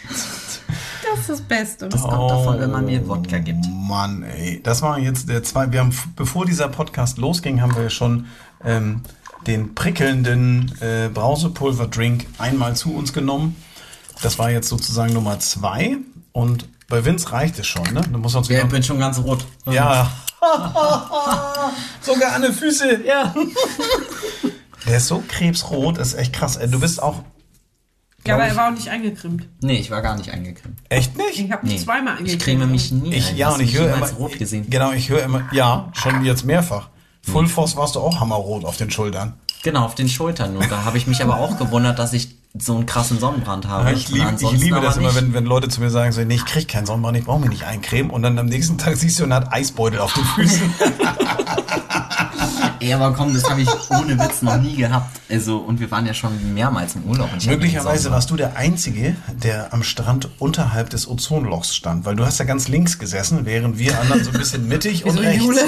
ist 1.29 1.41
das 1.41 1.47
Beste. 1.47 1.89
Das 1.89 2.01
kommt 2.01 2.31
davon, 2.31 2.59
wenn 2.59 2.71
man 2.71 2.85
mir 2.85 3.05
Wodka 3.07 3.39
gibt. 3.39 3.65
Mann, 3.69 4.23
ey, 4.23 4.61
das 4.63 4.81
war 4.81 4.97
jetzt 4.97 5.27
der 5.27 5.43
zwei. 5.43 5.71
Wir 5.71 5.81
haben, 5.81 5.91
bevor 6.15 6.45
dieser 6.45 6.69
Podcast 6.69 7.17
losging, 7.17 7.61
haben 7.61 7.75
wir 7.75 7.89
schon 7.89 8.27
ähm, 8.63 9.01
den 9.45 9.75
prickelnden 9.75 10.71
äh, 10.79 11.09
Brausepulver-Drink 11.13 12.25
einmal 12.37 12.75
zu 12.75 12.93
uns 12.93 13.11
genommen. 13.11 13.55
Das 14.21 14.39
war 14.39 14.49
jetzt 14.49 14.69
sozusagen 14.69 15.13
Nummer 15.13 15.39
zwei. 15.39 15.97
Und 16.31 16.69
bei 16.87 17.03
Vince 17.03 17.31
reicht 17.31 17.59
es 17.59 17.67
schon, 17.67 17.83
ne? 17.93 18.01
Du 18.09 18.19
musst 18.19 18.35
uns 18.35 18.47
Ja, 18.47 18.63
ich 18.63 18.69
bin 18.69 18.83
schon 18.83 18.99
ganz 18.99 19.19
rot. 19.19 19.45
Ja. 19.65 20.09
Sogar 22.01 22.33
an 22.33 22.41
den 22.41 22.53
Füße. 22.53 23.03
Ja. 23.05 23.33
Der 24.87 24.97
ist 24.97 25.07
so 25.07 25.21
krebsrot, 25.27 25.97
ist 25.97 26.13
echt 26.13 26.31
krass. 26.31 26.57
Du 26.57 26.79
bist 26.79 27.03
auch. 27.03 27.23
Ja, 28.25 28.35
aber 28.35 28.45
er 28.45 28.55
war 28.57 28.67
auch 28.67 28.73
nicht 28.73 28.89
eingecremt. 28.89 29.47
Nee, 29.61 29.75
ich 29.77 29.89
war 29.91 30.01
gar 30.01 30.17
nicht 30.17 30.31
eingecremt. 30.31 30.77
Echt 30.89 31.15
nicht? 31.17 31.39
Ich 31.39 31.51
habe 31.51 31.65
Nee. 31.65 31.73
mich 31.73 31.83
zweimal 31.83 32.15
Ich 32.15 32.19
eingecremt. 32.31 32.43
creme 32.43 32.71
mich 32.71 32.91
nie 32.91 33.13
Ich, 33.13 33.29
ein. 33.29 33.37
ja, 33.37 33.49
und 33.51 33.61
ich 33.61 33.71
mich 33.73 33.79
höre 33.81 33.95
immer. 33.95 34.07
rot 34.13 34.37
gesehen. 34.37 34.65
Genau, 34.69 34.91
ich 34.91 35.09
höre 35.09 35.23
immer. 35.23 35.43
Ja, 35.51 35.89
schon 35.93 36.25
jetzt 36.25 36.43
mehrfach. 36.45 36.89
Full 37.21 37.47
Force 37.47 37.75
warst 37.77 37.95
du 37.95 37.99
auch 38.01 38.19
hammerrot 38.19 38.65
auf 38.65 38.75
den 38.77 38.91
Schultern. 38.91 39.33
Genau, 39.63 39.85
auf 39.85 39.95
den 39.95 40.09
Schultern 40.09 40.53
nur. 40.53 40.63
Da 40.67 40.83
habe 40.85 40.97
ich 40.97 41.07
mich 41.07 41.21
aber 41.21 41.37
auch 41.37 41.57
gewundert, 41.57 41.99
dass 41.99 42.13
ich 42.13 42.35
so 42.57 42.75
einen 42.75 42.85
krassen 42.85 43.19
Sonnenbrand 43.19 43.67
habe. 43.67 43.91
Ich, 43.93 44.09
Und 44.11 44.15
lieb, 44.17 44.27
ich 44.41 44.51
liebe 44.61 44.81
das 44.81 44.97
immer, 44.97 45.13
wenn, 45.15 45.33
wenn 45.33 45.45
Leute 45.45 45.67
zu 45.69 45.79
mir 45.81 45.89
sagen, 45.89 46.11
so, 46.11 46.21
nee, 46.21 46.35
ich 46.35 46.45
krieg 46.45 46.67
keinen 46.67 46.85
Sonnenbrand, 46.85 47.17
ich 47.17 47.25
brauche 47.25 47.39
mich 47.39 47.49
nicht 47.49 47.63
eincremen. 47.65 48.09
Und 48.11 48.23
dann 48.23 48.37
am 48.39 48.45
nächsten 48.47 48.77
Tag 48.77 48.95
siehst 48.97 49.19
du, 49.19 49.23
und 49.25 49.33
hat 49.33 49.51
Eisbeutel 49.53 49.99
auf 49.99 50.13
den 50.13 50.23
Füßen. 50.25 50.73
Ey, 52.79 52.93
aber 52.93 53.13
komm, 53.13 53.33
das 53.33 53.49
habe 53.49 53.61
ich 53.61 53.69
ohne 53.89 54.17
Witz 54.19 54.41
noch 54.41 54.57
nie 54.57 54.75
gehabt. 54.75 55.19
Also, 55.29 55.57
und 55.57 55.79
wir 55.79 55.89
waren 55.91 56.05
ja 56.05 56.13
schon 56.13 56.53
mehrmals 56.53 56.95
im 56.95 57.03
Urlaub. 57.03 57.29
Möglicherweise 57.45 58.11
warst 58.11 58.29
du 58.29 58.35
der 58.35 58.55
Einzige, 58.55 59.15
der 59.31 59.73
am 59.73 59.83
Strand 59.83 60.29
unterhalb 60.39 60.89
des 60.89 61.07
Ozonlochs 61.07 61.75
stand, 61.75 62.05
weil 62.05 62.15
du 62.15 62.25
hast 62.25 62.39
ja 62.39 62.45
ganz 62.45 62.67
links 62.67 62.99
gesessen, 62.99 63.45
während 63.45 63.79
wir 63.79 63.99
anderen 63.99 64.23
so 64.23 64.31
ein 64.31 64.37
bisschen 64.37 64.67
mittig 64.67 65.05
und 65.05 65.17
rechts. 65.17 65.43
Jule? 65.43 65.61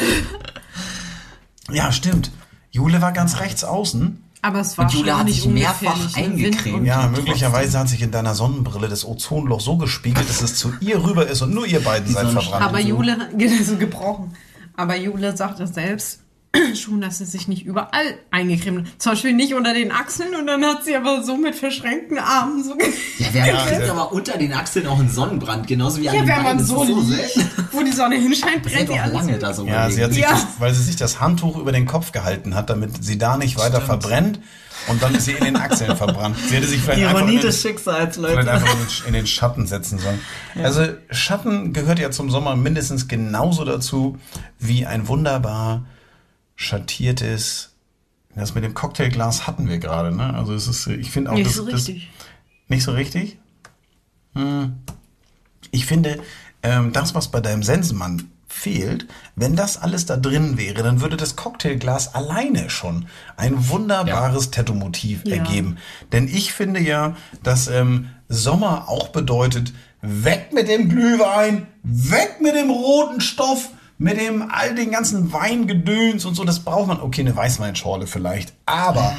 Ja, 1.72 1.92
stimmt. 1.92 2.32
Jule 2.72 3.02
war 3.02 3.12
ganz 3.12 3.40
rechts 3.40 3.64
außen. 3.64 4.24
Aber 4.42 4.60
es 4.60 4.78
war 4.78 4.86
Und 4.86 4.94
Jule 4.94 5.10
schon 5.10 5.20
hat 5.20 5.26
nicht 5.26 5.42
sich 5.42 5.52
mehrfach 5.52 6.16
eingecremt. 6.16 6.86
Ja, 6.86 7.08
möglicherweise 7.08 7.78
hat 7.78 7.90
sich 7.90 8.02
in 8.02 8.12
deiner 8.12 8.36
Sonnenbrille 8.36 8.88
das 8.88 9.04
Ozonloch 9.06 9.60
so 9.60 9.78
gespiegelt, 9.78 10.30
dass 10.30 10.42
es 10.42 10.56
zu 10.56 10.72
ihr 10.80 11.04
rüber 11.04 11.28
ist 11.28 11.42
und 11.42 11.54
nur 11.54 11.66
ihr 11.66 11.84
beiden 11.84 12.14
seid 12.14 12.30
verbrannt. 12.30 12.64
Aber 12.64 12.80
Jule, 12.80 13.18
so 13.64 13.76
gebrochen. 13.76 14.34
Aber 14.78 14.96
Jule 14.96 15.36
sagte 15.36 15.68
selbst 15.68 16.20
schon, 16.76 17.00
dass 17.02 17.20
sie 17.20 17.26
sich 17.26 17.48
nicht 17.48 17.66
überall 17.66 18.18
eingecremt 18.32 18.80
hat. 18.88 18.94
Zum 19.02 19.12
Beispiel 19.12 19.34
nicht 19.34 19.54
unter 19.54 19.74
den 19.74 19.92
Achseln 19.92 20.34
und 20.36 20.48
dann 20.48 20.64
hat 20.66 20.84
sie 20.84 20.96
aber 20.96 21.22
so 21.24 21.38
mit 21.38 21.54
verschränkten 21.56 22.18
Armen 22.18 22.64
so. 22.64 22.72
Ja, 23.20 23.28
wer 23.34 23.46
Ja, 23.48 23.66
kriegt 23.66 23.86
ja. 23.86 23.92
aber 23.92 24.12
unter 24.12 24.38
den 24.38 24.54
Achseln 24.54 24.88
auch 24.88 25.00
einen 25.00 25.12
Sonnenbrand, 25.12 25.68
genauso 25.68 26.02
wie 26.02 26.10
an 26.10 26.16
Ja, 26.16 26.22
den 26.22 26.30
wenn 26.30 26.44
man 26.44 26.60
so 26.64 26.84
liegt, 26.84 27.40
wo 27.72 27.84
die 27.84 27.92
Sonne 27.92 28.16
hinscheint, 28.16 28.64
brennt 28.64 28.90
die 28.90 28.94
auch 28.94 29.00
alles. 29.04 29.14
lange 29.14 29.38
da 29.38 29.54
so 29.54 29.66
Ja, 29.66 29.90
sie 29.92 30.04
hat 30.04 30.12
sich 30.14 30.24
Ja. 30.24 30.32
das, 30.32 30.46
weil 30.58 30.74
sie 30.74 30.82
sich 30.84 30.96
das 30.96 31.20
Handtuch 31.22 31.56
über 31.58 31.72
den 31.72 31.86
Kopf 31.86 32.12
gehalten 32.12 32.56
hat, 32.56 32.70
damit 32.72 33.04
sie 33.04 33.18
da 33.20 33.38
nicht 33.38 33.58
weiter 33.60 33.82
verbrennt. 33.82 34.40
Und 34.88 35.04
dann 35.04 35.14
ist 35.14 35.26
sie 35.26 35.34
in 35.34 35.44
den 35.44 35.56
Achseln 35.58 35.96
verbrannt. 35.98 36.38
Sie 36.48 36.56
hätte 36.56 36.66
sich 36.66 36.82
vielleicht 36.82 37.06
einfach, 37.06 37.28
in 37.28 37.40
den, 37.42 37.52
Schicksals, 37.52 38.16
vielleicht 38.16 38.48
einfach 38.48 38.74
in 38.74 38.80
den- 38.80 39.08
in 39.08 39.14
den 39.14 39.28
Schatten 39.28 39.68
setzen 39.68 40.00
sollen. 40.00 40.20
Also 40.64 40.84
Schatten 41.12 41.74
gehört 41.74 42.00
ja 42.00 42.10
zum 42.12 42.32
Sommer 42.32 42.56
mindestens 42.56 43.08
genauso 43.08 43.66
dazu 43.66 44.18
wie 44.58 44.86
ein 44.88 45.08
wunderbar 45.08 45.84
schattiertes. 46.60 47.70
Das 48.36 48.54
mit 48.54 48.64
dem 48.66 48.74
Cocktailglas 48.74 49.48
hatten 49.48 49.68
wir 49.70 49.80
gerade, 49.80 50.16
ne? 50.16 50.34
Also 50.34 50.54
es 50.54 50.68
ist, 50.68 50.88
ich 50.88 51.10
finde 51.10 51.32
auch 51.32 51.36
Nicht 51.36 51.48
das, 51.48 51.56
so 51.56 51.66
das, 51.66 51.74
richtig. 51.76 52.10
nicht 52.68 52.84
so 52.84 52.92
richtig? 52.92 53.38
Hm. 54.34 54.74
Ich 55.72 55.86
finde, 55.86 56.22
ähm, 56.62 56.92
das, 56.94 57.16
was 57.16 57.30
bei 57.30 57.40
deinem 57.40 57.64
Sensenmann 57.64 58.30
fehlt, 58.48 59.08
wenn 59.36 59.56
das 59.56 59.78
alles 59.82 60.06
da 60.06 60.18
drin 60.18 60.58
wäre, 60.58 60.84
dann 60.84 61.00
würde 61.02 61.16
das 61.18 61.36
Cocktailglas 61.38 62.14
alleine 62.14 62.70
schon 62.70 63.08
ein 63.38 63.70
wunderbares 63.70 64.52
Tattoo-Motiv 64.52 65.22
Ja. 65.26 65.38
ergeben. 65.38 65.78
Denn 66.12 66.28
ich 66.28 66.52
finde 66.52 66.82
ja, 66.82 67.16
dass 67.42 67.68
ähm, 67.68 68.10
Sommer 68.28 68.90
auch 68.90 69.10
bedeutet, 69.10 69.74
weg 70.02 70.52
mit 70.54 70.68
dem 70.68 70.90
Glühwein, 70.90 71.68
weg 71.84 72.38
mit 72.42 72.56
dem 72.56 72.70
roten 72.70 73.22
Stoff, 73.22 73.70
mit 74.00 74.20
dem 74.20 74.50
all 74.50 74.74
den 74.74 74.90
ganzen 74.92 75.32
Weingedöns 75.32 76.26
und 76.26 76.34
so, 76.34 76.44
das 76.46 76.62
braucht 76.62 76.88
man. 76.88 77.00
Okay, 77.00 77.22
eine 77.22 77.36
Weißweinschorle 77.36 78.08
vielleicht, 78.08 78.54
aber 78.66 79.16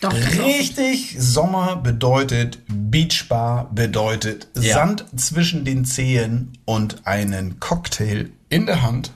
Doch, 0.00 0.14
richtig 0.14 1.16
Sommer 1.18 1.76
bedeutet 1.76 2.60
Beachbar 2.68 3.68
bedeutet 3.74 4.48
Ja. 4.56 4.74
Sand 4.74 5.04
zwischen 5.16 5.64
den 5.64 5.84
Zehen 5.84 6.56
und 6.64 7.06
einen 7.06 7.58
Cocktail 7.58 8.30
in 8.48 8.66
der 8.66 8.82
Hand. 8.82 9.12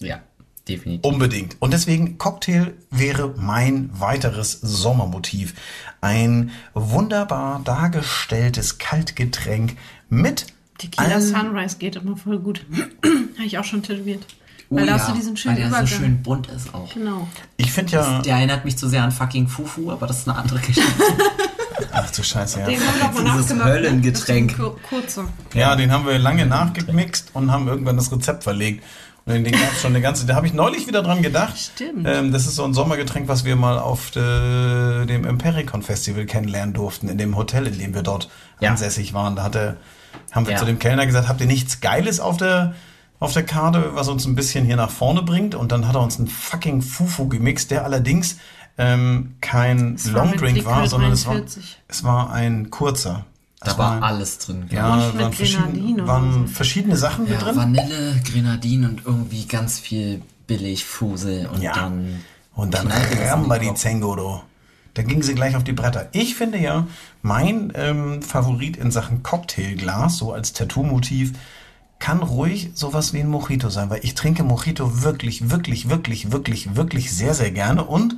Ja, 0.00 0.20
definitiv. 0.68 1.04
Unbedingt. 1.08 1.56
Und 1.60 1.72
deswegen 1.72 2.18
Cocktail 2.18 2.74
wäre 2.90 3.34
mein 3.36 3.90
weiteres 3.92 4.52
Sommermotiv. 4.52 5.54
Ein 6.00 6.50
wunderbar 6.74 7.60
dargestelltes 7.62 8.78
Kaltgetränk 8.78 9.76
mit 10.08 10.46
Tequila 10.78 11.08
allen- 11.08 11.22
Sunrise 11.22 11.76
geht 11.78 11.96
immer 11.96 12.16
voll 12.16 12.38
gut. 12.38 12.64
Habe 13.02 13.44
ich 13.46 13.58
auch 13.58 13.64
schon 13.64 13.82
tätowiert. 13.82 14.24
Oh 14.68 14.76
Weil 14.76 14.86
da 14.86 14.92
ja, 14.96 14.98
hast 14.98 15.08
du 15.10 15.14
diesen 15.14 15.36
schönen 15.36 15.54
weil 15.56 15.60
der 15.62 15.68
Übergang. 15.68 15.86
so 15.86 15.94
schön 15.96 16.22
bunt 16.22 16.48
ist 16.48 16.74
auch. 16.74 16.92
Genau. 16.92 17.28
Ich 17.56 17.72
finde 17.72 17.92
ja. 17.92 18.20
Der 18.22 18.36
erinnert 18.36 18.64
mich 18.64 18.76
zu 18.76 18.88
sehr 18.88 19.02
an 19.04 19.12
fucking 19.12 19.46
Fufu, 19.46 19.92
aber 19.92 20.06
das 20.08 20.18
ist 20.18 20.28
eine 20.28 20.36
andere 20.38 20.58
Geschichte. 20.58 20.82
Ach 21.92 22.10
du 22.10 22.22
Scheiße, 22.22 22.60
ja. 22.60 22.66
Den 22.66 22.80
haben 22.80 23.14
wir 23.16 23.22
Dieses 23.24 23.40
nachgemacht. 23.48 23.66
ne? 23.68 23.72
Höllengetränk. 23.74 24.48
Das 24.48 24.58
ist 24.58 24.64
ein 24.64 24.70
kur- 24.72 24.80
Kurzer. 24.88 25.28
Ja, 25.54 25.76
den 25.76 25.92
haben 25.92 26.06
wir 26.06 26.18
lange 26.18 26.46
nachgemixt 26.46 27.30
und 27.34 27.50
haben 27.52 27.68
irgendwann 27.68 27.96
das 27.96 28.10
Rezept 28.10 28.44
verlegt. 28.44 28.82
Und 29.24 29.34
den 29.44 29.52
gab 29.52 29.72
es 29.72 29.80
schon 29.82 29.90
eine 29.92 30.00
ganze. 30.00 30.24
Da 30.26 30.34
habe 30.36 30.46
ich 30.46 30.52
neulich 30.52 30.86
wieder 30.86 31.02
dran 31.02 31.20
gedacht. 31.22 31.56
Stimmt. 31.58 32.06
Ähm, 32.06 32.32
das 32.32 32.46
ist 32.46 32.54
so 32.56 32.64
ein 32.64 32.74
Sommergetränk, 32.74 33.28
was 33.28 33.44
wir 33.44 33.56
mal 33.56 33.78
auf 33.78 34.10
de, 34.12 35.04
dem 35.06 35.24
Impericon 35.24 35.82
Festival 35.82 36.26
kennenlernen 36.26 36.74
durften, 36.74 37.08
in 37.08 37.18
dem 37.18 37.36
Hotel, 37.36 37.66
in 37.66 37.78
dem 37.78 37.94
wir 37.94 38.02
dort 38.02 38.30
Ja. 38.60 38.70
ansässig 38.70 39.14
waren. 39.14 39.34
Da 39.36 39.42
hatte, 39.42 39.76
haben 40.32 40.46
wir 40.46 40.54
Ja. 40.54 40.58
zu 40.58 40.64
dem 40.64 40.78
Kellner 40.78 41.06
gesagt, 41.06 41.28
habt 41.28 41.40
ihr 41.40 41.46
nichts 41.46 41.80
Geiles 41.80 42.20
auf 42.20 42.36
der, 42.36 42.74
auf 43.20 43.32
der 43.32 43.42
Karte, 43.44 43.90
was 43.94 44.08
uns 44.08 44.26
ein 44.26 44.34
bisschen 44.34 44.64
hier 44.64 44.76
nach 44.76 44.90
vorne 44.90 45.22
bringt? 45.22 45.54
Und 45.54 45.72
dann 45.72 45.86
hat 45.88 45.94
er 45.94 46.02
uns 46.02 46.18
einen 46.18 46.28
fucking 46.28 46.82
Fufu 46.82 47.28
gemixt, 47.28 47.70
der 47.70 47.84
allerdings 47.84 48.36
ähm, 48.78 49.36
kein 49.40 49.96
war 50.12 50.12
Longdrink 50.26 50.64
war, 50.66 50.74
Liquid 50.82 50.88
sondern 50.90 51.12
es 51.12 51.26
war, 51.26 51.34
43. 51.34 51.78
es 51.88 52.04
war 52.04 52.30
ein 52.30 52.70
kurzer. 52.70 53.24
Da 53.60 53.78
war 53.78 54.02
alles 54.02 54.38
drin. 54.38 54.66
ja, 54.70 54.92
Und 54.92 55.18
waren, 55.18 55.32
verschiedene, 55.32 56.06
waren 56.06 56.46
so. 56.46 56.52
verschiedene 56.52 56.96
Sachen 56.96 57.24
mit 57.24 57.32
Ja, 57.32 57.38
drin. 57.40 57.56
Vanille, 57.56 58.20
Grenadin 58.30 58.84
und 58.84 59.02
irgendwie 59.06 59.46
ganz 59.46 59.78
viel 59.80 60.20
Billigfusel 60.46 61.46
und 61.46 61.62
Ja. 61.62 61.72
dann. 61.74 62.20
Und 62.54 62.74
dann 62.74 62.88
den 62.88 63.00
die 63.58 63.66
Kopf. 63.66 63.82
Da 64.96 65.02
ging 65.02 65.22
sie 65.22 65.34
gleich 65.34 65.56
auf 65.56 65.64
die 65.64 65.74
Bretter. 65.74 66.08
Ich 66.12 66.36
finde 66.36 66.56
ja, 66.56 66.86
mein 67.20 67.70
ähm, 67.74 68.22
Favorit 68.22 68.78
in 68.78 68.90
Sachen 68.90 69.22
Cocktailglas, 69.22 70.16
so 70.16 70.32
als 70.32 70.54
Tattoo-Motiv, 70.54 71.34
kann 71.98 72.22
ruhig 72.22 72.70
sowas 72.72 73.12
wie 73.12 73.20
ein 73.20 73.28
Mojito 73.28 73.68
sein, 73.68 73.90
weil 73.90 74.00
ich 74.04 74.14
trinke 74.14 74.42
Mojito 74.42 75.02
wirklich, 75.02 75.50
wirklich, 75.50 75.90
wirklich, 75.90 76.32
wirklich, 76.32 76.76
wirklich 76.76 77.12
sehr, 77.14 77.34
sehr 77.34 77.50
gerne 77.50 77.84
und 77.84 78.16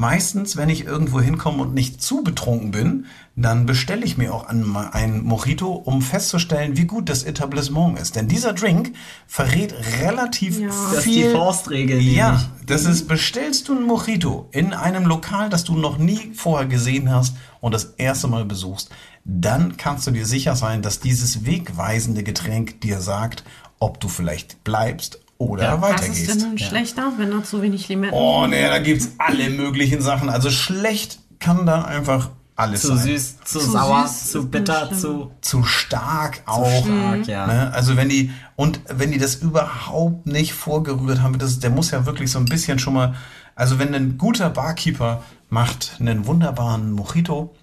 Meistens, 0.00 0.56
wenn 0.56 0.70
ich 0.70 0.86
irgendwo 0.86 1.20
hinkomme 1.20 1.60
und 1.62 1.74
nicht 1.74 2.00
zu 2.00 2.22
betrunken 2.22 2.70
bin, 2.70 3.04
dann 3.36 3.66
bestelle 3.66 4.02
ich 4.02 4.16
mir 4.16 4.32
auch 4.32 4.48
an- 4.48 4.74
ein 4.92 5.22
Mojito, 5.22 5.70
um 5.72 6.00
festzustellen, 6.00 6.78
wie 6.78 6.86
gut 6.86 7.10
das 7.10 7.22
Etablissement 7.22 7.98
ist. 7.98 8.16
Denn 8.16 8.26
dieser 8.26 8.54
Drink 8.54 8.94
verrät 9.26 9.74
relativ 10.00 10.58
Ja. 10.58 10.68
Das 10.68 10.92
ist 11.00 11.04
viel. 11.04 11.26
die 11.28 11.34
Faustregel. 11.34 12.00
Ja, 12.00 12.30
nämlich. 12.30 12.46
das 12.64 12.86
ist, 12.86 13.08
bestellst 13.08 13.68
du 13.68 13.74
ein 13.74 13.82
Mojito 13.86 14.48
in 14.52 14.72
einem 14.72 15.04
Lokal, 15.04 15.50
das 15.50 15.64
du 15.64 15.76
noch 15.76 15.98
nie 15.98 16.32
vorher 16.34 16.66
gesehen 16.66 17.12
hast 17.12 17.34
und 17.60 17.74
das 17.74 17.92
erste 17.98 18.26
Mal 18.26 18.46
besuchst, 18.46 18.88
dann 19.26 19.76
kannst 19.76 20.06
du 20.06 20.12
dir 20.12 20.24
sicher 20.24 20.56
sein, 20.56 20.80
dass 20.80 21.00
dieses 21.00 21.44
wegweisende 21.44 22.22
Getränk 22.22 22.80
dir 22.80 23.00
sagt, 23.02 23.44
ob 23.78 24.00
du 24.00 24.08
vielleicht 24.08 24.64
bleibst 24.64 25.20
oder 25.40 25.62
Ja. 25.64 25.80
Was 25.80 25.92
ist 25.92 26.00
weitergehst. 26.02 26.28
denn 26.30 26.38
nun 26.48 26.58
schlechter, 26.58 27.12
wenn 27.16 27.30
da 27.30 27.42
zu 27.42 27.62
wenig 27.62 27.88
Limetten 27.88 28.14
Oh 28.16 28.46
nee, 28.46 28.62
da 28.66 28.78
gibt's 28.78 29.12
alle 29.18 29.48
möglichen 29.50 30.02
Sachen. 30.02 30.28
Also 30.28 30.50
schlecht 30.50 31.18
kann 31.38 31.64
da 31.64 31.82
einfach 31.82 32.28
alles 32.56 32.82
Zu 32.82 32.88
sein. 32.88 32.98
süß, 33.06 33.36
zu, 33.44 33.58
Zu 33.58 33.70
sauer, 33.70 34.06
süß 34.06 34.30
zu 34.32 34.48
bitter, 34.50 34.92
zu 34.92 35.30
Zu 35.40 35.62
stark 35.62 36.42
auch. 36.44 36.84
stark, 36.84 37.26
ja. 37.26 37.46
Ne? 37.46 37.72
Also 37.72 37.96
wenn 37.96 38.10
die 38.10 38.30
und 38.54 38.80
wenn 38.88 39.12
die 39.12 39.18
das 39.18 39.36
überhaupt 39.36 40.26
nicht 40.26 40.52
vorgerührt 40.52 41.22
haben, 41.22 41.38
das, 41.38 41.58
der 41.58 41.70
muss 41.70 41.90
ja 41.90 42.04
wirklich 42.04 42.30
so 42.30 42.38
ein 42.38 42.44
bisschen 42.44 42.78
schon 42.78 42.92
mal. 42.92 43.14
Also 43.54 43.78
wenn 43.78 43.94
ein 43.94 44.18
guter 44.18 44.50
Barkeeper 44.50 45.22
macht 45.48 45.92
einen 46.00 46.26
wunderbaren 46.26 46.92
Mojito 46.92 47.54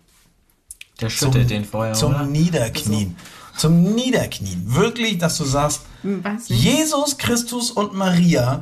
Der 0.99 1.09
schüttelt 1.11 1.51
den 1.51 1.63
vorher, 1.63 1.93
zum 1.93 2.15
oder? 2.15 2.25
Niederknien, 2.25 3.15
zum 3.57 3.83
Niederknien, 3.95 4.63
wirklich, 4.75 5.17
dass 5.17 5.37
du 5.37 5.43
sagst. 5.43 5.81
Jesus 6.47 7.17
Christus 7.17 7.71
und 7.71 7.93
Maria, 7.93 8.61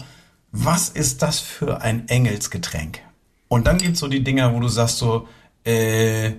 was 0.51 0.89
ist 0.89 1.21
das 1.21 1.39
für 1.39 1.81
ein 1.81 2.07
Engelsgetränk? 2.07 2.99
Und 3.47 3.67
dann 3.67 3.77
gibt's 3.77 3.99
so 3.99 4.07
die 4.07 4.23
Dinger, 4.23 4.53
wo 4.53 4.59
du 4.59 4.67
sagst 4.67 4.97
so, 4.97 5.27
äh, 5.63 6.31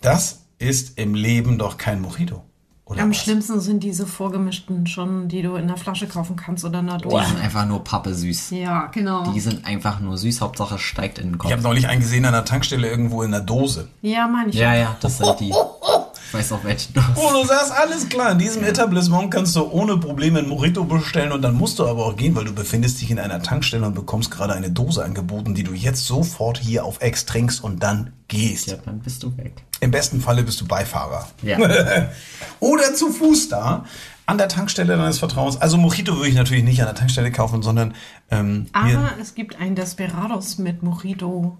das 0.00 0.40
ist 0.58 0.98
im 0.98 1.14
Leben 1.14 1.58
doch 1.58 1.76
kein 1.76 2.00
Mojito. 2.00 2.42
Oder 2.86 3.02
Am 3.02 3.10
was? 3.10 3.16
schlimmsten 3.16 3.60
sind 3.60 3.82
diese 3.82 4.06
vorgemischten 4.06 4.86
schon, 4.86 5.26
die 5.28 5.42
du 5.42 5.56
in 5.56 5.66
der 5.66 5.76
Flasche 5.76 6.06
kaufen 6.06 6.36
kannst 6.36 6.64
oder 6.64 6.78
in 6.78 6.86
der 6.86 6.98
Die 6.98 7.08
Dose. 7.08 7.24
sind 7.26 7.40
einfach 7.40 7.66
nur 7.66 7.82
Pappe 7.82 8.14
süß. 8.14 8.50
Ja, 8.50 8.86
genau. 8.86 9.32
Die 9.32 9.40
sind 9.40 9.66
einfach 9.66 9.98
nur 9.98 10.16
süß, 10.16 10.40
Hauptsache 10.40 10.76
es 10.76 10.80
steigt 10.82 11.18
in 11.18 11.30
den 11.32 11.38
Kopf. 11.38 11.50
Ich 11.50 11.52
habe 11.52 11.62
neulich 11.64 11.88
einen 11.88 12.00
gesehen 12.00 12.24
an 12.24 12.32
der 12.32 12.44
Tankstelle 12.44 12.88
irgendwo 12.88 13.22
in 13.24 13.32
der 13.32 13.40
Dose. 13.40 13.88
Ja, 14.02 14.28
meine 14.28 14.50
ich. 14.50 14.54
ja, 14.54 14.74
ja, 14.76 14.96
das 15.00 15.18
sind 15.18 15.40
die. 15.40 15.52
Ich 16.26 16.34
weiß 16.34 16.52
auch 16.52 16.64
welche 16.64 16.92
du 16.92 17.00
hast. 17.00 17.16
Oh, 17.16 17.30
du 17.32 17.46
sagst, 17.46 17.70
alles 17.72 18.08
klar, 18.08 18.32
in 18.32 18.38
diesem 18.38 18.64
Etablissement 18.64 19.30
kannst 19.30 19.54
du 19.54 19.64
ohne 19.70 19.96
Probleme 19.96 20.40
ein 20.40 20.48
Mojito 20.48 20.84
bestellen 20.84 21.30
und 21.30 21.42
dann 21.42 21.54
musst 21.54 21.78
du 21.78 21.86
aber 21.86 22.06
auch 22.06 22.16
gehen, 22.16 22.34
weil 22.34 22.44
du 22.44 22.52
befindest 22.52 23.00
dich 23.00 23.10
in 23.10 23.18
einer 23.20 23.42
Tankstelle 23.42 23.86
und 23.86 23.94
bekommst 23.94 24.30
gerade 24.30 24.52
eine 24.54 24.70
Dose 24.70 25.04
angeboten, 25.04 25.54
die 25.54 25.62
du 25.62 25.72
jetzt 25.72 26.04
sofort 26.04 26.58
hier 26.58 26.84
auf 26.84 27.00
Ex 27.00 27.26
trinkst 27.26 27.62
und 27.62 27.82
dann 27.82 28.12
gehst. 28.26 28.66
Ja, 28.66 28.76
dann 28.84 28.98
bist 28.98 29.22
du 29.22 29.36
weg. 29.36 29.62
Im 29.80 29.92
besten 29.92 30.20
Falle 30.20 30.42
bist 30.42 30.60
du 30.60 30.66
Beifahrer. 30.66 31.28
Ja. 31.42 31.58
Oder 32.60 32.94
zu 32.94 33.12
Fuß 33.12 33.48
da, 33.48 33.84
an 34.26 34.38
der 34.38 34.48
Tankstelle 34.48 34.96
deines 34.96 35.20
Vertrauens. 35.20 35.60
Also 35.60 35.76
Mojito 35.76 36.16
würde 36.16 36.28
ich 36.28 36.34
natürlich 36.34 36.64
nicht 36.64 36.80
an 36.80 36.86
der 36.86 36.96
Tankstelle 36.96 37.30
kaufen, 37.30 37.62
sondern 37.62 37.94
ähm, 38.32 38.66
Aber 38.72 39.12
es 39.20 39.34
gibt 39.36 39.60
einen 39.60 39.76
Desperados 39.76 40.58
mit 40.58 40.82
Mojito. 40.82 41.56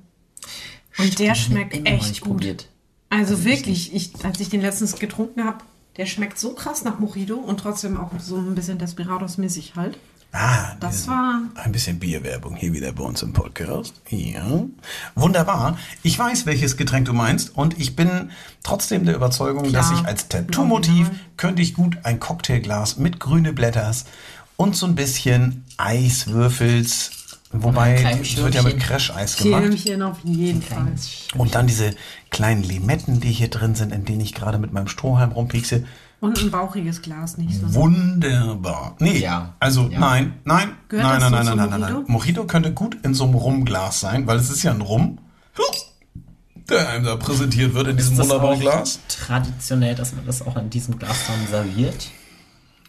Und 0.99 1.19
der 1.19 1.35
schmeckt 1.35 1.87
echt 1.87 2.21
gut. 2.21 2.31
probiert. 2.33 2.69
Also 3.11 3.45
wirklich, 3.45 3.95
ich, 3.95 4.13
als 4.25 4.41
ich 4.41 4.49
den 4.49 4.61
letztens 4.61 4.97
getrunken 4.99 5.45
habe, 5.45 5.59
der 5.97 6.07
schmeckt 6.07 6.39
so 6.39 6.55
krass 6.55 6.85
nach 6.85 6.99
Mojito 6.99 7.37
und 7.37 7.61
trotzdem 7.61 7.97
auch 7.99 8.11
so 8.21 8.37
ein 8.37 8.55
bisschen 8.55 8.79
Desperados-mäßig 8.79 9.75
halt. 9.77 9.99
Ah, 10.33 10.75
Das 10.81 11.09
war- 11.09 11.41
ein 11.55 11.73
bisschen 11.73 11.99
Bierwerbung 11.99 12.57
hier 12.57 12.73
wieder 12.75 12.93
bei 12.93 13.03
uns 13.05 13.23
im 13.23 13.33
Podcast. 13.33 13.95
Ja. 14.11 14.65
Wunderbar. 15.15 15.79
Ich 16.03 16.19
weiß, 16.19 16.45
welches 16.45 16.77
Getränk 16.77 17.07
du 17.07 17.15
meinst 17.15 17.57
und 17.57 17.79
ich 17.79 17.97
bin 17.97 18.31
trotzdem 18.63 19.07
der 19.07 19.15
Überzeugung, 19.15 19.69
Klar. 19.69 19.83
dass 19.91 19.99
ich 19.99 20.05
als 20.07 20.29
Tattoo-Motiv 20.29 21.11
könnte 21.39 21.63
ich 21.63 21.73
gut 21.73 21.97
ein 22.03 22.21
Cocktailglas 22.21 22.99
mit 22.99 23.19
grüne 23.21 23.55
Blätters 23.55 24.05
und 24.57 24.77
so 24.77 24.85
ein 24.85 24.95
bisschen 24.97 25.65
Eiswürfels, 25.79 27.11
wobei 27.63 27.95
es 28.21 28.37
wird 28.37 28.55
ja 28.55 28.63
mit. 28.63 28.79
Crash-Eis 28.81 29.37
gemacht. 29.37 29.63
Filmchen 29.63 30.03
auf 30.03 30.19
jeden 30.25 30.63
Fall. 30.63 30.93
Und 31.37 31.55
dann 31.55 31.67
diese 31.67 31.95
kleinen 32.31 32.63
Limetten, 32.63 33.21
die 33.21 33.31
hier 33.31 33.49
drin 33.49 33.75
sind, 33.75 33.93
in 33.93 34.05
denen 34.05 34.21
ich 34.21 34.35
gerade 34.35 34.59
mit 34.59 34.73
meinem 34.73 34.89
Strohhalm 34.89 35.33
rumpiekse. 35.33 35.85
Und 36.21 36.41
ein 36.41 36.51
bauchiges 36.51 37.03
Glas, 37.03 37.37
nicht 37.37 37.61
so. 37.61 37.75
Wunderbar. 37.75 38.97
Nee, 39.01 39.19
Ja. 39.19 39.55
also 39.61 39.89
Ja. 39.89 40.01
nein, 40.01 40.33
nein, 40.45 40.71
Gehört 40.89 41.07
nein, 41.07 41.21
das 41.21 41.31
nein, 41.31 41.45
nein, 41.45 41.45
nein, 41.45 41.71
zum 41.71 41.71
nein, 41.71 41.81
nein. 41.81 41.93
Mojito? 41.93 42.13
Mojito 42.13 42.45
könnte 42.47 42.73
gut 42.73 42.97
in 43.03 43.13
so 43.15 43.25
einem 43.25 43.35
Rumglas 43.35 44.01
sein, 44.01 44.27
weil 44.27 44.39
es 44.39 44.49
ist 44.51 44.63
ja 44.63 44.71
ein 44.73 44.81
Rum, 44.81 45.19
der 46.69 46.89
einem 46.89 47.05
da 47.05 47.17
präsentiert 47.17 47.75
wird 47.75 47.89
in 47.89 47.97
diesem 47.97 48.13
Ist 48.13 48.19
das 48.19 48.29
wunderbaren 48.29 48.57
auch 48.57 48.61
Glas. 48.61 48.99
Traditionell, 49.09 49.95
dass 49.95 50.15
man 50.15 50.27
das 50.27 50.43
auch 50.43 50.57
in 50.57 50.71
diesem 50.71 50.99
Glas 50.99 51.17
dann 51.29 51.47
serviert. 51.49 52.09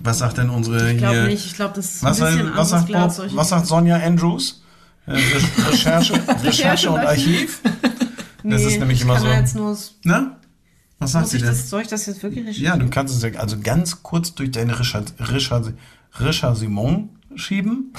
Was 0.02 0.20
sagt 0.20 0.38
denn 0.38 0.50
unsere 0.50 0.92
Ich 0.92 0.98
glaube 1.00 1.16
hier? 1.16 1.24
nicht. 1.26 1.46
Ich 1.46 1.54
glaube, 1.56 1.74
das 1.76 1.86
ist 1.96 2.04
ein 2.04 2.10
Was, 2.12 2.20
bisschen 2.20 2.46
sagt- 2.46 2.58
was, 2.58 2.70
sagt, 2.70 2.86
Glas. 2.88 3.18
Bob, 3.18 3.36
was 3.36 3.50
sagt 3.50 3.66
Sonja 3.66 3.98
Andrews? 3.98 4.64
Äh, 5.08 5.12
Re- 5.14 5.22
Recherche, 5.72 6.14
Recherche 6.44 6.90
und 6.92 7.00
Archiv. 7.00 7.62
Das 8.44 8.62
ist 8.62 8.80
nämlich 8.80 9.00
ich 9.00 9.04
immer 9.04 9.16
kann 9.16 9.24
so. 9.24 9.28
da 9.30 9.40
Jetzt 9.40 9.56
nur, 9.56 9.78
Ne? 10.06 10.38
Was 11.00 11.12
sagt 11.12 11.28
sie 11.28 11.38
denn? 11.40 11.48
das, 11.48 11.70
soll 11.70 11.82
ich 11.82 11.88
das 11.90 12.06
jetzt 12.06 12.24
wirklich 12.24 12.46
recherchieren? 12.46 12.80
Ja, 12.80 12.86
du 12.86 12.90
kannst 12.90 13.14
es 13.14 13.22
ja 13.22 13.38
also 13.40 13.58
ganz 13.60 14.04
kurz 14.04 14.36
durch 14.36 14.52
deine 14.52 14.80
Richard, 14.80 15.14
Richard, 15.20 15.74
Richard 16.22 16.56
Simon 16.56 17.10
schieben. 17.36 17.92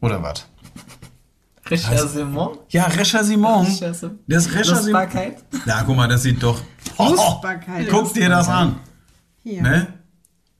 Oder 0.00 0.22
was? 0.22 0.46
Recherchement. 1.66 2.58
Ja, 2.70 2.84
Richard 2.84 3.24
Simon. 3.24 3.66
Recherche- 3.66 4.10
Das 4.28 4.46
Richard 4.48 4.64
Simon. 4.66 4.82
Lustbarkeit. 4.84 5.44
Ja, 5.66 5.82
guck 5.84 5.96
mal, 5.96 6.08
das 6.08 6.22
sieht 6.22 6.40
doch. 6.42 6.60
Oh, 6.98 7.08
Lustbarkeit. 7.10 7.88
guck 7.90 8.12
dir 8.14 8.28
das 8.28 8.48
an. 8.48 8.76
Hier. 9.42 9.62
Ne? 9.62 9.86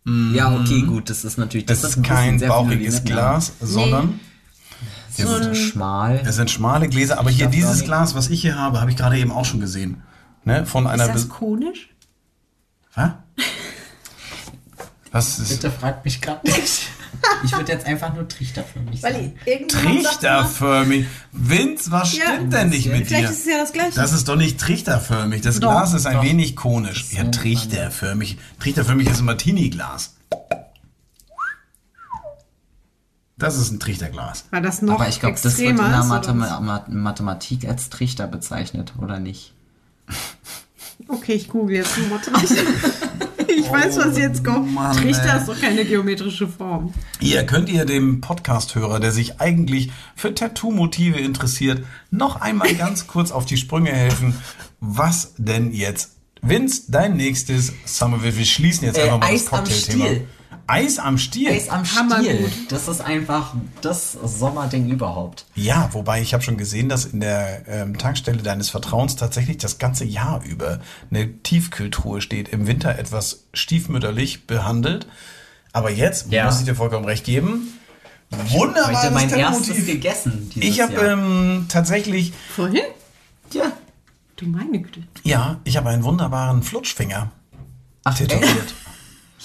Ja, 0.05 0.53
okay, 0.55 0.83
gut, 0.83 1.11
das 1.11 1.25
ist 1.25 1.39
natürlich. 1.39 1.67
Das 1.67 1.83
sind 1.83 1.99
ist 1.99 2.09
kein 2.09 2.41
bauchiges. 2.41 3.05
Glas, 3.05 3.53
sondern 3.61 4.19
Die 5.17 5.23
sind 5.23 5.57
schmal. 5.57 6.21
es 6.25 6.37
sind 6.37 6.51
schmale 6.51 6.89
Gläser. 6.89 7.19
Aber 7.21 7.31
hier 7.31 7.45
Schafförmig. 7.47 7.69
dieses 7.71 7.85
Glas, 7.85 8.15
was 8.15 8.29
ich 8.29 8.41
hier 8.41 8.57
habe, 8.59 8.81
habe 8.81 8.91
ich 8.91 8.97
gerade 8.97 9.17
eben 9.19 9.31
auch 9.31 9.45
schon 9.45 9.61
gesehen. 9.61 10.03
Ne? 10.45 10.67
Von 10.67 10.87
einer. 10.89 11.07
Ist 11.07 11.15
das 11.15 11.29
konisch? 11.29 11.91
Was? 12.95 13.11
Was 15.13 15.39
ist. 15.39 15.51
Bitte 15.51 15.71
fragt 15.71 16.05
mich 16.07 16.21
gerade 16.23 16.41
nicht. 16.51 16.89
Ich 17.45 17.53
würde 17.53 17.71
jetzt 17.73 17.87
einfach 17.87 18.15
nur 18.15 18.27
trichterförmig 18.29 19.01
sagen. 19.01 19.35
Trichterförmig. 19.69 21.07
Vince, 21.33 21.91
was 21.91 22.17
Ja, 22.17 22.25
stimmt 22.35 22.53
denn 22.53 22.71
nicht 22.71 22.87
mit 22.87 23.07
Vielleicht 23.07 23.25
dir? 23.25 23.31
ist 23.31 23.41
es 23.41 23.47
ja 23.47 23.59
das 23.59 23.73
Gleiche. 23.73 23.95
Das 23.95 24.13
ist 24.13 24.29
doch 24.29 24.37
nicht 24.37 24.59
trichterförmig. 24.61 25.43
Das 25.43 25.61
Doch. 25.61 25.71
Glas 25.71 25.93
ist 25.93 26.07
ein 26.07 26.15
Doch. 26.17 26.25
wenig 26.25 26.57
konisch. 26.57 27.13
Ja, 27.13 27.25
trichterförmig. 27.25 28.39
Trichterförmig 28.61 29.09
ist 29.09 29.19
ein 29.21 29.25
Martini-Glas. 29.27 30.15
Das 33.39 33.57
ist 33.57 33.71
ein 33.73 33.81
Trichterglas. 33.81 34.45
War 34.51 34.61
das 34.61 34.83
noch 34.83 34.95
Aber 34.95 35.09
ich 35.09 35.19
glaube, 35.19 35.37
das 35.43 35.59
wird 35.59 35.71
in 35.71 35.77
der 35.77 35.87
ist, 35.87 35.93
oder 35.93 36.05
Mathe 36.05 36.39
was? 36.39 36.61
Ma 36.61 36.85
Mathematik 36.89 37.67
als 37.69 37.91
Trichter 37.91 38.27
bezeichnet, 38.29 38.93
oder 39.03 39.19
nicht? 39.19 39.53
Okay, 41.09 41.33
ich 41.33 41.49
google 41.49 41.77
jetzt 41.77 41.99
nur 41.99 42.09
Mathematik. 42.09 42.59
ich 43.59 43.71
weiß, 43.71 43.99
was 43.99 44.19
jetzt 44.19 44.45
kommt. 44.45 44.69
Oh 44.71 44.73
Mann, 44.73 44.97
Trichter 44.97 45.39
ist 45.39 45.49
doch 45.49 45.61
keine 45.61 45.85
geometrische 45.85 46.49
Form. 46.49 46.93
Hier 47.21 47.45
könnt 47.45 47.69
ihr 47.69 47.85
dem 47.85 48.21
Podcast-Hörer, 48.21 49.01
der 49.01 49.13
sich 49.13 49.41
eigentlich 49.41 49.91
für 50.17 50.35
Tattoo-Motive 50.35 51.19
interessiert, 51.19 51.85
noch 52.11 52.41
einmal 52.41 52.75
ganz 52.75 53.07
kurz 53.07 53.31
auf 53.31 53.45
die 53.45 53.57
Sprünge 53.57 53.91
helfen. 53.91 54.35
Was 54.81 55.35
denn 55.37 55.73
jetzt? 55.73 56.13
Vince, 56.41 56.85
dein 56.89 57.17
nächstes 57.17 57.73
Summer, 57.85 58.23
wir 58.23 58.37
wir 58.37 58.45
schließen 58.45 58.85
jetzt 58.87 58.99
Äh, 58.99 59.03
einfach 59.03 59.21
mal 59.21 59.27
Eis 59.27 59.45
das 59.45 59.51
Cocktailthema. 59.51 60.07
Eis 60.67 60.99
am 60.99 61.19
Stiel? 61.19 61.51
Eis 61.51 61.69
am. 61.69 61.85
Stiel. 61.85 62.51
Das 62.69 62.89
ist 62.89 63.01
einfach 63.01 63.55
das 63.81 64.13
Sommerding 64.13 64.89
überhaupt. 64.91 65.45
Ja, 65.55 65.89
wobei 65.93 66.21
ich 66.23 66.33
habe 66.35 66.43
schon 66.43 66.57
gesehen, 66.57 66.89
dass 66.89 67.05
in 67.05 67.21
der 67.21 67.67
ähm, 67.69 67.99
Tankstelle 67.99 68.43
deines 68.43 68.71
Vertrauens 68.71 69.17
tatsächlich 69.17 69.59
das 69.59 69.79
ganze 69.79 70.05
Jahr 70.05 70.43
über 70.45 70.81
eine 71.11 71.33
Tiefkühltruhe 71.43 72.21
steht. 72.21 72.49
Im 72.51 72.67
Winter 72.67 72.99
etwas 72.99 73.45
stiefmütterlich 73.53 74.47
behandelt. 74.47 75.07
Aber 75.73 75.91
jetzt 75.91 76.31
Ja. 76.31 76.47
muss 76.47 76.59
ich 76.61 76.65
dir 76.67 76.75
vollkommen 76.75 77.05
recht 77.07 77.25
geben. 77.25 77.69
Wunderbares 78.31 79.03
Heute 79.03 79.11
mein 79.13 79.29
Tattoo-Motiv. 79.29 79.69
erstes 79.69 79.87
gegessen. 79.87 80.51
Dieses 80.55 80.69
Ich 80.71 80.81
habe 80.81 80.95
ähm, 80.97 81.67
tatsächlich, 81.69 82.33
Vorhin? 82.55 82.83
ja. 83.53 83.73
Du 84.37 84.47
meine 84.47 84.81
Güte. 84.81 85.03
ja, 85.23 85.61
ich 85.65 85.77
habe 85.77 85.91
einen 85.91 86.03
wunderbaren 86.03 86.63
Flutschfinger 86.63 87.31
Ach, 88.05 88.15
tätowiert. 88.17 88.75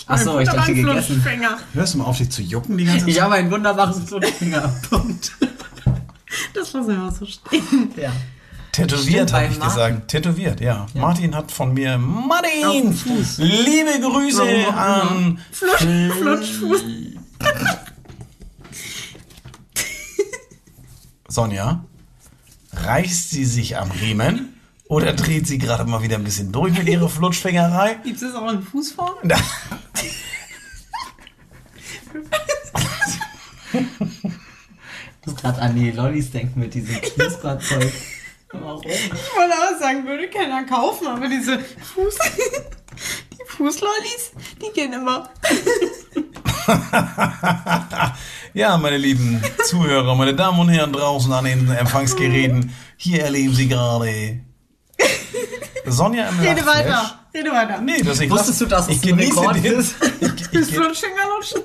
Achso, 0.05 0.39
ich 0.39 0.47
dachte 0.49 0.73
gegessen. 0.73 1.23
Hörst 1.73 1.93
du 1.93 1.97
mal 1.97 2.05
auf, 2.05 2.17
dich 2.17 2.29
zu 2.29 2.41
jucken 2.41 2.77
die 2.77 2.85
ganze 2.85 2.99
Zeit? 3.05 3.09
Ich 3.09 3.21
habe 3.21 3.35
einen 3.35 3.49
wunderbaren 3.51 4.05
Flutschfinger. 4.05 4.73
Punkt. 4.89 5.31
Das 6.53 6.73
lassen 6.73 6.89
wir 6.89 6.95
mal 6.97 7.11
so 7.11 7.25
stehen. 7.25 7.91
ja. 7.95 8.11
Tätowiert, 8.71 9.31
habe 9.33 9.45
ich 9.45 9.57
Martin. 9.57 9.73
gesagt. 9.75 10.07
Tätowiert, 10.09 10.59
ja. 10.59 10.85
Martin 10.93 11.33
hat 11.35 11.51
von 11.51 11.73
mir, 11.73 11.97
Martin, 11.97 12.65
Auf 12.65 12.73
den 12.73 12.93
Fuß. 12.93 13.37
liebe 13.39 13.99
Grüße 14.01 14.41
Warum 14.41 14.75
an 14.77 15.39
Flutsch, 15.51 16.11
Flutschfuß. 16.19 16.83
Sonja. 21.27 21.83
Reißt 22.73 23.31
sie 23.31 23.45
sich 23.45 23.77
am 23.77 23.89
Riemen 23.91 24.56
oder 24.89 25.13
dreht 25.13 25.47
sie 25.47 25.57
gerade 25.57 25.85
mal 25.85 26.01
wieder 26.01 26.15
ein 26.15 26.23
bisschen 26.23 26.51
durch 26.51 26.77
mit 26.77 26.87
ihrer 26.87 27.09
Flutschfingerei? 27.09 27.95
Gibt 28.03 28.21
es 28.21 28.35
auch 28.35 28.51
in 28.51 28.61
Fußform? 28.61 29.15
Ich 35.19 35.33
muss 35.33 35.41
gerade 35.41 35.61
an 35.61 35.75
die 35.75 35.91
Lollis 35.91 36.31
denken 36.31 36.61
mit 36.61 36.73
diesem 36.73 37.01
Knusperzeug. 37.01 37.91
Warum? 38.53 38.81
Ich 38.85 39.11
wollte 39.11 39.53
auch 39.53 39.77
sagen, 39.77 40.05
würde 40.07 40.29
keiner 40.29 40.63
kaufen, 40.63 41.05
aber 41.05 41.27
diese 41.27 41.59
Fuß... 41.59 42.15
Die 43.33 43.45
Fußlollis, 43.45 44.31
die 44.59 44.73
gehen 44.73 44.93
immer. 44.93 45.29
Ja, 48.53 48.77
meine 48.77 48.97
lieben 48.97 49.39
Zuhörer, 49.65 50.15
meine 50.15 50.33
Damen 50.33 50.59
und 50.59 50.69
Herren 50.69 50.91
draußen 50.91 51.31
an 51.31 51.45
den 51.45 51.69
Empfangsgeräten, 51.69 52.73
hier 52.95 53.23
erleben 53.23 53.53
Sie 53.53 53.67
gerade 53.67 54.41
Sonja 55.85 56.27
im 56.27 56.39
Rede 56.39 56.65
weiter, 56.65 57.19
rede 57.33 57.51
weiter. 57.51 57.79
Nee, 57.79 58.01
das 58.03 58.19
ich 58.19 58.29
Wusstest 58.29 58.61
du, 58.61 58.65
dass 58.65 58.87
ich 58.87 58.97
es 58.97 59.03
ein 59.03 59.09
genieße 59.09 59.39
Rekord 59.39 59.55
den, 59.55 59.79
ist? 59.79 59.95
ich, 60.21 60.49
Das 60.51 60.67
ich, 60.67 60.75
Flutschfinger 60.75 61.15
lutschen. 61.35 61.61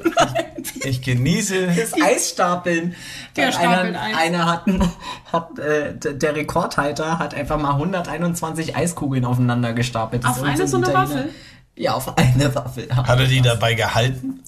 ich 0.85 1.03
genieße 1.03 1.67
Das 1.77 1.95
Eisstapeln. 2.01 2.95
Der 3.37 3.47
Weil 3.47 3.53
stapelt 3.53 3.97
einer, 3.97 4.03
Eis. 4.03 4.17
einer 4.17 4.47
hat, 4.47 4.65
hat 5.33 5.59
äh, 5.59 5.95
der 5.97 6.37
Rekordhalter 6.37 7.19
hat 7.19 7.35
einfach 7.35 7.59
mal 7.59 7.73
121 7.73 8.77
Eiskugeln 8.77 9.25
aufeinander 9.25 9.73
gestapelt. 9.73 10.25
Das 10.25 10.39
Auf 10.39 10.43
eine 10.43 10.69
so 10.69 10.77
eine 10.77 10.93
Waffel? 10.93 11.29
Ja, 11.75 11.95
auf 11.95 12.17
eine 12.17 12.55
Waffel. 12.55 12.95
Hat 12.95 13.19
er 13.19 13.27
die 13.27 13.41
dabei 13.41 13.75
gehalten? 13.75 14.41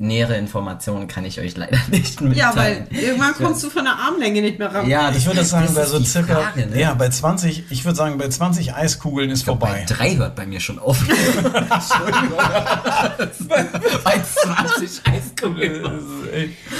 Nähere 0.00 0.36
Informationen 0.36 1.08
kann 1.08 1.24
ich 1.24 1.40
euch 1.40 1.56
leider 1.56 1.76
nicht 1.90 2.20
mitteilen. 2.20 2.38
Ja, 2.38 2.54
weil 2.54 2.86
irgendwann 2.90 3.34
kommst 3.34 3.64
du 3.64 3.70
von 3.70 3.82
der 3.84 3.94
Armlänge 3.94 4.42
nicht 4.42 4.58
mehr 4.60 4.72
ran. 4.72 4.88
Ja, 4.88 5.10
Ich 5.10 5.26
würde 5.26 5.40
das 5.40 5.50
sagen, 5.50 5.74
bei 5.74 5.84
so 5.86 5.98
circa, 6.04 6.36
Frage, 6.36 6.66
ne? 6.68 6.80
ja, 6.80 6.94
bei 6.94 7.08
20, 7.08 7.64
ich 7.70 7.84
würde 7.84 7.96
sagen, 7.96 8.16
bei 8.16 8.28
20 8.28 8.74
Eiskugeln 8.74 9.28
ist 9.30 9.40
Bei 9.44 9.46
vorbei. 9.52 9.84
drei 9.88 10.14
hört 10.16 10.36
bei 10.36 10.46
mir 10.46 10.60
schon 10.60 10.78
auf. 10.78 11.00
Entschuldigung. 11.00 12.38
bei 14.04 14.20
20 14.22 15.00
Eiskugeln. 15.06 15.84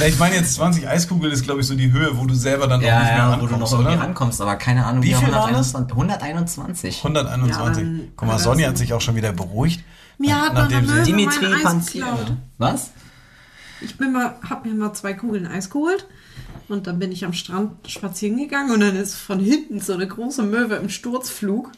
Ich 0.07 0.19
meine 0.19 0.37
jetzt 0.37 0.55
20 0.55 0.89
Eiskugeln 0.89 1.33
ist, 1.33 1.43
glaube 1.43 1.61
ich, 1.61 1.67
so 1.67 1.75
die 1.75 1.91
Höhe, 1.91 2.17
wo 2.19 2.25
du 2.25 2.35
selber 2.35 2.69
dann 2.69 2.81
auch 2.81 2.87
Ja, 2.87 3.01
nicht 3.01 3.09
mehr 3.09 3.17
ja, 3.19 3.27
wo 3.27 3.31
rankommst, 3.47 3.53
du 3.53 3.59
noch 3.59 3.73
irgendwie 3.73 3.93
oder? 3.97 4.03
rankommst, 4.05 4.41
aber 4.41 4.57
keine 4.57 4.87
Ahnung, 4.87 5.03
Wie 5.03 5.09
wie 5.09 5.15
viel 5.15 5.33
waren 5.33 5.53
das? 5.55 5.75
121. 5.75 6.99
121. 6.99 6.99
121. 7.05 7.83
Ja, 7.85 8.05
Guck 8.17 8.29
mal, 8.29 8.39
Sonja 8.39 8.69
hat 8.69 8.79
sich 8.79 8.93
auch 8.93 9.01
schon 9.01 9.17
wieder 9.17 9.33
beruhigt. 9.33 9.83
Mir 10.19 10.41
hat 10.41 10.55
nachdem 10.55 10.87
Möwe 10.87 11.03
Dimitri 11.03 11.47
geklaut. 11.47 12.33
Was? 12.59 12.91
Ich 13.81 13.97
bin 13.97 14.13
mal, 14.13 14.37
hab 14.49 14.65
mir 14.65 14.75
mal 14.75 14.93
zwei 14.93 15.15
Kugeln 15.15 15.47
Eis 15.47 15.71
geholt 15.71 16.07
und 16.69 16.87
dann 16.87 16.99
bin 16.99 17.13
ich 17.13 17.25
am 17.25 17.33
Strand 17.33 17.89
spazieren 17.89 18.37
gegangen 18.39 18.71
und 18.73 18.81
dann 18.81 18.97
ist 18.97 19.15
von 19.15 19.41
hinten 19.41 19.81
so 19.81 19.93
eine 19.95 20.07
große 20.07 20.43
Möwe 20.43 20.77
im 20.77 20.89
Sturzflug 20.89 21.73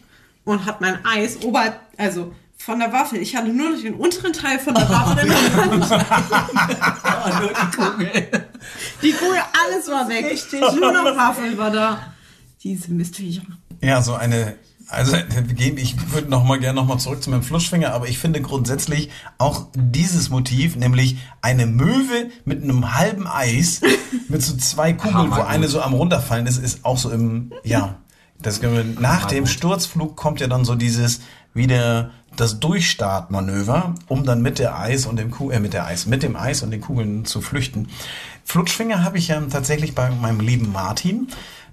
und 0.45 0.65
hat 0.65 0.81
mein 0.81 1.05
Eis 1.05 1.43
ober, 1.43 1.75
also 1.97 2.33
von 2.57 2.79
der 2.79 2.93
Waffel. 2.93 3.21
Ich 3.21 3.37
hatte 3.37 3.49
nur 3.49 3.71
noch 3.71 3.81
den 3.81 3.95
unteren 3.95 4.33
Teil 4.33 4.59
von 4.59 4.75
der 4.75 4.89
Waffel 4.89 5.25
in 5.25 5.29
der 5.29 5.57
Hand. 5.57 6.07
Oh, 7.23 7.41
nur 7.41 7.51
die 7.51 7.77
Kugel. 7.77 8.49
Die 9.03 9.13
Kugel, 9.13 9.39
alles 9.67 9.89
war 9.89 10.09
weg. 10.09 10.39
Nur 10.79 10.93
noch 10.93 11.17
Waffel 11.17 11.57
war 11.59 11.71
da. 11.71 12.13
Diese 12.63 12.91
Mistviecher. 12.93 13.43
Ja, 13.83 14.03
so 14.03 14.15
eine, 14.15 14.57
also 14.91 15.17
ich 15.57 16.13
würde 16.13 16.29
noch 16.29 16.45
mal 16.45 16.59
gerne 16.59 16.81
noch 16.81 16.87
mal 16.87 16.99
zurück 16.99 17.23
zu 17.23 17.31
meinem 17.31 17.43
Fluschfinger, 17.43 17.93
aber 17.93 18.09
ich 18.09 18.19
finde 18.19 18.41
grundsätzlich 18.41 19.11
auch 19.39 19.67
dieses 19.75 20.31
Motiv, 20.31 20.77
nämlich 20.77 21.19
eine 21.43 21.67
Möwe 21.67 22.31
mit 22.45 22.63
einem 22.63 22.97
halben 22.97 23.27
Eis, 23.27 23.81
mit 24.29 24.43
so 24.43 24.57
zwei 24.57 24.93
Kugeln, 24.93 25.31
wo 25.31 25.43
eine 25.43 25.69
so 25.69 25.81
am 25.81 25.95
runterfallen 25.95 26.47
ist, 26.47 26.59
ist 26.59 26.85
auch 26.85 26.99
so 26.99 27.11
im, 27.11 27.53
ja, 27.63 27.97
das 28.43 28.63
wir, 28.63 28.85
nach 28.99 29.27
dem 29.27 29.47
Sturzflug 29.47 30.17
kommt 30.17 30.41
ja 30.41 30.47
dann 30.47 30.65
so 30.65 30.75
dieses 30.75 31.21
wieder 31.53 32.11
das 32.37 32.61
Durchstartmanöver, 32.61 33.95
um 34.07 34.25
dann 34.25 34.41
mit 34.41 34.59
der 34.59 34.79
Eis 34.79 35.07
und 35.07 35.19
dem 35.19 35.31
Ku 35.31 35.51
äh, 35.51 35.61
mit 35.61 35.73
der 35.73 35.87
Eis, 35.87 36.07
mit 36.07 36.23
dem 36.23 36.37
Eis 36.37 36.63
und 36.63 36.71
den 36.71 36.81
Kugeln 36.81 37.25
zu 37.25 37.41
flüchten. 37.41 37.89
Flutschfinger 38.45 39.05
habe 39.05 39.19
ich 39.19 39.29
ja 39.29 39.41
tatsächlich 39.43 39.95
bei 39.95 40.11
meinem 40.11 40.41
lieben 40.41 40.73
Martin 40.73 41.29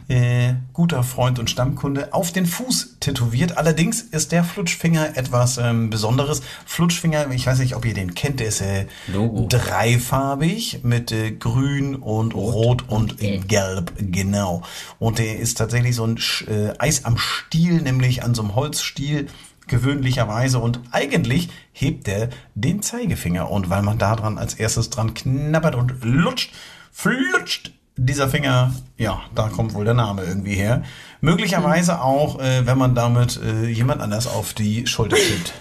äh, 0.08 0.54
guter 0.74 1.04
Freund 1.04 1.38
und 1.40 1.50
Stammkunde, 1.50 2.14
auf 2.14 2.32
den 2.32 2.46
Fuß 2.46 2.98
tätowiert. 3.00 3.58
Allerdings 3.58 4.02
ist 4.02 4.32
der 4.32 4.44
Flutschfinger 4.44 5.18
etwas 5.18 5.58
ähm, 5.58 5.90
Besonderes. 5.90 6.42
Flutschfinger, 6.66 7.30
ich 7.32 7.46
weiß 7.46 7.60
nicht, 7.60 7.76
ob 7.76 7.86
ihr 7.86 7.94
den 7.94 8.16
kennt, 8.16 8.40
der 8.40 8.48
ist 8.48 8.62
äh, 8.62 8.88
Logo. 9.08 9.48
dreifarbig 9.50 10.82
mit 10.84 11.12
äh, 11.12 11.32
Grün 11.32 11.96
und 11.96 12.34
Rot, 12.34 12.88
und 12.88 13.18
Gelb, 13.18 13.94
genau. 13.98 14.64
Und 15.00 15.20
der 15.20 15.40
ist 15.40 15.58
tatsächlich 15.58 15.96
so 15.96 16.06
ein 16.06 16.18
äh, 16.48 16.74
Eis 16.80 17.06
am 17.06 17.18
Stiel, 17.18 17.82
nämlich 17.82 18.24
an 18.24 18.34
so 18.34 18.44
einem 18.44 18.56
Holzstiel 18.56 19.28
gewöhnlicherweise 19.68 20.60
und 20.60 20.80
eigentlich 20.92 21.50
hebt 21.74 22.08
der 22.08 22.30
den 22.56 22.82
Zeigefinger 22.82 23.52
und 23.52 23.70
weil 23.70 23.82
man 23.82 23.98
da 23.98 24.16
dran 24.16 24.38
als 24.38 24.54
erstes 24.54 24.90
dran 24.90 25.14
knabbert 25.14 25.76
und 25.76 26.04
lutscht, 26.04 26.54
flutscht 26.92 27.72
dieser 27.98 28.30
Finger, 28.30 28.74
ja, 28.98 29.22
da 29.36 29.50
kommt 29.50 29.74
wohl 29.74 29.86
der 29.86 29.94
Name 29.94 30.24
irgendwie 30.24 30.54
her. 30.56 30.84
Möglicherweise 31.20 32.02
auch, 32.02 32.40
äh, 32.40 32.66
wenn 32.66 32.78
man 32.78 32.96
damit 32.96 33.40
äh, 33.44 33.68
jemand 33.68 34.02
anders 34.02 34.28
auf 34.28 34.54
die 34.54 34.86
Schulter 34.88 35.18
tippt. 35.18 35.54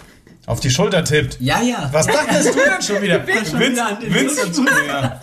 Auf 0.47 0.61
die 0.61 0.70
Schulter 0.70 1.03
tippt. 1.03 1.39
Ja, 1.41 1.61
ja. 1.62 1.89
Was 1.93 2.07
dachtest 2.07 2.55
du 2.55 2.59
denn 2.59 2.82
schon 2.82 3.03
wieder? 3.03 3.20
schon 3.26 3.59
Vince, 3.59 3.72
wieder 3.72 3.87
an 3.87 4.01
den 4.01 4.14
Vince 4.14 4.55
Schulter. 4.55 4.87
ja. 4.87 5.20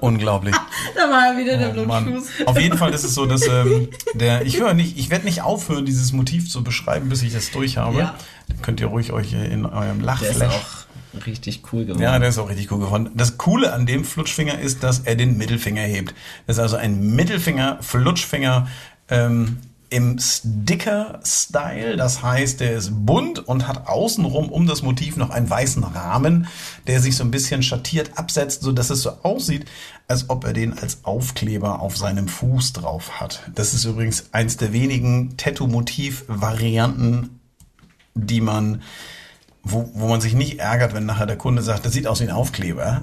Unglaublich. 0.00 0.54
Da 0.94 1.10
war 1.10 1.32
ja 1.32 1.38
wieder 1.38 1.56
der 1.56 1.76
Oh, 1.82 1.86
Mann. 1.86 2.04
Blutfuß. 2.04 2.46
Auf 2.46 2.60
jeden 2.60 2.78
Fall 2.78 2.92
ist 2.94 3.04
es 3.04 3.14
so, 3.14 3.26
dass 3.26 3.46
ähm, 3.48 3.88
der, 4.14 4.46
ich 4.46 4.60
höre 4.60 4.72
nicht, 4.74 4.98
ich 4.98 5.10
werde 5.10 5.24
nicht 5.24 5.42
aufhören, 5.42 5.84
dieses 5.84 6.12
Motiv 6.12 6.48
zu 6.50 6.62
beschreiben, 6.62 7.08
bis 7.08 7.22
ich 7.22 7.32
das 7.32 7.50
durch 7.50 7.76
habe. 7.76 7.98
Ja. 7.98 8.14
Dann 8.48 8.62
könnt 8.62 8.80
ihr 8.80 8.86
ruhig 8.86 9.12
euch 9.12 9.32
äh, 9.32 9.46
in 9.46 9.66
eurem 9.66 10.00
Lachflash. 10.00 10.85
Richtig 11.24 11.62
cool 11.72 11.84
geworden. 11.84 12.02
Ja, 12.02 12.18
der 12.18 12.28
ist 12.28 12.38
auch 12.38 12.48
richtig 12.48 12.70
cool 12.70 12.80
geworden. 12.80 13.10
Das 13.14 13.38
Coole 13.38 13.72
an 13.72 13.86
dem 13.86 14.04
Flutschfinger 14.04 14.58
ist, 14.58 14.82
dass 14.82 15.00
er 15.00 15.14
den 15.14 15.38
Mittelfinger 15.38 15.82
hebt. 15.82 16.14
Das 16.46 16.56
ist 16.56 16.62
also 16.62 16.76
ein 16.76 17.14
Mittelfinger, 17.14 17.78
Flutschfinger. 17.80 18.68
Ähm, 19.08 19.58
im 19.88 20.18
Sticker-Style. 20.18 21.96
Das 21.96 22.22
heißt, 22.22 22.60
der 22.60 22.76
ist 22.76 23.06
bunt 23.06 23.38
und 23.38 23.66
hat 23.68 23.86
außenrum 23.86 24.50
um 24.50 24.66
das 24.66 24.82
Motiv 24.82 25.16
noch 25.16 25.30
einen 25.30 25.48
weißen 25.48 25.84
Rahmen, 25.84 26.48
der 26.86 27.00
sich 27.00 27.16
so 27.16 27.24
ein 27.24 27.30
bisschen 27.30 27.62
schattiert 27.62 28.18
absetzt, 28.18 28.60
so 28.62 28.72
dass 28.72 28.90
es 28.90 29.00
so 29.02 29.12
aussieht, 29.22 29.64
als 30.08 30.28
ob 30.28 30.44
er 30.44 30.52
den 30.52 30.76
als 30.76 31.04
Aufkleber 31.04 31.80
auf 31.80 31.96
seinem 31.96 32.26
Fuß 32.28 32.72
drauf 32.72 33.20
hat. 33.20 33.48
Das 33.54 33.74
ist 33.74 33.84
übrigens 33.84 34.26
eins 34.32 34.56
der 34.56 34.72
wenigen 34.72 35.36
Tattoo-Motiv-Varianten, 35.36 37.38
die 38.14 38.40
man 38.40 38.82
wo, 39.68 39.90
wo 39.94 40.06
man 40.06 40.20
sich 40.20 40.34
nicht 40.34 40.60
ärgert, 40.60 40.94
wenn 40.94 41.06
nachher 41.06 41.26
der 41.26 41.36
Kunde 41.36 41.60
sagt, 41.60 41.84
das 41.84 41.92
sieht 41.92 42.06
aus 42.06 42.20
wie 42.20 42.24
ein 42.24 42.30
Aufkleber. 42.30 43.02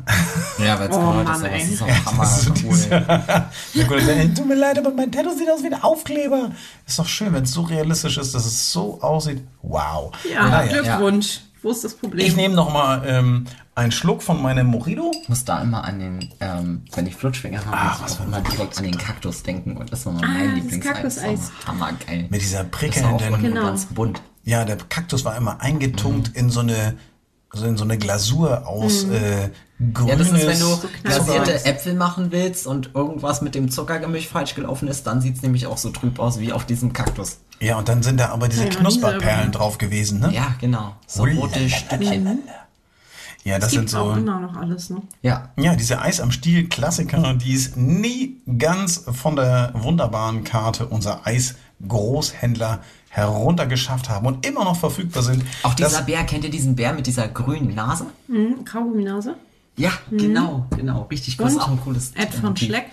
Ja, 0.57 0.79
weil 0.79 0.89
es 0.89 0.95
Oh, 0.95 0.99
Mann, 1.01 1.27
ist, 1.27 1.43
es 1.63 1.69
ist 1.71 1.81
auch 1.81 1.87
Das 1.87 2.05
hammer 2.05 2.23
ist 2.23 2.41
so 2.41 2.53
cool. 2.63 2.77
der 3.75 3.85
Kunde 3.87 4.05
sagt, 4.05 4.37
tut 4.37 4.47
mir 4.47 4.55
leid, 4.55 4.77
aber 4.79 4.91
mein 4.91 5.11
Tattoo 5.11 5.35
sieht 5.35 5.49
aus 5.51 5.61
wie 5.61 5.67
ein 5.73 5.81
Aufkleber. 5.83 6.51
Ist 6.87 6.97
doch 6.99 7.07
schön, 7.07 7.33
wenn 7.33 7.43
es 7.43 7.51
so 7.51 7.61
realistisch 7.63 8.17
ist, 8.17 8.33
dass 8.33 8.45
es 8.45 8.71
so 8.71 9.01
aussieht. 9.01 9.43
Wow. 9.61 10.11
Ja, 10.31 10.47
Naja. 10.47 10.71
Glückwunsch. 10.81 11.41
Wo 11.61 11.71
ist 11.71 11.83
das 11.83 11.95
Problem? 11.95 12.25
Ich 12.25 12.35
nehme 12.35 12.55
noch 12.55 12.73
mal 12.73 13.03
ähm, 13.05 13.45
einen 13.75 13.91
Schluck 13.91 14.21
von 14.21 14.41
meinem 14.41 14.67
Mojito. 14.67 15.11
Ich 15.21 15.29
muss 15.29 15.45
da 15.45 15.61
immer 15.61 15.83
an 15.83 15.99
den, 15.99 16.29
ähm, 16.41 16.83
wenn 16.93 17.07
ich 17.07 17.15
Flutschfinger 17.15 17.65
habe, 17.65 17.75
Ah, 17.77 17.91
muss 17.91 18.01
was 18.01 18.13
ich 18.19 18.25
immer 18.25 18.41
direkt 18.41 18.77
an 18.77 18.83
den 18.83 18.97
Kaktus 18.97 19.43
denken. 19.43 19.77
Und 19.77 19.91
das 19.91 19.99
ist 19.99 20.05
immer 20.05 20.23
Ah, 20.23 20.27
mein 20.27 20.45
das 20.47 20.55
Lieblingseis. 20.55 20.93
Kaktuseis. 20.93 21.39
Hammergeil. 21.65 22.27
Mit 22.29 22.41
dieser 22.41 22.63
Das 22.65 22.81
ist 22.95 23.03
auch 23.05 23.17
prickelnden... 23.17 23.41
Genau. 23.41 23.61
ganz 23.63 23.85
bunt. 23.85 24.21
Ja, 24.43 24.65
der 24.65 24.77
Kaktus 24.77 25.25
war 25.25 25.35
immer 25.37 25.61
eingetunkt 25.61 26.35
in 26.35 26.49
so 26.49 26.59
eine 26.61 26.95
so 27.55 27.65
in 27.65 27.77
so 27.77 27.83
eine 27.83 27.97
Glasur 27.99 28.67
aus 28.67 29.03
äh, 29.03 29.49
grünes 29.93 30.09
Ja, 30.09 30.15
das 30.15 30.31
ist, 30.31 30.47
wenn 30.47 30.59
du 30.59 30.87
glasierte 31.03 31.65
Äpfel 31.65 31.93
machen 31.93 32.31
willst 32.31 32.65
und 32.65 32.91
irgendwas 32.95 33.41
mit 33.41 33.53
dem 33.53 33.69
Zuckergemisch 33.69 34.27
falsch 34.27 34.55
gelaufen 34.55 34.87
ist, 34.87 35.05
dann 35.05 35.21
sieht's 35.21 35.43
nämlich 35.43 35.67
auch 35.67 35.77
so 35.77 35.91
trüb 35.91 36.19
aus 36.19 36.39
wie 36.39 36.51
auf 36.51 36.65
diesem 36.65 36.93
Kaktus. 36.93 37.39
Ja, 37.59 37.77
und 37.77 37.87
dann 37.87 38.01
sind 38.01 38.19
da 38.19 38.29
aber 38.29 38.47
diese 38.47 38.65
Ja, 38.65 38.69
Knusperperlen 38.71 39.51
drauf 39.51 39.77
gewesen, 39.77 40.19
ne? 40.19 40.33
Ja, 40.33 40.55
genau. 40.59 40.95
So 41.05 41.23
Ui. 41.23 41.35
rote 41.35 41.69
Stückchen. 41.69 42.39
Ja, 43.43 43.55
das 43.59 43.65
das 43.65 43.71
sind 43.71 43.81
gibt 43.81 43.95
auch 43.95 44.13
so. 44.13 44.19
immer 44.19 44.39
noch 44.39 44.55
alles, 44.55 44.89
ne? 44.89 45.01
Ja. 45.21 45.49
Ja, 45.57 45.75
diese 45.75 46.01
Eis 46.01 46.21
am 46.21 46.31
Stiel 46.31 46.69
Klassiker, 46.69 47.33
die 47.35 47.53
es 47.53 47.75
nie 47.75 48.41
ganz 48.57 49.03
von 49.13 49.35
der 49.35 49.71
wunderbaren 49.75 50.43
Karte 50.43 50.87
unser 50.87 51.27
Eis-Großhändler 51.27 52.79
heruntergeschafft 53.13 54.09
haben 54.09 54.25
und 54.25 54.45
immer 54.45 54.63
noch 54.63 54.75
verfügbar 54.79 55.21
sind. 55.23 55.43
Auch 55.61 55.73
dieser 55.75 55.89
Das- 55.89 56.05
Bär, 56.05 56.23
kennt 56.23 56.43
ihr 56.43 56.49
diesen 56.49 56.75
Bär 56.75 56.93
mit 56.93 57.05
dieser 57.07 57.27
grünen 57.27 57.75
Nase? 57.75 58.07
Mhm, 58.27 58.65
Kaugumminase. 58.65 59.35
Ja, 59.77 59.91
genau, 60.11 60.65
genau. 60.75 61.03
Richtig 61.09 61.39
cool. 61.39 61.45
Das 61.45 61.53
ist 61.53 61.59
auch 61.61 61.69
ein 61.69 61.79
cooles 61.81 62.11
Ed 62.15 62.33
von. 62.33 62.55
Schleck. 62.57 62.85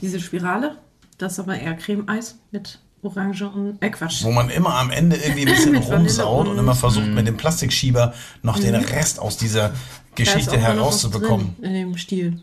Diese 0.00 0.20
Spirale. 0.20 0.76
Das 1.18 1.34
ist 1.34 1.40
aber 1.40 1.58
eher 1.58 1.74
Cremeeis 1.74 2.36
mit 2.50 2.78
Orange 3.02 3.42
und, 3.48 3.82
äh 3.82 3.90
Quatsch. 3.90 4.22
wo 4.24 4.30
man 4.32 4.50
immer 4.50 4.74
am 4.76 4.90
Ende 4.90 5.16
irgendwie 5.16 5.46
ein 5.46 5.54
bisschen 5.54 5.76
rumsaut 5.76 6.46
und 6.46 6.52
und- 6.52 6.58
immer 6.58 6.74
versucht, 6.74 7.08
mit 7.08 7.26
dem 7.26 7.36
Plastikschieber 7.36 8.14
noch 8.42 8.58
den 8.58 8.74
Rest 8.74 9.18
aus 9.18 9.36
dieser 9.36 9.68
Da 9.68 9.74
ist 9.74 10.14
Geschichte 10.16 10.50
auch 10.52 10.54
noch 10.56 10.62
was 10.62 10.74
herauszubekommen. 10.76 11.56
Drin, 11.60 11.64
in 11.64 11.74
dem 11.74 11.96
Stiel. 11.98 12.42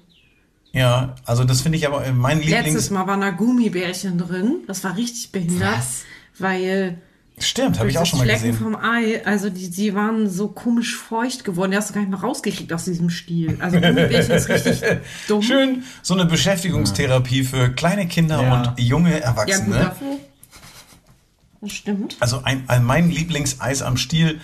Ja, 0.74 1.16
also 1.26 1.44
das 1.44 1.62
finde 1.62 1.78
ich 1.78 1.88
aber 1.88 2.06
äh, 2.06 2.12
mein 2.12 2.40
Letztes 2.40 2.56
Lieblings... 2.66 2.90
Mal 2.92 3.08
waren 3.08 3.22
da 3.22 3.32
Gummibärchen 3.32 4.18
drin. 4.18 4.60
Das 4.68 4.84
war 4.84 4.96
richtig 4.96 5.32
behindert. 5.32 5.78
Was? 5.78 6.04
Weil 6.40 6.98
Stimmt, 7.40 7.78
habe 7.80 7.90
ich 7.90 8.00
auch 8.00 8.06
schon 8.06 8.18
mal 8.20 8.26
Flecken 8.26 8.48
gesehen. 8.52 8.58
vom 8.64 8.76
Ei, 8.76 9.24
also 9.24 9.50
die, 9.52 9.70
die 9.70 9.94
waren 9.94 10.28
so 10.28 10.48
komisch 10.48 10.96
feucht 10.98 11.44
geworden. 11.44 11.70
Die 11.72 11.78
hast 11.78 11.90
du 11.92 11.94
gar 11.94 12.02
nicht 12.02 12.10
mehr 12.10 12.20
rausgekriegt 12.20 12.74
aus 12.74 12.86
diesem 12.86 13.12
Stiel. 13.12 13.58
Also 13.60 13.80
Gummibärchen 13.80 14.32
ist 14.36 14.50
richtig 14.50 14.82
dumm. 15.28 15.44
Schön, 15.44 15.84
so 16.02 16.16
eine 16.16 16.26
Beschäftigungstherapie 16.26 17.44
für 17.44 17.70
kleine 17.70 18.08
Kinder 18.08 18.42
Ja. 18.42 18.62
und 18.72 18.80
junge 18.80 19.12
Ja, 19.12 19.18
gut, 19.18 19.26
Erwachsene. 19.26 19.76
dafür. 19.78 20.18
Das 21.62 21.72
stimmt. 21.74 22.18
Also 22.20 22.42
ein, 22.44 22.64
ein 22.68 22.84
mein 22.84 23.10
Lieblingseis 23.12 23.82
am 23.84 23.98
Stiel 23.98 24.40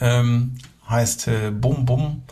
ähm, 0.00 0.52
heißt 0.88 1.28
äh, 1.28 1.50
Bum 1.50 1.84
Bum 1.84 2.22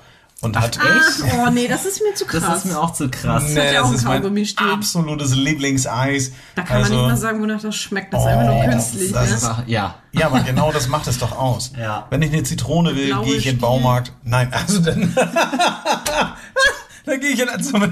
und 0.45 0.59
hat 0.59 0.79
Ach, 0.81 1.25
oh 1.47 1.51
nee, 1.51 1.67
das 1.69 1.85
ist 1.87 2.03
mir 2.03 2.15
zu 2.15 2.27
krass. 2.27 2.43
Das 2.43 2.59
ist 2.59 2.65
mir 2.67 2.79
auch 2.81 2.93
zu 2.93 3.09
krass. 3.09 3.45
Nee, 3.49 3.61
hat 3.61 3.73
ja 3.73 3.81
auch 3.81 3.91
das 3.93 4.05
ein 4.05 4.21
ist 4.21 4.25
mein 4.25 4.47
stehen. 4.47 4.71
absolutes 4.71 5.35
Lieblingseis. 5.35 6.33
da 6.55 6.63
kann 6.63 6.79
also, 6.79 6.93
man 6.93 7.03
nicht 7.03 7.11
mal 7.11 7.17
sagen, 7.17 7.41
wonach 7.43 7.61
das 7.61 7.75
schmeckt. 7.77 8.13
Das 8.13 8.21
ist 8.23 8.27
einfach 8.27 8.47
nur 8.47 8.57
Oh, 8.57 8.65
künstlich. 8.71 9.13
das 9.13 9.31
ne? 9.31 9.37
ist- 9.37 9.51
Ja. 9.67 9.97
Ja, 10.13 10.27
aber 10.27 10.41
genau 10.41 10.71
das 10.71 10.89
macht 10.89 11.07
es 11.09 11.19
doch 11.19 11.37
aus. 11.37 11.73
Ja. 11.79 12.07
Wenn 12.11 12.23
ich 12.23 12.33
eine 12.33 12.43
Zitrone 12.45 12.95
will, 12.95 13.09
blaue 13.09 13.25
gehe 13.25 13.35
ich 13.37 13.47
in 13.47 13.57
den. 13.57 13.61
Baumarkt. 13.61 14.13
Nein, 14.23 14.53
also 14.53 14.81
dann. 14.81 15.13
dann 17.07 17.21
gehe 17.21 17.31
ich 17.31 17.41
in 17.41 17.49
also, 17.49 17.77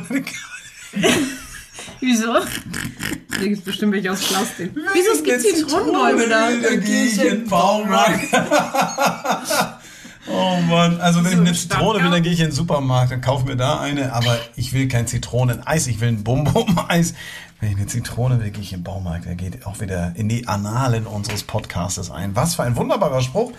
Wieso? 2.00 2.32
Da 2.32 3.38
gibt 3.38 3.58
es 3.58 3.64
bestimmt 3.64 3.92
welche 3.92 4.12
aus 4.12 4.20
Plastik. 4.20 4.72
Wieso 4.92 5.12
es 5.12 5.22
gibt 5.22 5.40
Zitronenbäume 5.40 6.28
da? 6.28 6.48
Dann 6.50 6.80
gehe 6.80 7.04
ich 7.06 7.18
in 7.18 7.28
den 7.28 7.48
Baumarkt. 7.48 8.28
Oh 10.28 10.60
Mann, 10.60 11.00
also 11.00 11.24
wenn 11.24 11.32
So 11.32 11.42
ich 11.42 11.48
eine 11.48 11.52
Zitrone 11.52 12.02
will, 12.02 12.10
dann 12.10 12.22
gehe 12.22 12.32
ich 12.32 12.40
in 12.40 12.46
den 12.46 12.52
Supermarkt, 12.52 13.10
dann 13.10 13.20
kaufe 13.20 13.44
mir 13.44 13.56
da 13.56 13.80
eine, 13.80 14.12
aber 14.12 14.38
ich 14.54 14.72
will 14.72 14.86
kein 14.88 15.06
Zitroneneis, 15.06 15.86
ich 15.88 16.00
will 16.00 16.08
ein 16.08 16.22
Bum-Bum-Eis. 16.24 17.14
Wenn 17.60 17.70
ich 17.70 17.76
eine 17.76 17.86
Zitrone 17.86 18.40
will, 18.40 18.50
gehe 18.50 18.62
ich 18.62 18.72
in 18.72 18.80
den 18.80 18.84
Baumarkt. 18.84 19.24
Der 19.24 19.36
geht 19.36 19.66
auch 19.66 19.80
wieder 19.80 20.16
in 20.16 20.28
die 20.28 20.48
Annalen 20.48 21.06
unseres 21.06 21.44
Podcastes 21.44 22.10
ein. 22.10 22.34
Was 22.34 22.56
für 22.56 22.64
ein 22.64 22.74
wunderbarer 22.74 23.22
Spruch. 23.22 23.52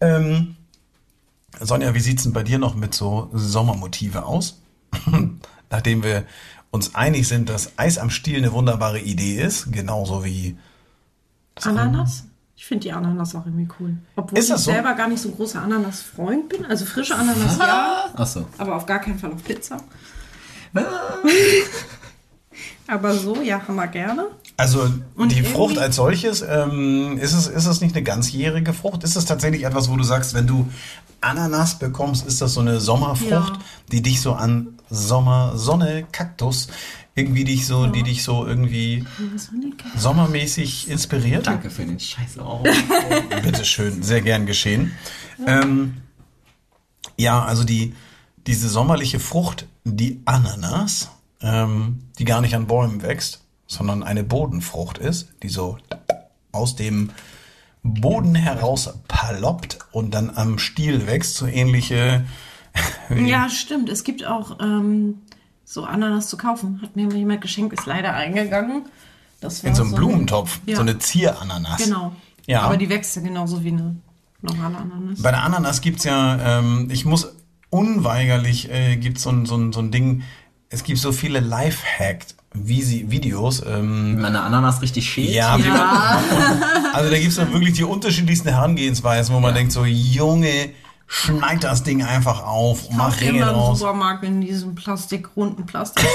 Ähm, 0.00 0.56
Sonja, 1.58 1.94
wie 1.94 2.00
sieht's 2.00 2.24
denn 2.24 2.34
bei 2.34 2.42
dir 2.42 2.58
noch 2.58 2.74
mit 2.74 2.92
so 2.92 3.30
Sommermotive 3.32 4.26
aus? 4.26 4.60
Nachdem 5.70 6.02
wir 6.02 6.24
uns 6.70 6.94
einig 6.94 7.26
sind, 7.28 7.48
dass 7.48 7.78
Eis 7.78 7.96
am 7.96 8.10
Stiel 8.10 8.36
eine 8.36 8.52
wunderbare 8.52 9.00
Idee 9.00 9.40
ist, 9.40 9.72
genauso 9.72 10.22
wie 10.22 10.58
Ananas? 11.62 12.24
Ich 12.58 12.64
finde 12.64 12.84
die 12.84 12.92
Ananas 12.92 13.34
auch 13.34 13.44
irgendwie 13.44 13.68
cool. 13.78 13.96
Obwohl 14.16 14.38
ich 14.38 14.46
so? 14.46 14.56
selber 14.56 14.94
gar 14.94 15.08
nicht 15.08 15.20
so 15.20 15.28
ein 15.28 15.36
großer 15.36 15.60
Ananas-Freund 15.62 16.48
bin. 16.48 16.64
Also 16.64 16.86
frische 16.86 17.14
Ananas 17.14 17.58
ja, 17.58 18.06
Ach 18.14 18.26
so. 18.26 18.46
aber 18.58 18.76
auf 18.76 18.86
gar 18.86 18.98
keinen 18.98 19.18
Fall 19.18 19.30
auf 19.32 19.44
Pizza. 19.44 19.76
aber 22.88 23.14
so, 23.14 23.42
ja, 23.42 23.60
haben 23.66 23.74
wir 23.76 23.86
gerne. 23.88 24.26
Also 24.56 24.88
Und 25.16 25.32
die 25.32 25.42
Frucht 25.42 25.76
als 25.78 25.96
solches, 25.96 26.42
ähm, 26.42 27.18
ist, 27.18 27.34
es, 27.34 27.46
ist 27.46 27.66
es 27.66 27.80
nicht 27.82 27.94
eine 27.94 28.02
ganzjährige 28.04 28.72
Frucht? 28.72 29.04
Ist 29.04 29.16
es 29.16 29.26
tatsächlich 29.26 29.64
etwas, 29.64 29.90
wo 29.90 29.96
du 29.96 30.04
sagst, 30.04 30.32
wenn 30.34 30.46
du 30.46 30.66
Ananas 31.20 31.78
bekommst, 31.78 32.26
ist 32.26 32.40
das 32.40 32.54
so 32.54 32.60
eine 32.60 32.80
Sommerfrucht, 32.80 33.30
Ja. 33.30 33.58
die 33.92 34.00
dich 34.02 34.20
so 34.22 34.32
an 34.32 34.78
Sommer, 34.88 35.52
Sonne, 35.56 36.06
Kaktus, 36.10 36.68
irgendwie 37.16 37.44
dich 37.44 37.66
so, 37.66 37.86
die 37.86 38.02
dich 38.02 38.22
so 38.22 38.46
irgendwie 38.46 39.04
sommermäßig 39.96 40.88
inspiriert? 40.90 41.46
Danke 41.46 41.70
für 41.70 41.84
den 41.84 41.98
Scheiß 41.98 42.38
auch. 42.38 42.62
Bitteschön, 43.42 44.02
sehr 44.02 44.20
gern 44.20 44.44
geschehen. 44.44 44.92
Ähm, 45.46 45.96
ja, 47.16 47.42
also 47.42 47.64
die, 47.64 47.94
diese 48.46 48.68
sommerliche 48.68 49.18
Frucht, 49.18 49.66
die 49.84 50.20
Ananas, 50.26 51.10
ähm, 51.40 52.00
die 52.18 52.26
gar 52.26 52.42
nicht 52.42 52.54
an 52.54 52.66
Bäumen 52.66 53.02
wächst, 53.02 53.40
sondern 53.66 54.02
eine 54.02 54.22
Bodenfrucht 54.22 54.98
ist, 54.98 55.28
die 55.42 55.48
so 55.48 55.78
aus 56.52 56.76
dem 56.76 57.12
Boden 57.82 58.34
heraus 58.34 58.92
paloppt 59.08 59.78
und 59.90 60.12
dann 60.12 60.30
am 60.34 60.58
Stiel 60.58 61.06
wächst, 61.06 61.36
so 61.36 61.46
ähnliche. 61.46 62.26
Ja, 63.08 63.48
stimmt. 63.48 63.88
Es 63.88 64.04
gibt 64.04 64.26
auch 64.26 64.58
ähm, 64.60 65.22
so 65.68 65.84
Ananas 65.84 66.28
zu 66.28 66.36
kaufen. 66.38 66.80
Hat 66.80 66.94
mir 66.96 67.06
mal 67.06 67.16
jemand 67.16 67.40
geschenkt, 67.42 67.72
ist 67.74 67.84
leider 67.86 68.14
eingegangen. 68.14 68.84
Das 69.40 69.62
war 69.62 69.68
In 69.70 69.74
so 69.76 69.82
einem 69.82 69.94
Blumentopf, 69.94 70.60
Ja. 70.64 70.76
so 70.76 70.82
eine 70.82 70.96
Zierananas. 70.98 71.76
Genau. 71.82 72.12
Ja. 72.46 72.62
Aber 72.62 72.76
die 72.78 72.88
wächst 72.88 73.16
ja 73.16 73.22
genauso 73.22 73.62
wie 73.64 73.68
eine 73.72 73.96
normale 74.40 74.76
Ananas. 74.78 75.20
Bei 75.20 75.30
der 75.32 75.42
Ananas 75.42 75.80
gibt's 75.80 76.04
ja, 76.04 76.58
ähm, 76.60 76.88
ich 76.90 77.04
muss 77.04 77.34
unweigerlich, 77.68 78.70
äh, 78.70 78.96
gibt's 78.96 79.24
so 79.24 79.30
ein, 79.30 79.44
so, 79.44 79.56
ein, 79.56 79.72
so 79.72 79.80
ein 79.80 79.90
Ding, 79.90 80.22
es 80.70 80.84
gibt 80.84 80.98
so 81.00 81.10
viele 81.12 81.40
Lifehack-Videos. 82.54 83.62
Ähm, 83.66 84.14
Wenn 84.14 84.22
man 84.22 84.36
eine 84.36 84.42
Ananas 84.42 84.80
richtig 84.82 85.08
schält. 85.10 85.30
ja, 85.30 85.58
wie 85.58 85.68
man, 85.68 85.80
also 86.94 87.10
da 87.10 87.18
gibt's 87.18 87.36
dann 87.36 87.52
wirklich 87.52 87.74
die 87.74 87.84
unterschiedlichsten 87.84 88.48
Herangehensweisen, 88.50 89.34
wo 89.34 89.40
man 89.40 89.54
denkt 89.54 89.72
so, 89.72 89.84
Junge, 89.84 90.70
schneid 91.06 91.64
das 91.64 91.82
Ding 91.82 92.02
einfach 92.02 92.44
auf, 92.44 92.90
mach 92.90 93.10
Kauf 93.10 93.20
Ringe 93.20 93.38
immer 93.38 93.48
im 93.48 93.54
draus. 93.54 93.78
Supermarkt 93.78 94.24
in 94.24 94.40
diesem 94.40 94.74
Plastik, 94.74 95.28
runden 95.36 95.66
Plastik. 95.66 96.04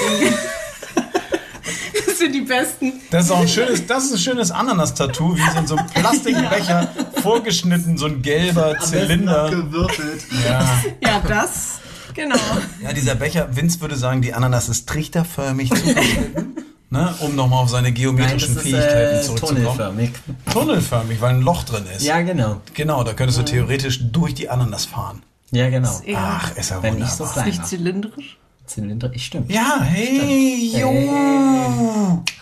das 2.06 2.18
sind 2.18 2.34
die 2.34 2.42
besten. 2.42 2.94
Das 3.10 3.26
ist 3.26 3.32
auch 3.32 3.42
ein 3.42 3.48
schönes, 3.48 3.86
das 3.86 4.06
ist 4.06 4.14
ein 4.14 4.20
schönes 4.20 4.52
Ananas-Tattoo, 4.52 5.36
wie 5.36 5.42
es 5.42 5.56
in 5.56 5.68
so 5.68 5.76
einem 5.76 5.88
Plastikbecher 5.88 6.89
vorgeschnitten, 7.22 7.98
so 7.98 8.08
ein 8.08 8.22
gelber 8.22 8.78
Zylinder. 8.80 9.50
Gewürfelt. 9.50 10.26
Ja. 10.46 10.68
Ja, 11.02 11.22
das. 11.28 11.80
Genau. 12.14 12.36
Ja, 12.82 12.94
dieser 12.94 13.16
Becher, 13.16 13.56
Vince 13.56 13.80
würde 13.80 13.96
sagen, 13.96 14.22
die 14.22 14.34
Ananas 14.34 14.68
ist 14.68 14.89
trichterförmig 14.89 15.70
zugeschnitten, 15.70 16.58
ne, 16.92 17.14
um 17.22 17.36
nochmal 17.36 17.64
auf 17.64 17.70
seine 17.70 17.88
Nein, 17.88 17.94
das 17.96 18.02
geometrischen 18.02 18.56
ist 18.56 18.62
Fähigkeiten 18.62 19.18
äh, 19.18 19.22
zurückzukommen. 19.22 19.64
tunnelförmig. 19.64 20.12
Tunnelförmig, 20.54 21.22
weil 21.22 21.36
ein 21.36 21.42
Loch 21.42 21.64
drin 21.64 21.86
ist. 21.96 22.04
Ja, 22.04 22.22
genau. 22.22 22.62
Genau, 22.74 23.04
da 23.04 23.14
könntest 23.14 23.39
du 23.39 23.44
theoretisch 23.44 24.00
durch 24.12 24.36
die 24.36 24.50
Ananas 24.50 24.86
fahren. 24.86 25.24
Ja, 25.52 25.70
genau. 25.70 25.89
Ach, 26.16 26.56
ist 26.56 26.70
ja 26.70 26.84
Wenn 26.84 27.02
ich 27.02 27.10
so 27.10 27.26
wunderbar. 27.26 27.46
Nicht 27.46 27.66
zylindrisch. 27.66 28.38
Zylinder, 28.68 29.12
ich 29.14 29.26
stimmt. 29.26 29.52
Ja, 29.52 29.80
hey, 29.82 30.72
jo. 30.80 32.24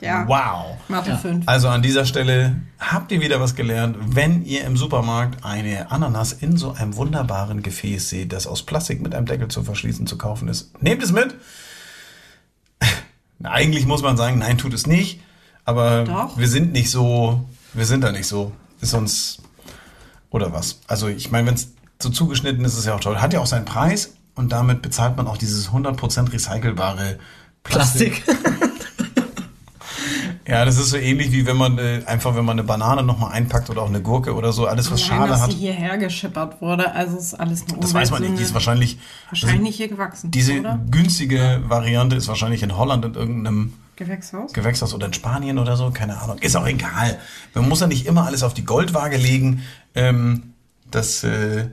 Ja. 0.00 0.26
Wow. 0.26 0.76
Mathe 0.88 1.16
5. 1.16 1.44
Also 1.46 1.68
an 1.68 1.82
dieser 1.82 2.04
Stelle 2.04 2.56
habt 2.80 3.12
ihr 3.12 3.20
wieder 3.20 3.40
was 3.40 3.54
gelernt. 3.54 3.96
Wenn 4.00 4.44
ihr 4.44 4.64
im 4.64 4.76
Supermarkt 4.76 5.44
eine 5.44 5.92
Ananas 5.92 6.32
in 6.32 6.56
so 6.56 6.72
einem 6.72 6.96
wunderbaren 6.96 7.62
Gefäß 7.62 8.08
seht, 8.08 8.32
das 8.32 8.48
aus 8.48 8.64
Plastik 8.64 9.00
mit 9.00 9.14
einem 9.14 9.26
Deckel 9.26 9.48
zu 9.48 9.62
verschließen 9.62 10.08
zu 10.08 10.18
kaufen 10.18 10.48
ist, 10.48 10.82
nehmt 10.82 11.02
es 11.02 11.12
mit. 11.12 11.36
Eigentlich 13.42 13.86
muss 13.86 14.02
man 14.02 14.16
sagen, 14.16 14.38
nein, 14.38 14.58
tut 14.58 14.74
es 14.74 14.86
nicht. 14.86 15.20
Aber 15.64 16.04
Doch. 16.04 16.38
wir 16.38 16.48
sind 16.48 16.72
nicht 16.72 16.90
so, 16.90 17.44
wir 17.74 17.86
sind 17.86 18.02
da 18.02 18.10
nicht 18.10 18.26
so. 18.26 18.52
Ist 18.80 18.94
uns, 18.94 19.38
oder 20.30 20.52
was? 20.52 20.80
Also 20.86 21.08
ich 21.08 21.30
meine, 21.30 21.46
wenn 21.46 21.54
es 21.54 21.72
so 22.00 22.10
zugeschnitten 22.10 22.64
ist, 22.64 22.72
ist 22.72 22.80
es 22.80 22.84
ja 22.86 22.94
auch 22.94 23.00
toll. 23.00 23.18
Hat 23.18 23.32
ja 23.32 23.40
auch 23.40 23.46
seinen 23.46 23.64
Preis 23.64 24.14
und 24.34 24.50
damit 24.52 24.82
bezahlt 24.82 25.16
man 25.16 25.26
auch 25.26 25.36
dieses 25.36 25.70
100% 25.70 26.32
recycelbare 26.32 27.18
Plastik. 27.62 28.24
Plastik. 28.24 28.68
Ja, 30.48 30.64
das 30.64 30.78
ist 30.78 30.88
so 30.88 30.96
ähnlich 30.96 31.30
wie 31.30 31.44
wenn 31.44 31.58
man 31.58 31.76
äh, 31.78 32.02
einfach, 32.06 32.34
wenn 32.34 32.44
man 32.46 32.58
eine 32.58 32.64
Banane 32.66 33.02
nochmal 33.02 33.32
einpackt 33.32 33.68
oder 33.68 33.82
auch 33.82 33.88
eine 33.88 34.00
Gurke 34.00 34.34
oder 34.34 34.50
so, 34.50 34.66
alles 34.66 34.90
was 34.90 35.02
Allein, 35.02 35.18
Schale 35.18 35.30
dass 35.30 35.42
hat. 35.42 35.50
sie 35.50 35.58
hierher 35.58 35.98
geschippert 35.98 36.62
wurde, 36.62 36.90
also 36.94 37.18
ist 37.18 37.34
alles 37.34 37.64
eine 37.68 37.78
Das 37.80 37.92
weiß 37.92 38.10
man 38.10 38.22
nicht. 38.22 38.38
Die 38.38 38.42
ist 38.42 38.54
wahrscheinlich, 38.54 38.98
wahrscheinlich 39.28 39.76
hier 39.76 39.88
gewachsen, 39.88 40.30
diese 40.30 40.58
oder? 40.58 40.80
günstige 40.90 41.62
Variante 41.68 42.16
ist 42.16 42.28
wahrscheinlich 42.28 42.62
in 42.62 42.78
Holland 42.78 43.04
in 43.04 43.14
irgendeinem 43.14 43.74
Gewächshaus? 43.96 44.52
Gewächshaus 44.54 44.94
oder 44.94 45.06
in 45.08 45.12
Spanien 45.12 45.58
oder 45.58 45.76
so, 45.76 45.90
keine 45.90 46.18
Ahnung. 46.18 46.38
Ist 46.38 46.56
auch 46.56 46.66
egal. 46.66 47.18
Man 47.52 47.68
muss 47.68 47.80
ja 47.80 47.86
nicht 47.86 48.06
immer 48.06 48.24
alles 48.24 48.42
auf 48.42 48.54
die 48.54 48.64
Goldwaage 48.64 49.18
legen. 49.18 49.62
Ähm, 49.94 50.54
das, 50.90 51.24
äh, 51.24 51.68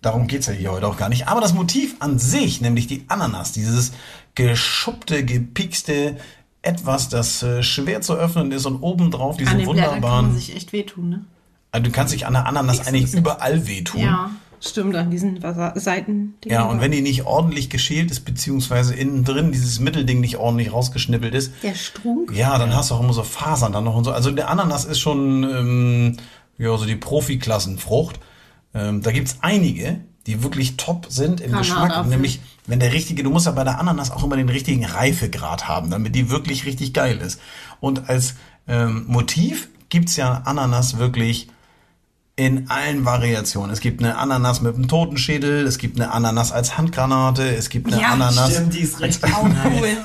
darum 0.00 0.28
geht's 0.28 0.46
ja 0.46 0.52
hier 0.52 0.70
heute 0.70 0.86
auch 0.86 0.96
gar 0.96 1.08
nicht. 1.08 1.26
Aber 1.26 1.40
das 1.40 1.54
Motiv 1.54 1.96
an 1.98 2.18
sich, 2.20 2.60
nämlich 2.60 2.86
die 2.86 3.04
Ananas, 3.08 3.50
dieses 3.52 3.92
geschuppte, 4.36 5.24
gepixte, 5.24 6.18
etwas, 6.66 7.08
das 7.08 7.42
äh, 7.42 7.62
schwer 7.62 8.00
zu 8.00 8.14
öffnen 8.14 8.52
ist 8.52 8.66
und 8.66 8.76
obendrauf 8.82 9.36
diese 9.36 9.50
An 9.50 9.58
den 9.58 9.68
Blättern 9.68 9.84
kann 9.84 10.00
man 10.00 10.02
wunderbaren. 10.02 10.34
sich 10.34 10.54
echt 10.56 10.72
wehtun, 10.72 11.08
ne? 11.08 11.24
Also 11.72 11.84
du 11.84 11.90
kannst 11.92 12.12
dich 12.14 12.26
an 12.26 12.32
der 12.32 12.46
Ananas 12.46 12.76
Pieksen 12.78 12.94
eigentlich 12.94 13.14
überall 13.14 13.66
wehtun. 13.66 14.00
Ja, 14.00 14.30
stimmt, 14.60 14.96
an 14.96 15.10
diesen 15.10 15.40
Seiten. 15.74 16.34
Ja, 16.44 16.64
und 16.64 16.80
wenn 16.80 16.90
die 16.90 17.02
nicht 17.02 17.26
ordentlich 17.26 17.68
geschält 17.68 18.10
ist, 18.10 18.20
beziehungsweise 18.24 18.94
innen 18.94 19.24
drin 19.24 19.52
dieses 19.52 19.78
Mittelding 19.80 20.20
nicht 20.20 20.36
ordentlich 20.38 20.72
rausgeschnippelt 20.72 21.34
ist, 21.34 21.52
Der 21.62 21.74
Strunk. 21.74 22.32
ja, 22.34 22.56
dann 22.58 22.74
hast 22.74 22.90
du 22.90 22.94
auch 22.94 23.00
immer 23.00 23.12
so 23.12 23.22
Fasern 23.22 23.72
dann 23.72 23.84
noch 23.84 23.94
und 23.94 24.04
so. 24.04 24.12
Also 24.12 24.30
der 24.30 24.48
Ananas 24.48 24.84
ist 24.86 25.00
schon 25.00 25.42
ähm, 25.44 26.16
ja, 26.56 26.74
so 26.78 26.86
die 26.86 26.96
Profiklassenfrucht. 26.96 28.20
Ähm, 28.74 29.02
da 29.02 29.12
gibt's 29.12 29.38
einige, 29.42 30.00
die 30.26 30.42
wirklich 30.42 30.76
top 30.76 31.06
sind 31.08 31.40
im 31.40 31.52
Geschmack. 31.52 32.06
Nämlich, 32.06 32.40
wenn 32.66 32.80
der 32.80 32.92
richtige, 32.92 33.22
du 33.22 33.30
musst 33.30 33.46
ja 33.46 33.52
bei 33.52 33.64
der 33.64 33.78
Ananas 33.78 34.10
auch 34.10 34.24
immer 34.24 34.36
den 34.36 34.48
richtigen 34.48 34.84
Reifegrad 34.84 35.68
haben, 35.68 35.90
damit 35.90 36.14
die 36.14 36.30
wirklich 36.30 36.66
richtig 36.66 36.92
geil 36.92 37.18
ist. 37.18 37.40
Und 37.80 38.08
als 38.08 38.34
ähm, 38.66 39.04
Motiv 39.06 39.68
gibt's 39.88 40.16
ja 40.16 40.42
Ananas 40.44 40.98
wirklich 40.98 41.48
in 42.34 42.68
allen 42.68 43.04
Variationen. 43.04 43.70
Es 43.70 43.80
gibt 43.80 44.02
eine 44.02 44.18
Ananas 44.18 44.60
mit 44.60 44.74
einem 44.74 44.88
Totenschädel, 44.88 45.66
es 45.66 45.78
gibt 45.78 45.98
eine 45.98 46.12
Ananas 46.12 46.52
als 46.52 46.76
Handgranate, 46.76 47.56
es 47.56 47.70
gibt 47.70 47.90
eine 47.90 48.02
Ja, 48.02 48.08
Ananas. 48.08 48.52
Stimmt, 48.52 48.74
die 48.74 48.80
ist 48.80 49.00
richtig 49.00 49.32
Auch 49.34 49.44
cool. 49.44 49.96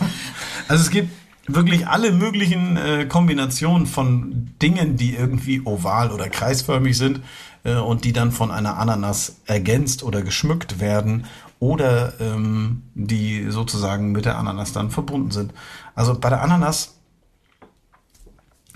Also 0.69 0.83
es 0.83 0.91
gibt 0.91 1.09
wirklich 1.47 1.87
alle 1.87 2.13
möglichen 2.13 2.77
äh, 2.77 3.05
Kombinationen 3.05 3.85
von 3.85 4.51
Dingen, 4.61 4.95
die 4.95 5.15
irgendwie 5.15 5.61
oval 5.65 6.11
oder 6.11 6.29
kreisförmig 6.29 6.97
sind 6.97 7.21
äh, 7.63 7.75
und 7.75 8.05
die 8.05 8.13
dann 8.13 8.31
von 8.31 8.51
einer 8.51 8.77
Ananas 8.77 9.37
ergänzt 9.45 10.03
oder 10.03 10.21
geschmückt 10.21 10.79
werden 10.79 11.25
oder 11.59 12.19
ähm, 12.19 12.83
die 12.95 13.49
sozusagen 13.49 14.11
mit 14.11 14.25
der 14.25 14.37
Ananas 14.37 14.73
dann 14.73 14.89
verbunden 14.89 15.31
sind. 15.31 15.53
Also 15.93 16.19
bei 16.19 16.29
der 16.29 16.41
Ananas, 16.41 16.95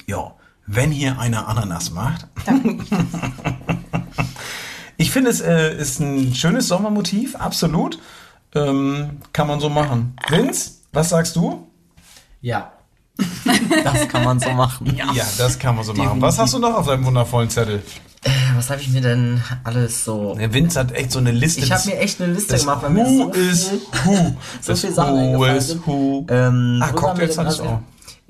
ja, 0.05 0.35
wenn 0.67 0.91
hier 0.91 1.19
einer 1.19 1.47
Ananas 1.47 1.91
macht. 1.91 2.27
ich 4.97 5.11
finde, 5.11 5.31
es 5.31 5.41
äh, 5.41 5.75
ist 5.75 5.99
ein 5.99 6.35
schönes 6.35 6.67
Sommermotiv, 6.67 7.35
absolut. 7.35 7.99
Ähm, 8.53 9.17
kann 9.33 9.47
man 9.47 9.59
so 9.59 9.69
machen. 9.69 10.15
Vince, 10.29 10.81
was 10.93 11.09
sagst 11.09 11.35
du? 11.35 11.67
Ja. 12.41 12.71
Das 13.83 14.07
kann 14.09 14.23
man 14.23 14.39
so 14.39 14.49
machen. 14.51 14.95
Ja, 14.95 15.23
das 15.37 15.57
kann 15.57 15.75
man 15.75 15.85
so 15.85 15.93
machen. 15.93 16.21
Was 16.21 16.37
hast 16.37 16.53
du 16.53 16.59
noch 16.59 16.75
auf 16.75 16.87
deinem 16.87 17.05
wundervollen 17.05 17.49
Zettel? 17.49 17.83
Äh, 18.25 18.31
Was 18.55 18.69
habe 18.69 18.81
ich 18.81 18.89
mir 18.89 19.01
denn 19.01 19.41
alles 19.63 20.03
so. 20.03 20.35
Der 20.35 20.53
Vince 20.53 20.79
hat 20.79 20.91
echt 20.91 21.11
so 21.11 21.19
eine 21.19 21.31
Liste. 21.31 21.61
Ich 21.61 21.71
habe 21.71 21.85
mir 21.87 21.97
echt 21.99 22.19
eine 22.21 22.33
Liste 22.33 22.57
gemacht, 22.57 22.81
weil 22.83 22.89
mir 22.89 23.05
so 23.05 23.29
is 23.31 23.67
viel- 23.69 23.81
Who. 24.03 24.15
so 24.61 24.71
Das 24.71 24.81
viele 24.81 24.93
Sachen 24.93 25.13
Who 25.37 25.45
is. 25.45 25.77
Who. 25.85 26.25
Ähm, 26.29 26.79
Ah, 26.81 26.87
waren 26.87 26.95
Cocktails 26.95 27.35
du 27.35 27.41
gerade? 27.43 27.63
auch. 27.63 27.79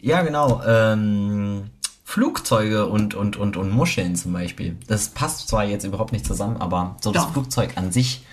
Ja, 0.01 0.21
genau. 0.21 0.61
Ähm, 0.67 1.69
Flugzeuge 2.03 2.85
und, 2.87 3.15
und, 3.15 3.37
und, 3.37 3.57
und 3.57 3.69
Muscheln 3.71 4.15
zum 4.15 4.33
Beispiel. 4.33 4.77
Das 4.87 5.07
passt 5.09 5.47
zwar 5.47 5.63
jetzt 5.65 5.83
überhaupt 5.85 6.11
nicht 6.11 6.25
zusammen, 6.25 6.57
aber 6.57 6.97
so 7.01 7.11
das 7.11 7.23
Doch. 7.23 7.31
Flugzeug 7.33 7.71
an 7.77 7.91
sich 7.91 8.23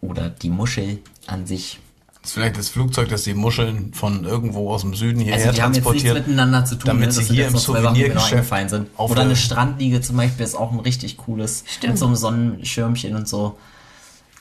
oder 0.00 0.30
die 0.30 0.50
Muschel 0.50 0.98
an 1.26 1.46
sich. 1.46 1.78
Das 2.28 2.32
ist 2.32 2.40
vielleicht 2.42 2.58
das 2.58 2.68
Flugzeug, 2.68 3.08
das 3.08 3.22
die 3.22 3.32
Muscheln 3.32 3.94
von 3.94 4.24
irgendwo 4.24 4.70
aus 4.70 4.82
dem 4.82 4.94
Süden 4.94 5.18
hierher 5.20 5.46
Also 5.46 5.52
die 5.56 5.62
haben 5.62 5.72
jetzt 5.72 5.86
nichts 5.86 6.02
transportiert. 6.02 6.26
miteinander 6.28 6.64
zu 6.66 6.74
tun, 6.74 6.84
damit 6.84 7.06
ne? 7.06 7.12
sie 7.12 7.24
hier 7.24 7.46
im 7.48 7.56
Souvenirgeschäft 7.56 8.32
eingefallen 8.34 8.68
sind. 8.68 8.88
auf 8.98 9.10
Oder 9.10 9.20
der- 9.20 9.24
eine 9.30 9.36
Strandliege 9.36 10.02
zum 10.02 10.18
Beispiel 10.18 10.44
ist 10.44 10.54
auch 10.54 10.70
ein 10.70 10.80
richtig 10.80 11.16
cooles. 11.16 11.64
Stimmt. 11.66 11.92
Mit 11.94 11.98
so 11.98 12.06
einem 12.06 12.16
Sonnenschirmchen 12.16 13.16
und 13.16 13.26
so. 13.26 13.56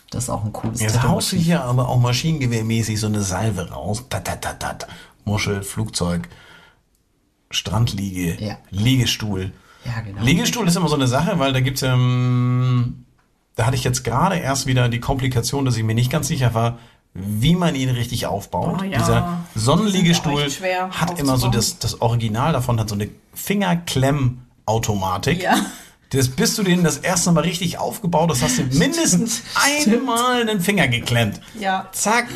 Das 0.10 0.26
ist 0.26 0.30
auch 0.30 0.44
ein 0.44 0.52
cooles 0.52 0.82
Jetzt 0.82 0.96
Tattoo. 0.96 1.08
haust 1.08 1.32
du 1.32 1.38
hier 1.38 1.64
aber 1.64 1.88
auch 1.88 1.98
maschinengewehrmäßig 2.02 3.00
so 3.00 3.08
eine 3.08 3.22
Salve 3.22 3.70
raus. 3.72 4.04
Dat, 4.10 4.28
dat, 4.28 4.44
dat, 4.44 4.62
dat. 4.62 4.88
Muschel, 5.24 5.64
Flugzeug, 5.64 6.28
Strandliege, 7.50 8.36
Ja. 8.44 8.58
Liegestuhl. 8.70 9.54
Ja, 9.86 10.02
genau. 10.02 10.22
Liegestuhl 10.22 10.68
ist 10.68 10.76
immer 10.76 10.90
so 10.90 10.96
eine 10.96 11.08
Sache, 11.08 11.40
weil 11.40 11.54
da 11.54 11.62
gibt's 11.62 11.82
ja, 11.82 11.94
ähm, 11.94 13.06
da 13.56 13.66
hatte 13.66 13.76
ich 13.78 13.86
jetzt 13.86 14.04
gerade 14.04 14.36
erst 14.38 14.66
wieder 14.66 14.90
die 14.90 15.00
Komplikation, 15.00 15.64
dass 15.64 15.78
ich 15.78 15.84
mir 15.84 15.96
nicht 15.96 16.12
ganz 16.12 16.28
sicher 16.28 16.54
war, 16.54 16.80
wie 17.18 17.56
man 17.56 17.76
ihn 17.76 17.90
richtig 17.90 18.28
aufbaut. 18.28 18.78
Oh 18.82 18.84
ja. 18.84 19.00
Dieser 19.00 19.40
Die 19.56 19.60
Sonnenliegestuhl 19.60 20.48
hat 20.92 21.20
immer 21.20 21.38
so 21.38 21.48
das, 21.50 21.80
das 21.80 22.02
Original 22.02 22.54
davon, 22.54 22.80
hat 22.80 22.88
so 22.90 22.96
eine 22.96 23.10
Fingerklemm-Automatik. 23.34 25.42
Ja. 25.42 25.58
Das, 26.12 26.30
bis 26.30 26.56
du 26.56 26.64
den 26.64 26.86
das 26.86 26.98
erste 26.98 27.32
Mal 27.32 27.42
richtig 27.42 27.80
aufgebaut 27.80 28.30
hast, 28.30 28.44
hast 28.44 28.60
du 28.60 28.64
mindestens 28.78 29.42
einmal 29.56 30.42
einen 30.42 30.62
Finger 30.62 30.88
geklemmt. 30.88 31.42
Ja. 31.60 31.90
Zack. 31.92 32.28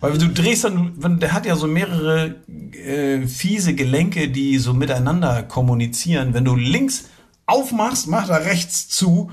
Weil 0.00 0.18
du 0.18 0.28
drehst 0.28 0.64
dann, 0.64 1.18
der 1.18 1.32
hat 1.32 1.46
ja 1.46 1.56
so 1.56 1.66
mehrere 1.66 2.34
äh, 2.72 3.26
fiese 3.26 3.74
Gelenke, 3.74 4.28
die 4.28 4.58
so 4.58 4.74
miteinander 4.74 5.42
kommunizieren. 5.42 6.34
Wenn 6.34 6.44
du 6.44 6.54
links 6.54 7.06
aufmachst, 7.46 8.06
macht 8.06 8.28
er 8.28 8.44
rechts 8.44 8.88
zu 8.88 9.30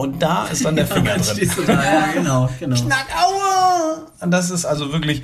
und 0.00 0.22
da 0.22 0.46
ist 0.46 0.64
dann 0.64 0.76
der 0.76 0.86
Finger 0.86 1.14
drin. 1.14 1.24
Stehst 1.24 1.58
du 1.58 1.62
da? 1.62 1.74
Ja, 1.74 2.12
genau, 2.14 2.48
genau. 2.58 2.74
Knack, 2.74 3.06
aua! 3.14 4.06
Und 4.20 4.30
das 4.30 4.50
ist 4.50 4.64
also 4.64 4.92
wirklich, 4.92 5.22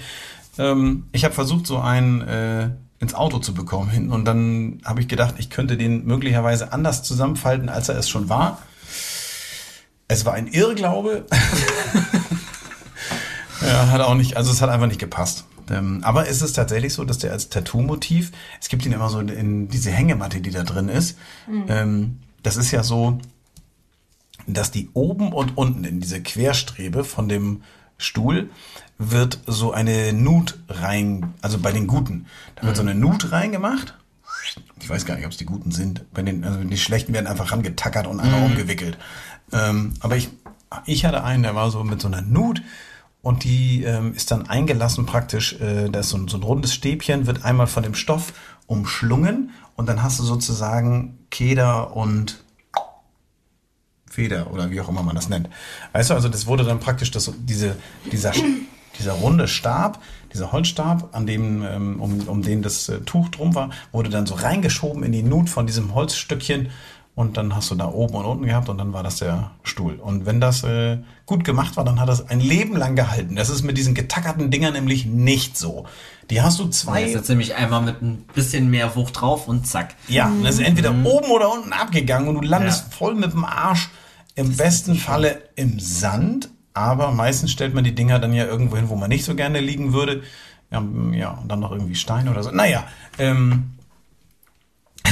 ähm, 0.59 1.07
ich 1.13 1.25
habe 1.25 1.33
versucht, 1.33 1.67
so 1.67 1.79
einen 1.79 2.21
äh, 2.21 2.69
ins 2.99 3.15
Auto 3.15 3.39
zu 3.39 3.55
bekommen 3.55 3.89
hinten 3.89 4.13
und 4.13 4.27
dann 4.27 4.83
habe 4.85 5.01
ich 5.01 5.09
gedacht, 5.09 5.37
ich 5.39 5.49
könnte 5.49 5.79
den 5.79 6.05
möglicherweise 6.05 6.75
anders 6.75 7.03
zusammenfalten, 7.03 7.71
als 7.71 7.89
er 7.89 7.97
es 7.97 8.09
schon 8.09 8.29
war. 8.29 8.61
Es 10.09 10.27
war 10.27 10.35
ein 10.35 10.47
Irrglaube. 10.47 11.25
ja, 13.63 13.89
hat 13.89 14.01
auch 14.03 14.15
nicht, 14.15 14.37
also 14.37 14.53
es 14.53 14.61
hat 14.61 14.69
einfach 14.69 14.89
nicht 14.89 15.01
gepasst. 15.01 15.45
Ähm, 15.71 16.01
aber 16.05 16.29
es 16.29 16.43
ist 16.43 16.53
tatsächlich 16.53 16.93
so, 16.93 17.05
dass 17.05 17.19
der 17.19 17.33
als 17.33 17.49
Tattoo-Motiv, 17.49 18.31
es 18.61 18.69
gibt 18.69 18.85
ihn 18.85 18.93
immer 18.93 19.09
so 19.09 19.21
in 19.21 19.69
diese 19.69 19.91
Hängematte, 19.91 20.41
die 20.41 20.51
da 20.51 20.63
drin 20.63 20.89
ist. 20.89 21.19
Ähm, 21.67 22.21
das 22.43 22.57
ist 22.57 22.71
ja 22.71 22.85
so, 22.85 23.19
dass 24.55 24.71
die 24.71 24.91
oben 24.95 25.33
und 25.33 25.57
unten 25.57 25.85
in 25.85 26.01
diese 26.01 26.23
Querstrebe 26.23 27.05
von 27.05 27.29
dem 27.29 27.63
Stuhl 27.99 28.51
wird 28.99 29.41
so 29.47 29.73
eine 29.73 30.13
Nut 30.13 30.59
rein, 30.69 31.35
also 31.43 31.59
bei 31.59 31.73
den 31.73 31.87
Guten, 31.87 32.27
da 32.57 32.67
wird 32.67 32.77
so 32.77 32.83
eine 32.83 32.95
Nut 32.95 33.33
reingemacht. 33.33 33.95
Ich 34.81 34.89
weiß 34.89 35.07
gar 35.07 35.17
nicht, 35.17 35.25
ob 35.25 35.33
es 35.33 35.39
die 35.39 35.47
Guten 35.47 35.71
sind. 35.71 36.05
Bei 36.13 36.23
den, 36.23 36.45
also 36.45 36.63
die 36.63 36.77
Schlechten 36.77 37.13
werden 37.13 37.27
einfach 37.27 37.53
rangetackert 37.53 38.07
und 38.07 38.21
einmal 38.21 38.45
umgewickelt. 38.45 38.97
Ähm, 39.53 39.95
aber 40.01 40.17
ich, 40.17 40.29
ich 40.85 41.05
hatte 41.05 41.25
einen, 41.25 41.43
der 41.43 41.55
war 41.55 41.71
so 41.71 41.83
mit 41.83 42.01
so 42.01 42.09
einer 42.09 42.23
Nut 42.23 42.63
und 43.23 43.45
die 43.45 43.83
ähm, 43.83 44.15
ist 44.15 44.31
dann 44.31 44.49
eingelassen 44.49 45.07
praktisch, 45.07 45.55
äh, 45.61 45.89
da 45.89 46.01
ist 46.01 46.11
so 46.11 46.17
ein, 46.17 46.29
so 46.29 46.37
ein 46.37 46.43
rundes 46.43 46.75
Stäbchen, 46.75 47.27
wird 47.27 47.45
einmal 47.45 47.67
von 47.67 47.83
dem 47.83 47.95
Stoff 47.95 48.33
umschlungen 48.67 49.51
und 49.75 49.89
dann 49.89 50.03
hast 50.03 50.19
du 50.19 50.23
sozusagen 50.23 51.19
Keder 51.31 51.97
und 51.97 52.45
Feder 54.17 54.51
oder 54.53 54.71
wie 54.71 54.81
auch 54.81 54.89
immer 54.89 55.03
man 55.03 55.15
das 55.15 55.29
nennt. 55.29 55.49
Weißt 55.93 56.09
du, 56.11 56.15
also 56.15 56.29
das 56.29 56.47
wurde 56.47 56.65
dann 56.65 56.81
praktisch 56.81 57.11
das, 57.11 57.31
diese, 57.39 57.77
dieser, 58.11 58.33
dieser 58.99 59.13
runde 59.13 59.47
Stab, 59.47 60.01
dieser 60.33 60.51
Holzstab, 60.53 61.11
an 61.13 61.27
dem, 61.27 61.63
ähm, 61.63 62.01
um, 62.01 62.21
um 62.27 62.41
den 62.43 62.63
das 62.63 62.89
äh, 62.89 63.01
Tuch 63.01 63.29
drum 63.29 63.55
war, 63.55 63.69
wurde 63.93 64.09
dann 64.11 64.27
so 64.27 64.35
reingeschoben 64.35 65.03
in 65.05 65.13
die 65.13 65.23
Nut 65.23 65.49
von 65.51 65.67
diesem 65.67 65.95
Holzstückchen 65.95 66.69
Und 67.15 67.37
dann 67.39 67.55
hast 67.57 67.71
du 67.71 67.75
da 67.77 67.87
oben 67.89 68.15
und 68.15 68.27
unten 68.27 68.45
gehabt 68.47 68.69
und 68.69 68.77
dann 68.77 68.93
war 68.93 69.03
das 69.03 69.17
der 69.17 69.51
Stuhl. 69.63 69.95
Und 69.95 70.27
wenn 70.27 70.39
das 70.39 70.65
äh, 70.65 70.99
gut 71.25 71.45
gemacht 71.45 71.77
war, 71.77 71.85
dann 71.85 71.99
hat 71.99 72.09
das 72.11 72.29
ein 72.29 72.41
Leben 72.41 72.77
lang 72.77 72.95
gehalten. 72.95 73.37
Das 73.37 73.49
ist 73.49 73.63
mit 73.63 73.77
diesen 73.79 73.95
getackerten 73.95 74.51
Dingern 74.51 74.75
nämlich 74.75 75.07
nicht 75.07 75.57
so. 75.57 75.87
Die 76.29 76.43
hast 76.43 76.59
du 76.59 76.69
zwei. 76.69 77.07
jetzt 77.09 77.31
nämlich 77.31 77.55
einmal 77.55 77.81
mit 77.83 78.03
ein 78.03 78.25
bisschen 78.35 78.69
mehr 78.69 78.95
Wucht 78.97 79.15
drauf 79.19 79.49
und 79.49 79.67
zack. 79.67 79.95
Ja, 80.09 80.27
und 80.27 80.45
das 80.45 80.57
ist 80.57 80.67
entweder 80.67 80.91
oben 81.05 81.31
oder 81.31 81.51
unten 81.51 81.73
abgegangen 81.73 82.29
und 82.29 82.35
du 82.35 82.43
landest 82.43 82.85
Ja. 82.91 82.97
voll 82.99 83.15
mit 83.15 83.33
dem 83.33 83.45
Arsch 83.47 83.89
im 84.37 84.57
besten 84.57 84.95
Falle 84.95 85.43
im 85.57 85.81
Sand. 85.81 86.51
Aber 86.75 87.11
meistens 87.11 87.51
stellt 87.53 87.75
man 87.75 87.85
die 87.85 87.95
Dinger 87.95 88.19
dann 88.19 88.33
ja 88.35 88.45
irgendwo 88.45 88.77
hin, 88.77 88.89
wo 88.89 88.97
man 88.97 89.09
nicht 89.09 89.25
so 89.25 89.35
gerne 89.35 89.61
liegen 89.61 89.93
würde. 89.93 90.23
Ja, 90.71 90.85
ja 91.13 91.31
und 91.31 91.49
dann 91.49 91.61
noch 91.61 91.73
irgendwie 91.73 91.95
Steine 91.95 92.31
oder 92.31 92.43
so. 92.43 92.51
Naja, 92.51 92.85
ähm, 93.19 93.71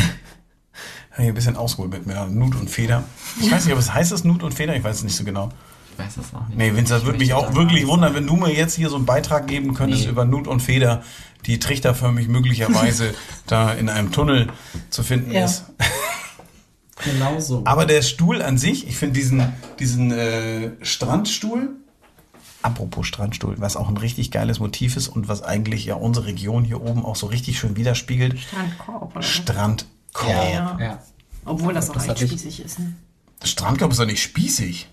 hier 1.17 1.27
ein 1.29 1.35
bisschen 1.35 1.57
ausgeholt 1.57 1.91
mit 1.93 2.07
mir. 2.07 2.27
Nut 2.27 2.55
und 2.55 2.69
Feder. 2.69 3.05
Ich 3.41 3.51
weiß 3.51 3.65
nicht, 3.65 3.73
ob 3.73 3.79
es 3.81 3.93
heißt 3.93 4.13
das 4.13 4.25
Nut 4.25 4.43
und 4.43 4.53
Feder, 4.53 4.77
ich 4.77 4.85
weiß 4.85 4.97
es 4.99 5.05
nicht 5.05 5.17
so 5.17 5.25
genau. 5.25 5.51
Ich 5.93 5.99
weiß 6.05 6.17
das 6.17 6.35
auch 6.35 6.47
nicht. 6.49 6.59
Nee, 6.59 6.75
Vince, 6.75 6.93
das 6.93 7.05
würde 7.05 7.19
mich 7.19 7.33
auch 7.35 7.55
wirklich 7.55 7.87
wundern, 7.87 8.15
wenn 8.15 8.27
du 8.27 8.35
mir 8.37 8.53
jetzt 8.53 8.75
hier 8.75 8.91
so 8.91 8.97
einen 8.97 9.07
Beitrag 9.07 9.47
geben 9.47 9.75
könntest 9.75 10.05
Nee. 10.05 10.11
über 10.11 10.25
Nut 10.25 10.49
und 10.49 10.61
Feder, 10.61 11.03
die 11.47 11.61
trichterförmig 11.61 12.27
möglicherweise 12.29 13.15
da 13.47 13.73
in 13.73 13.89
einem 13.89 14.11
Tunnel 14.11 14.49
zu 14.91 15.03
finden 15.05 15.31
Ja. 15.31 15.45
ist. 15.45 15.65
Genau 17.05 17.41
so. 17.41 17.63
Aber 17.65 17.87
der 17.87 18.03
Stuhl 18.03 18.43
an 18.43 18.59
sich, 18.59 18.87
ich 18.89 18.97
finde 18.97 19.15
diesen, 19.15 19.53
diesen 19.79 20.11
äh, 20.11 20.71
Strandstuhl, 20.83 21.77
apropos 22.63 23.07
Strandstuhl, 23.07 23.57
was 23.59 23.77
auch 23.77 23.89
ein 23.89 23.97
richtig 23.97 24.31
geiles 24.31 24.59
Motiv 24.59 24.97
ist 24.97 25.09
und 25.09 25.29
was 25.29 25.43
eigentlich 25.43 25.85
ja 25.85 25.95
unsere 25.97 26.27
Region 26.27 26.65
hier 26.65 26.83
oben 26.83 27.05
auch 27.05 27.17
so 27.17 27.27
richtig 27.27 27.59
schön 27.59 27.77
widerspiegelt, 27.77 28.39
Strandkorb. 28.39 29.03
Oder? 29.03 29.15
was? 29.17 29.27
Strandkorb. 29.27 30.29
Ja. 30.53 30.79
ja. 30.81 31.03
Obwohl 31.45 31.75
das 31.75 31.91
auch 31.91 31.95
Das 31.95 32.09
echt 32.09 32.23
ich- 32.23 32.31
spießig 32.31 32.65
ist. 32.65 32.79
Ne? 32.79 32.95
Strandkorb 33.43 33.91
ist 33.93 34.01
doch 34.01 34.07
nicht 34.07 34.23
spießig. 34.23 34.89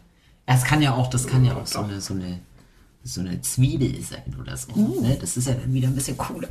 Es 0.46 0.64
kann 0.66 0.82
ja 0.82 0.94
auch, 0.94 1.08
das 1.10 1.28
kann 1.28 1.46
ja 1.46 1.56
auch 1.56 1.66
so 1.66 1.80
eine, 1.80 2.02
so 2.02 2.14
eine, 2.14 2.40
so 3.04 3.22
eine 3.22 3.40
Zwiebel 3.42 4.02
sein 4.04 4.36
oder 4.40 4.58
so. 4.58 4.72
Ne? 4.76 5.18
Das 5.22 5.38
ist 5.38 5.48
ja 5.48 5.54
dann 5.54 5.74
wieder 5.74 5.88
ein 5.88 5.96
bisschen 5.96 6.18
cooler. 6.18 6.50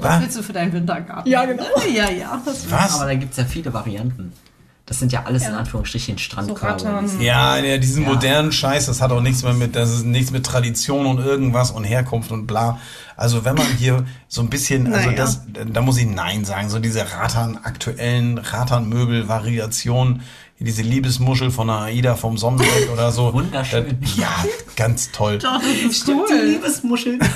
Was? 0.00 0.20
Willst 0.20 0.36
du 0.36 0.42
für 0.42 0.52
deinen 0.52 0.72
Wintergarten? 0.74 1.30
Ja, 1.30 1.46
genau. 1.46 1.64
Ja, 1.90 2.10
ja. 2.10 2.42
Das 2.44 2.70
Was? 2.70 2.96
Aber 2.96 3.06
da 3.06 3.14
gibt's 3.14 3.38
ja 3.38 3.44
viele 3.44 3.72
Varianten. 3.72 4.32
Das 4.90 4.98
sind 4.98 5.12
ja 5.12 5.22
alles 5.24 5.46
in 5.46 5.54
Anführungsstrichen 5.54 6.18
Strandkörbe. 6.18 6.84
Rattern. 6.84 7.20
Ja, 7.20 7.56
ja, 7.58 7.78
diesen 7.78 8.02
Ja. 8.02 8.08
modernen 8.08 8.50
Scheiß, 8.50 8.86
das 8.86 9.00
hat 9.00 9.12
auch 9.12 9.20
nichts 9.20 9.44
mehr 9.44 9.52
mit, 9.52 9.76
das 9.76 9.90
ist 9.92 10.04
nichts 10.04 10.32
mit 10.32 10.44
Tradition 10.44 11.06
und 11.06 11.18
irgendwas 11.20 11.70
und 11.70 11.84
Herkunft 11.84 12.32
und 12.32 12.48
bla. 12.48 12.80
Also 13.16 13.44
wenn 13.44 13.54
man 13.54 13.68
hier 13.78 14.04
so 14.26 14.40
ein 14.42 14.50
bisschen, 14.50 14.86
also 14.92 15.10
Naja. 15.10 15.16
das, 15.16 15.42
da 15.72 15.80
muss 15.80 15.96
ich 15.96 16.06
Nein 16.08 16.44
sagen, 16.44 16.68
so 16.70 16.80
diese 16.80 17.02
Rattern, 17.12 17.56
aktuellen 17.62 18.38
Ratternmöbel-Variationen, 18.38 20.22
hier 20.56 20.66
diese 20.66 20.82
Liebesmuschel 20.82 21.52
von 21.52 21.70
AIDA 21.70 22.16
vom 22.16 22.36
Sonnenweg 22.36 22.90
oder 22.92 23.12
so. 23.12 23.32
Wunderschön. 23.32 23.96
Das, 24.00 24.16
ja, 24.16 24.44
ganz 24.74 25.12
toll. 25.12 25.38
Doch, 25.38 25.60
das 25.60 25.92
ist 25.98 26.08
cool. 26.08 26.26
Liebesmuscheln. 26.46 27.20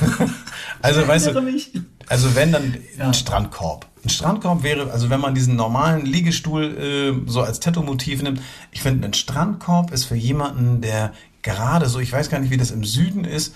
Also 0.82 1.08
weißt 1.08 1.28
du, 1.28 1.40
mich. 1.40 1.70
Also 2.08 2.34
wenn 2.34 2.52
dann 2.52 2.76
ein 2.98 3.14
Strandkorb. 3.14 3.86
Ein 4.04 4.10
Strandkorb 4.10 4.62
wäre, 4.62 4.90
also 4.92 5.08
wenn 5.10 5.20
man 5.20 5.34
diesen 5.34 5.56
normalen 5.56 6.04
Liegestuhl 6.04 7.22
äh, 7.26 7.30
so 7.30 7.40
als 7.40 7.60
Tattoo-Motiv 7.60 8.22
nimmt, 8.22 8.40
ich 8.70 8.82
finde, 8.82 9.06
ein 9.08 9.14
Strandkorb 9.14 9.92
ist 9.92 10.04
für 10.04 10.14
jemanden, 10.14 10.80
der 10.82 11.12
gerade 11.40 11.88
so, 11.88 12.00
ich 12.00 12.12
weiß 12.12 12.28
gar 12.30 12.38
nicht, 12.38 12.50
wie 12.50 12.56
das 12.56 12.70
im 12.70 12.84
Süden 12.84 13.24
ist, 13.24 13.54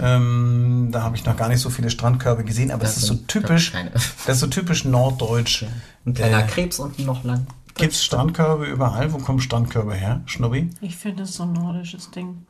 ähm, 0.00 0.88
da 0.92 1.02
habe 1.02 1.16
ich 1.16 1.24
noch 1.24 1.36
gar 1.36 1.48
nicht 1.48 1.60
so 1.60 1.70
viele 1.70 1.90
Strandkörbe 1.90 2.44
gesehen, 2.44 2.70
aber 2.70 2.82
Das 2.82 2.94
das 2.94 3.02
ist 3.04 3.08
so 3.08 3.14
typisch, 3.26 3.72
das 4.26 4.36
ist 4.36 4.40
so 4.40 4.46
typisch 4.48 4.84
norddeutsch. 4.84 5.64
Ein 6.06 6.14
kleiner 6.14 6.44
Äh, 6.44 6.46
Krebs 6.46 6.78
unten 6.78 7.04
noch 7.04 7.24
lang. 7.24 7.46
Gibt 7.74 7.92
es 7.92 8.04
Strandkörbe 8.04 8.66
überall? 8.66 9.12
Wo 9.12 9.18
kommen 9.18 9.40
Strandkörbe 9.40 9.94
her, 9.94 10.22
Schnubbi? 10.26 10.70
Ich 10.80 10.96
finde 10.96 11.22
das 11.22 11.34
so 11.34 11.44
ein 11.44 11.52
nordisches 11.52 12.10
Ding. 12.10 12.44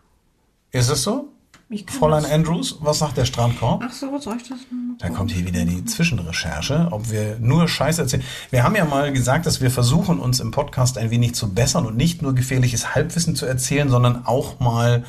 Ist 0.71 0.89
es 0.91 1.03
so? 1.03 1.29
Fräulein 1.87 2.25
Andrews, 2.25 2.79
was 2.81 3.01
sagt 3.01 3.19
der 3.19 3.27
Strandkorb? 3.27 3.85
Ach 3.87 3.93
so, 3.93 4.19
soll 4.19 4.39
ich 4.39 4.49
das? 4.49 4.59
Da 4.99 5.11
kommt 5.11 5.33
hier 5.33 5.47
wieder 5.47 5.67
die 5.67 5.85
Zwischenrecherche, 5.85 6.89
ob 6.91 7.11
wir 7.11 7.37
nur 7.41 7.69
Scheiße 7.69 8.01
erzählen. 8.01 8.25
Wir 8.49 8.63
haben 8.63 8.75
ja 8.75 8.87
mal 8.87 9.13
gesagt, 9.13 9.45
dass 9.45 9.61
wir 9.61 9.71
versuchen, 9.71 10.19
uns 10.19 10.41
im 10.41 10.51
Podcast 10.51 10.97
ein 10.97 11.11
wenig 11.11 11.35
zu 11.35 11.53
bessern 11.53 11.85
und 11.85 11.95
nicht 11.97 12.23
nur 12.23 12.35
gefährliches 12.35 12.95
Halbwissen 12.95 13.37
zu 13.37 13.45
erzählen, 13.45 13.91
sondern 13.91 14.25
auch 14.25 14.61
mal 14.61 15.05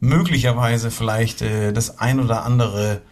möglicherweise 0.00 0.90
vielleicht 0.90 1.42
äh, 1.42 1.74
das 1.74 1.98
ein 1.98 2.20
oder 2.20 2.44
andere 2.44 3.02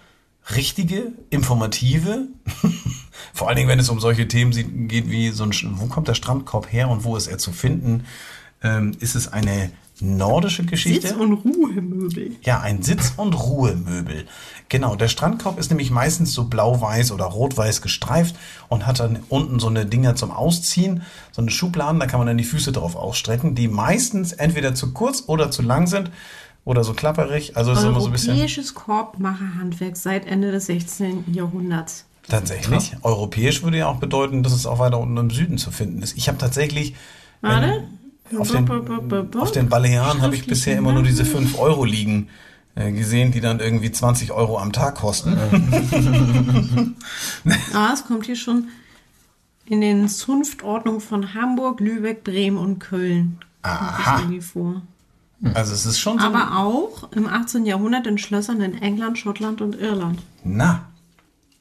richtige, 0.54 1.12
informative. 1.28 2.28
Vor 3.34 3.48
allen 3.48 3.56
Dingen, 3.58 3.68
wenn 3.68 3.78
es 3.78 3.90
um 3.90 4.00
solche 4.00 4.26
Themen 4.26 4.88
geht 4.88 5.10
wie 5.10 5.30
so 5.30 5.44
ein, 5.44 5.52
wo 5.74 5.86
kommt 5.86 6.08
der 6.08 6.14
Strandkorb 6.14 6.72
her 6.72 6.88
und 6.88 7.04
wo 7.04 7.14
ist 7.14 7.26
er 7.26 7.36
zu 7.36 7.52
finden? 7.52 8.06
Ähm, 8.62 8.92
ist 9.00 9.16
es 9.16 9.30
eine 9.30 9.70
nordische 10.00 10.64
Geschichte? 10.64 11.08
Sitz- 11.08 11.18
und 11.18 11.32
Ruhemöbel. 11.32 12.36
Ja, 12.42 12.60
ein 12.60 12.82
Sitz- 12.82 13.14
und 13.16 13.32
Ruhemöbel. 13.34 14.26
Genau, 14.68 14.96
der 14.96 15.08
Strandkorb 15.08 15.58
ist 15.58 15.70
nämlich 15.70 15.90
meistens 15.90 16.32
so 16.32 16.44
blau-weiß 16.44 17.12
oder 17.12 17.24
rot-weiß 17.24 17.82
gestreift 17.82 18.36
und 18.68 18.86
hat 18.86 19.00
dann 19.00 19.20
unten 19.28 19.60
so 19.60 19.68
eine 19.68 19.86
Dinger 19.86 20.16
zum 20.16 20.30
Ausziehen, 20.30 21.02
so 21.32 21.40
eine 21.40 21.50
Schubladen, 21.50 22.00
da 22.00 22.06
kann 22.06 22.18
man 22.18 22.26
dann 22.26 22.38
die 22.38 22.44
Füße 22.44 22.72
drauf 22.72 22.96
ausstrecken, 22.96 23.54
die 23.54 23.68
meistens 23.68 24.32
entweder 24.32 24.74
zu 24.74 24.92
kurz 24.92 25.24
oder 25.26 25.50
zu 25.50 25.62
lang 25.62 25.86
sind 25.86 26.10
oder 26.64 26.84
so 26.84 26.92
klapperig. 26.92 27.56
Also 27.56 27.72
ist 27.72 27.84
immer 27.84 28.00
so 28.00 28.06
ein 28.06 28.12
bisschen 28.12 28.32
Europäisches 28.32 28.74
Korbmacherhandwerk 28.74 29.96
seit 29.96 30.26
Ende 30.26 30.50
des 30.50 30.66
16. 30.66 31.32
Jahrhunderts. 31.32 32.04
tatsächlich. 32.28 32.96
Europäisch 33.02 33.62
würde 33.62 33.78
ja 33.78 33.86
auch 33.86 33.98
bedeuten, 33.98 34.42
dass 34.42 34.52
es 34.52 34.66
auch 34.66 34.80
weiter 34.80 34.98
unten 34.98 35.16
im 35.16 35.30
Süden 35.30 35.58
zu 35.58 35.70
finden 35.70 36.02
ist. 36.02 36.16
Ich 36.16 36.28
habe 36.28 36.38
tatsächlich 36.38 36.94
Warte. 37.40 37.84
Auf 38.38 38.50
den, 38.50 39.38
auf 39.38 39.52
den 39.52 39.68
Balearen 39.68 40.22
habe 40.22 40.34
ich 40.34 40.46
bisher 40.46 40.78
immer 40.78 40.92
nur 40.92 41.02
diese 41.02 41.24
5 41.24 41.58
Euro 41.58 41.84
liegen 41.84 42.28
äh, 42.74 42.92
gesehen, 42.92 43.32
die 43.32 43.40
dann 43.40 43.60
irgendwie 43.60 43.90
20 43.90 44.32
Euro 44.32 44.58
am 44.58 44.72
Tag 44.72 44.96
kosten. 44.96 45.36
Ah, 47.72 47.90
es 47.92 48.04
kommt 48.06 48.26
hier 48.26 48.36
schon 48.36 48.68
in 49.66 49.80
den 49.80 50.08
Zunftordnungen 50.08 51.00
von 51.00 51.34
Hamburg, 51.34 51.80
Lübeck, 51.80 52.24
Bremen 52.24 52.58
und 52.58 52.78
Köln. 52.78 53.38
Aha. 53.62 54.20
irgendwie 54.20 54.40
vor. 54.40 54.82
Also 55.54 55.74
es 55.74 55.84
ist 55.86 55.98
schon 55.98 56.18
so. 56.18 56.24
Aber 56.24 56.58
auch 56.58 57.10
im 57.12 57.28
18. 57.28 57.66
Jahrhundert 57.66 58.06
in 58.06 58.18
Schlössern 58.18 58.60
in 58.60 58.80
England, 58.80 59.18
Schottland 59.18 59.60
und 59.60 59.74
Irland. 59.74 60.22
Na. 60.44 60.86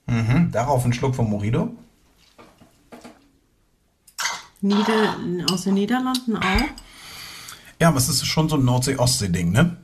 Mhm. 0.08 0.52
Darauf 0.52 0.86
ein 0.86 0.94
Schluck 0.94 1.16
vom 1.16 1.30
Mojito. 1.30 1.76
Nieder 4.66 5.16
aus 5.52 5.64
den 5.64 5.76
Niederlanden 5.76 6.38
auch. 6.38 6.62
Ja, 7.80 7.90
aber 7.90 7.98
es 7.98 8.10
ist 8.10 8.26
schon 8.26 8.50
so 8.50 8.56
ein 8.56 8.66
Nordsee-Ostsee-Ding, 8.66 9.52
ne? 9.52 9.78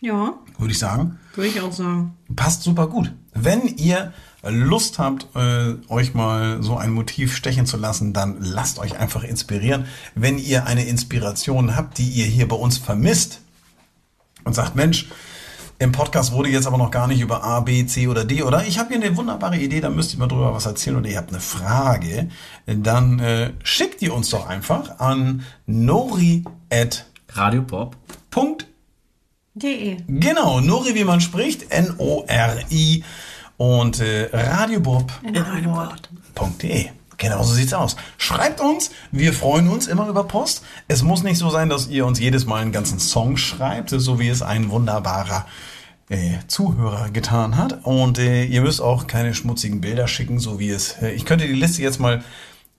Ja, 0.00 0.34
Würde 0.58 0.72
ich 0.72 0.78
sagen. 0.78 1.18
würde 1.34 1.48
ich 1.48 1.60
auch 1.60 1.72
sagen. 1.72 2.14
Passt 2.36 2.62
super 2.62 2.86
gut. 2.86 3.12
Wenn 3.34 3.66
ihr 3.76 4.12
Lust 4.42 4.98
habt, 5.00 5.26
äh, 5.34 5.74
euch 5.88 6.14
mal 6.14 6.62
so 6.62 6.76
ein 6.76 6.90
Motiv 6.92 7.34
stechen 7.34 7.66
zu 7.66 7.76
lassen, 7.76 8.12
dann 8.12 8.36
lasst 8.40 8.78
euch 8.78 8.98
einfach 8.98 9.24
inspirieren. 9.24 9.86
Wenn 10.14 10.38
ihr 10.38 10.66
eine 10.66 10.84
Inspiration 10.84 11.74
habt, 11.74 11.98
die 11.98 12.08
ihr 12.08 12.26
hier 12.26 12.46
bei 12.46 12.54
uns 12.56 12.78
vermisst 12.78 13.40
und 14.44 14.54
sagt, 14.54 14.76
Mensch, 14.76 15.08
im 15.78 15.92
Podcast 15.92 16.32
wurde 16.32 16.48
jetzt 16.48 16.66
aber 16.66 16.78
noch 16.78 16.90
gar 16.90 17.06
nicht 17.06 17.20
über 17.20 17.44
A, 17.44 17.60
B, 17.60 17.86
C 17.86 18.08
oder 18.08 18.24
D 18.24 18.42
oder? 18.42 18.64
Ich 18.66 18.78
habe 18.78 18.94
hier 18.94 19.02
eine 19.02 19.16
wunderbare 19.16 19.56
Idee, 19.58 19.80
da 19.80 19.90
müsst 19.90 20.12
ihr 20.12 20.18
mal 20.18 20.26
drüber 20.26 20.52
was 20.52 20.66
erzählen 20.66 20.96
oder 20.96 21.08
ihr 21.08 21.16
habt 21.16 21.30
eine 21.30 21.40
Frage, 21.40 22.28
dann 22.66 23.20
äh, 23.20 23.52
schickt 23.62 24.00
die 24.00 24.10
uns 24.10 24.30
doch 24.30 24.48
einfach 24.48 24.98
an 24.98 25.44
nori. 25.66 26.44
Genau, 30.08 30.60
Nori, 30.60 30.94
wie 30.94 31.04
man 31.04 31.20
spricht, 31.20 31.72
N-O-R-I 31.72 33.04
und 33.56 34.00
äh, 34.00 34.30
radiobob 34.32 35.12
Genau 37.18 37.42
so 37.42 37.52
sieht's 37.52 37.74
aus. 37.74 37.96
Schreibt 38.16 38.60
uns, 38.60 38.92
wir 39.10 39.32
freuen 39.32 39.68
uns 39.68 39.88
immer 39.88 40.08
über 40.08 40.24
Post. 40.24 40.62
Es 40.86 41.02
muss 41.02 41.24
nicht 41.24 41.38
so 41.38 41.50
sein, 41.50 41.68
dass 41.68 41.88
ihr 41.88 42.06
uns 42.06 42.20
jedes 42.20 42.46
Mal 42.46 42.62
einen 42.62 42.72
ganzen 42.72 43.00
Song 43.00 43.36
schreibt, 43.36 43.90
so 43.90 44.20
wie 44.20 44.28
es 44.28 44.40
ein 44.40 44.70
wunderbarer 44.70 45.44
äh, 46.08 46.38
Zuhörer 46.46 47.10
getan 47.10 47.56
hat. 47.56 47.84
Und 47.84 48.18
äh, 48.18 48.44
ihr 48.44 48.62
müsst 48.62 48.80
auch 48.80 49.08
keine 49.08 49.34
schmutzigen 49.34 49.80
Bilder 49.80 50.06
schicken, 50.06 50.38
so 50.38 50.60
wie 50.60 50.70
es. 50.70 51.02
Äh, 51.02 51.10
ich 51.10 51.24
könnte 51.24 51.46
die 51.46 51.54
Liste 51.54 51.82
jetzt 51.82 51.98
mal. 51.98 52.22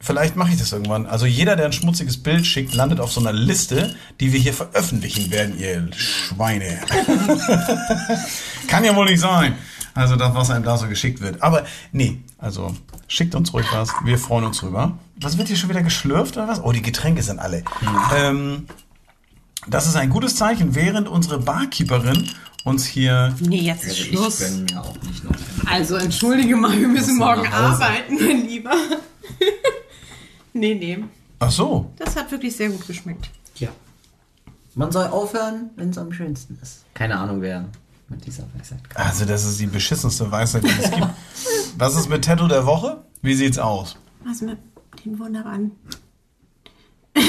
Vielleicht 0.02 0.38
mache 0.38 0.52
ich 0.52 0.58
das 0.58 0.72
irgendwann. 0.72 1.06
Also 1.06 1.26
jeder, 1.26 1.58
der 1.58 1.66
ein 1.66 1.74
schmutziges 1.74 2.24
Bild 2.24 2.46
schickt, 2.46 2.74
landet 2.74 3.02
auf 3.02 3.12
so 3.12 3.20
einer 3.20 3.34
Liste, 3.34 3.94
die 4.22 4.32
wir 4.32 4.40
hier 4.40 4.54
veröffentlichen 4.54 5.30
werden, 5.30 5.60
ihr 5.60 5.90
Schweine. 5.94 6.80
Kann 8.68 8.86
ja 8.86 8.96
wohl 8.96 9.08
nicht 9.08 9.20
sein. 9.20 9.56
Also 9.94 10.16
das, 10.16 10.34
was 10.34 10.50
einem 10.52 10.64
da 10.64 10.78
so 10.78 10.88
geschickt 10.88 11.20
wird. 11.20 11.44
Aber 11.44 11.66
nee, 11.92 12.20
also 12.38 12.74
schickt 13.10 13.36
uns 13.36 13.53
ruhig 13.53 13.66
was. 13.74 13.89
Wir 14.05 14.18
freuen 14.18 14.45
uns 14.45 14.60
drüber. 14.60 14.97
Was 15.20 15.38
wird 15.38 15.49
hier 15.49 15.57
schon 15.57 15.70
wieder 15.70 15.82
geschlürft 15.84 16.38
oder 16.38 16.47
was? 16.47 16.64
Oh, 16.64 16.72
die 16.72 16.82
Getränke 16.82 17.22
sind 17.22 17.39
alle. 17.39 17.64
Ähm, 18.16 18.68
das 19.68 19.88
ist 19.88 19.97
ein 19.97 20.10
gutes 20.10 20.36
Zeichen, 20.38 20.76
während 20.76 21.10
unsere 21.10 21.39
Barkeeperin 21.39 22.30
uns 22.64 22.86
hier. 22.86 23.36
Nee, 23.39 23.62
jetzt 23.62 23.84
ist 23.84 23.99
ich 23.99 24.07
Schluss. 24.07 24.39
gönn 24.39 24.64
mir 24.66 24.82
auch 24.82 24.95
nicht 25.01 25.24
noch. 25.24 25.32
Also 25.66 25.95
entschuldige 25.95 26.55
mal, 26.55 26.80
wir 26.80 26.88
müssen 26.88 27.18
morgen 27.18 27.47
arbeiten, 27.47 28.16
mein 28.16 28.47
Lieber. 28.47 28.74
nee, 30.53 30.76
nee. 30.76 31.03
Ach 31.39 31.51
so. 31.51 31.91
Das 31.97 32.16
hat 32.16 32.32
wirklich 32.32 32.55
sehr 32.55 32.70
gut 32.70 32.86
geschmeckt. 32.88 33.30
Ja. 33.55 33.70
Man 34.76 34.91
soll 34.91 35.07
aufhören, 35.07 35.72
wenn 35.76 35.89
es 35.89 35.97
am 35.97 36.14
schönsten 36.14 36.57
ist. 36.62 36.86
Keine 36.93 37.18
Ahnung, 37.18 37.41
wer 37.41 37.66
mit 38.10 38.26
dieser 38.26 38.43
Weisheit 38.57 38.84
kommt. 38.84 38.97
Also, 38.97 39.26
das 39.26 39.45
ist 39.45 39.60
die 39.60 39.68
beschissenste 39.68 40.32
Weisheit, 40.32 40.64
die 40.64 40.70
es 40.70 40.91
gibt. 40.91 41.07
Was 41.78 41.95
ist 41.95 42.10
mit 42.10 42.26
Tattoo 42.26 42.47
der 42.47 42.66
Woche? 42.66 43.03
Wie 43.22 43.36
sieht's 43.36 43.57
aus? 43.57 43.97
Was 44.24 44.41
mit 44.41 44.57
den 45.05 45.18
wunderbaren. 45.20 45.72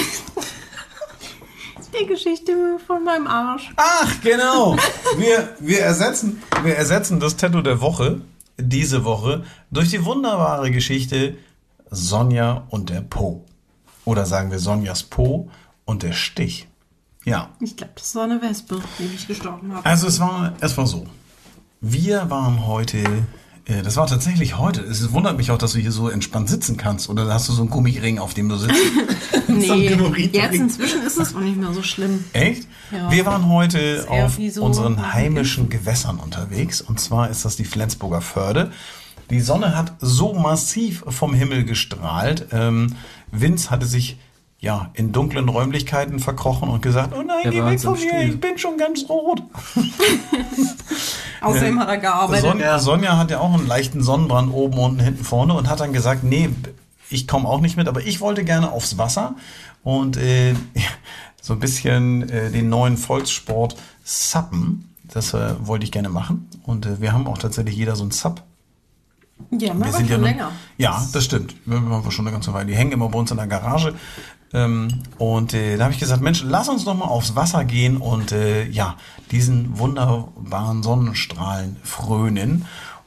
Die 1.99 2.07
Geschichte 2.07 2.53
von 2.87 3.03
meinem 3.03 3.26
Arsch. 3.26 3.72
Ach, 3.76 4.20
genau. 4.22 4.76
Wir, 5.18 5.57
wir, 5.59 5.81
ersetzen, 5.81 6.41
wir 6.62 6.76
ersetzen 6.76 7.18
das 7.18 7.37
Tattoo 7.37 7.62
der 7.62 7.81
Woche 7.81 8.20
diese 8.62 9.05
Woche 9.05 9.45
durch 9.70 9.91
die 9.91 10.05
wunderbare 10.05 10.70
Geschichte 10.70 11.37
Sonja 11.91 12.66
und 12.70 12.91
der 12.91 13.01
Po. 13.01 13.45
Oder 14.05 14.26
sagen 14.26 14.51
wir 14.51 14.59
Sonjas 14.59 15.03
Po 15.03 15.51
und 15.85 16.03
der 16.03 16.12
Stich. 16.12 16.68
Ja. 17.31 17.49
Ich 17.61 17.76
glaube, 17.76 17.93
das 17.97 18.14
war 18.14 18.24
eine 18.24 18.43
Wespe, 18.43 18.81
die 18.99 19.05
mich 19.05 19.26
gestochen 19.26 19.74
hat. 19.74 19.87
Also 19.87 20.07
es 20.09 20.18
war, 20.20 20.53
es 20.61 20.76
war 20.76 20.87
so. 20.87 21.07
Wir 21.81 22.28
waren 22.28 22.66
heute, 22.66 22.99
äh, 23.66 23.83
das 23.83 23.97
war 23.97 24.07
tatsächlich 24.07 24.59
heute. 24.59 24.83
Es 24.83 25.12
wundert 25.12 25.37
mich 25.37 25.51
auch, 25.51 25.59
dass 25.59 25.72
du 25.72 25.78
hier 25.78 25.93
so 25.93 26.09
entspannt 26.09 26.49
sitzen 26.51 26.76
kannst. 26.76 27.09
Oder 27.09 27.33
hast 27.33 27.49
du 27.49 27.53
so 27.53 27.62
einen 27.62 27.70
Gummiring, 27.70 28.18
auf 28.18 28.35
dem 28.35 28.49
du 28.49 28.57
sitzt? 28.57 28.74
Nee, 29.49 29.89
Gymnorit- 29.89 30.33
jetzt 30.33 30.55
inzwischen 30.55 31.03
ist 31.03 31.18
es 31.18 31.35
auch 31.35 31.41
nicht 31.41 31.57
mehr 31.57 31.72
so 31.72 31.83
schlimm. 31.83 32.24
Echt? 32.35 32.68
Ja. 32.93 33.11
Wir 33.11 33.26
waren 33.26 33.49
heute 33.49 34.07
auf 34.09 34.39
so- 34.51 34.62
unseren 34.62 35.12
heimischen 35.12 35.68
Gewässern 35.68 36.18
unterwegs. 36.20 36.81
Und 36.81 37.01
zwar 37.01 37.31
ist 37.31 37.45
das 37.45 37.57
die 37.57 37.64
Flensburger 37.64 38.20
Förde. 38.20 38.70
Die 39.31 39.41
Sonne 39.41 39.76
hat 39.76 39.95
so 40.01 40.35
massiv 40.35 41.03
vom 41.09 41.35
Himmel 41.35 41.64
gestrahlt. 41.64 42.47
Ähm, 42.53 42.95
Vince 43.33 43.70
hatte 43.70 43.87
sich 43.87 44.18
ja 44.61 44.91
in 44.93 45.11
dunklen 45.13 45.49
Räumlichkeiten 45.49 46.19
verkrochen 46.21 46.69
und 46.69 46.83
gesagt, 46.83 47.15
oh 47.17 47.23
nein, 47.23 47.39
Er 47.45 47.51
geh 47.51 47.65
weg 47.65 47.81
von 47.81 47.99
mir, 47.99 48.23
ich 48.23 48.39
bin 48.39 48.59
schon 48.59 48.77
ganz 48.77 49.09
rot. 49.09 49.43
Außerdem 51.41 51.81
hat 51.81 51.89
er 51.89 51.99
gearbeitet. 51.99 52.43
Son 52.43 52.79
Sonja 52.79 53.17
hat 53.17 53.31
ja 53.31 53.41
auch 53.41 53.55
einen 53.55 53.67
leichten 53.67 54.03
Sonnenbrand 54.03 54.53
oben, 54.53 54.79
unten, 54.79 55.01
hinten, 55.01 55.25
vorne 55.25 55.55
und 55.55 55.69
hat 55.69 55.81
dann 55.81 55.95
gesagt, 55.95 56.23
nee, 56.25 56.51
ich 57.09 57.27
komme 57.27 57.49
auch 57.49 57.61
nicht 57.61 57.77
mit, 57.79 57.89
aber 57.89 58.03
ich 58.03 58.21
wollte 58.21 58.45
gerne 58.45 58.71
aufs 58.71 58.99
Wasser 58.99 59.35
und 59.83 60.19
äh, 60.19 60.55
so 61.41 61.55
ein 61.55 61.59
bisschen 61.61 62.29
äh, 62.29 62.51
den 62.51 62.69
neuen 62.69 62.99
Volkssport 62.99 63.77
Suppen. 64.05 64.95
Das 65.05 65.35
äh, 65.35 65.55
wollte 65.67 65.85
ich 65.85 65.91
gerne 65.93 66.09
machen. 66.09 66.49
Und 66.65 66.87
äh, 66.87 67.01
wir 67.01 67.13
haben 67.13 67.27
auch 67.27 67.39
tatsächlich 67.39 67.75
jeder 67.75 67.97
so 67.97 68.05
ein 68.05 68.11
Sub. 68.11 68.43
Ja, 69.51 69.75
Wir 69.75 69.93
sind 69.93 70.09
ja 70.09 70.15
schon 70.15 70.21
nun- 70.21 70.23
länger. 70.25 70.53
Ja, 70.77 71.03
das 71.13 71.25
stimmt. 71.25 71.57
Wir 71.65 71.81
haben 71.81 72.11
schon 72.11 72.27
eine 72.27 72.33
ganze 72.33 72.53
Weile. 72.53 72.67
Die 72.67 72.77
hängen 72.77 72.93
immer 72.93 73.09
bei 73.09 73.19
uns 73.19 73.31
in 73.31 73.39
der 73.39 73.47
Garage. 73.47 73.95
Ähm, 74.53 74.89
und 75.19 75.55
äh, 75.55 75.77
da 75.77 75.85
habe 75.85 75.95
ich 75.95 76.01
gesagt, 76.01 76.23
Mensch, 76.23 76.43
lass 76.45 76.69
uns 76.69 76.85
doch 76.85 76.95
mal 76.95 77.05
aufs 77.05 77.37
Wasser 77.37 77.65
gehen 77.65 77.97
und 77.97 78.33
äh, 78.33 78.69
ja, 78.69 78.97
diesen 79.31 79.79
wunderbaren 79.79 80.83
Sonnenstrahlen 80.83 81.77
frönen. 81.83 82.65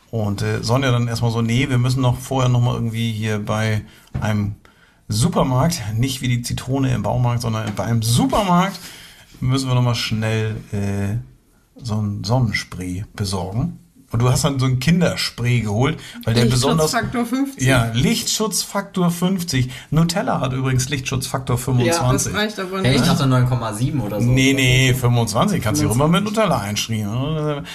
Und 0.09 0.41
äh, 0.41 0.63
Sonja 0.63 0.91
dann 0.91 1.07
erstmal 1.07 1.31
so, 1.31 1.41
nee, 1.41 1.69
wir 1.69 1.79
müssen 1.79 2.01
noch 2.01 2.17
vorher 2.17 2.49
noch 2.49 2.61
mal 2.61 2.75
irgendwie 2.75 3.11
hier 3.11 3.39
bei 3.39 3.81
einem 4.21 4.55
Supermarkt, 5.07 5.81
nicht 5.95 6.21
wie 6.21 6.27
die 6.27 6.43
Zitrone 6.43 6.93
im 6.93 7.03
Baumarkt, 7.03 7.41
sondern 7.41 7.73
bei 7.75 7.83
einem 7.83 8.03
Supermarkt 8.03 8.79
müssen 9.41 9.67
wir 9.67 9.75
noch 9.75 9.81
mal 9.81 9.95
schnell 9.95 10.55
äh, 10.71 11.17
so 11.75 11.95
ein 11.95 12.23
Sonnenspray 12.23 13.05
besorgen. 13.15 13.79
Und 14.13 14.19
du 14.21 14.29
hast 14.29 14.43
dann 14.43 14.59
so 14.59 14.67
ein 14.67 14.79
Kinderspray 14.79 15.61
geholt, 15.61 15.99
weil 16.23 16.35
der 16.35 16.45
besonders 16.45 16.93
Lichtschutzfaktor 16.93 17.25
50. 17.25 17.67
ja, 17.67 17.91
Lichtschutzfaktor 17.93 19.09
50. 19.11 19.71
Nutella 19.89 20.39
hat 20.39 20.53
übrigens 20.53 20.87
Lichtschutzfaktor 20.89 21.55
das 21.55 21.65
25. 21.65 22.33
reicht 22.35 22.59
aber 22.59 22.81
Hey, 22.83 22.91
nicht. 22.91 23.01
ich 23.01 23.07
dachte 23.07 23.23
9,7 23.23 23.99
oder 24.01 24.21
so. 24.21 24.27
Nee, 24.27 24.53
nee, 24.53 24.93
25 24.93 25.61
kannst 25.63 25.81
du 25.81 25.89
auch 25.89 25.95
immer 25.95 26.07
mit 26.07 26.23
Nutella 26.23 26.59
einschrieben. 26.59 27.65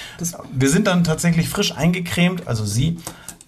Wir 0.53 0.70
sind 0.70 0.86
dann 0.86 1.03
tatsächlich 1.03 1.49
frisch 1.49 1.76
eingecremt, 1.76 2.47
also 2.47 2.64
sie, 2.64 2.99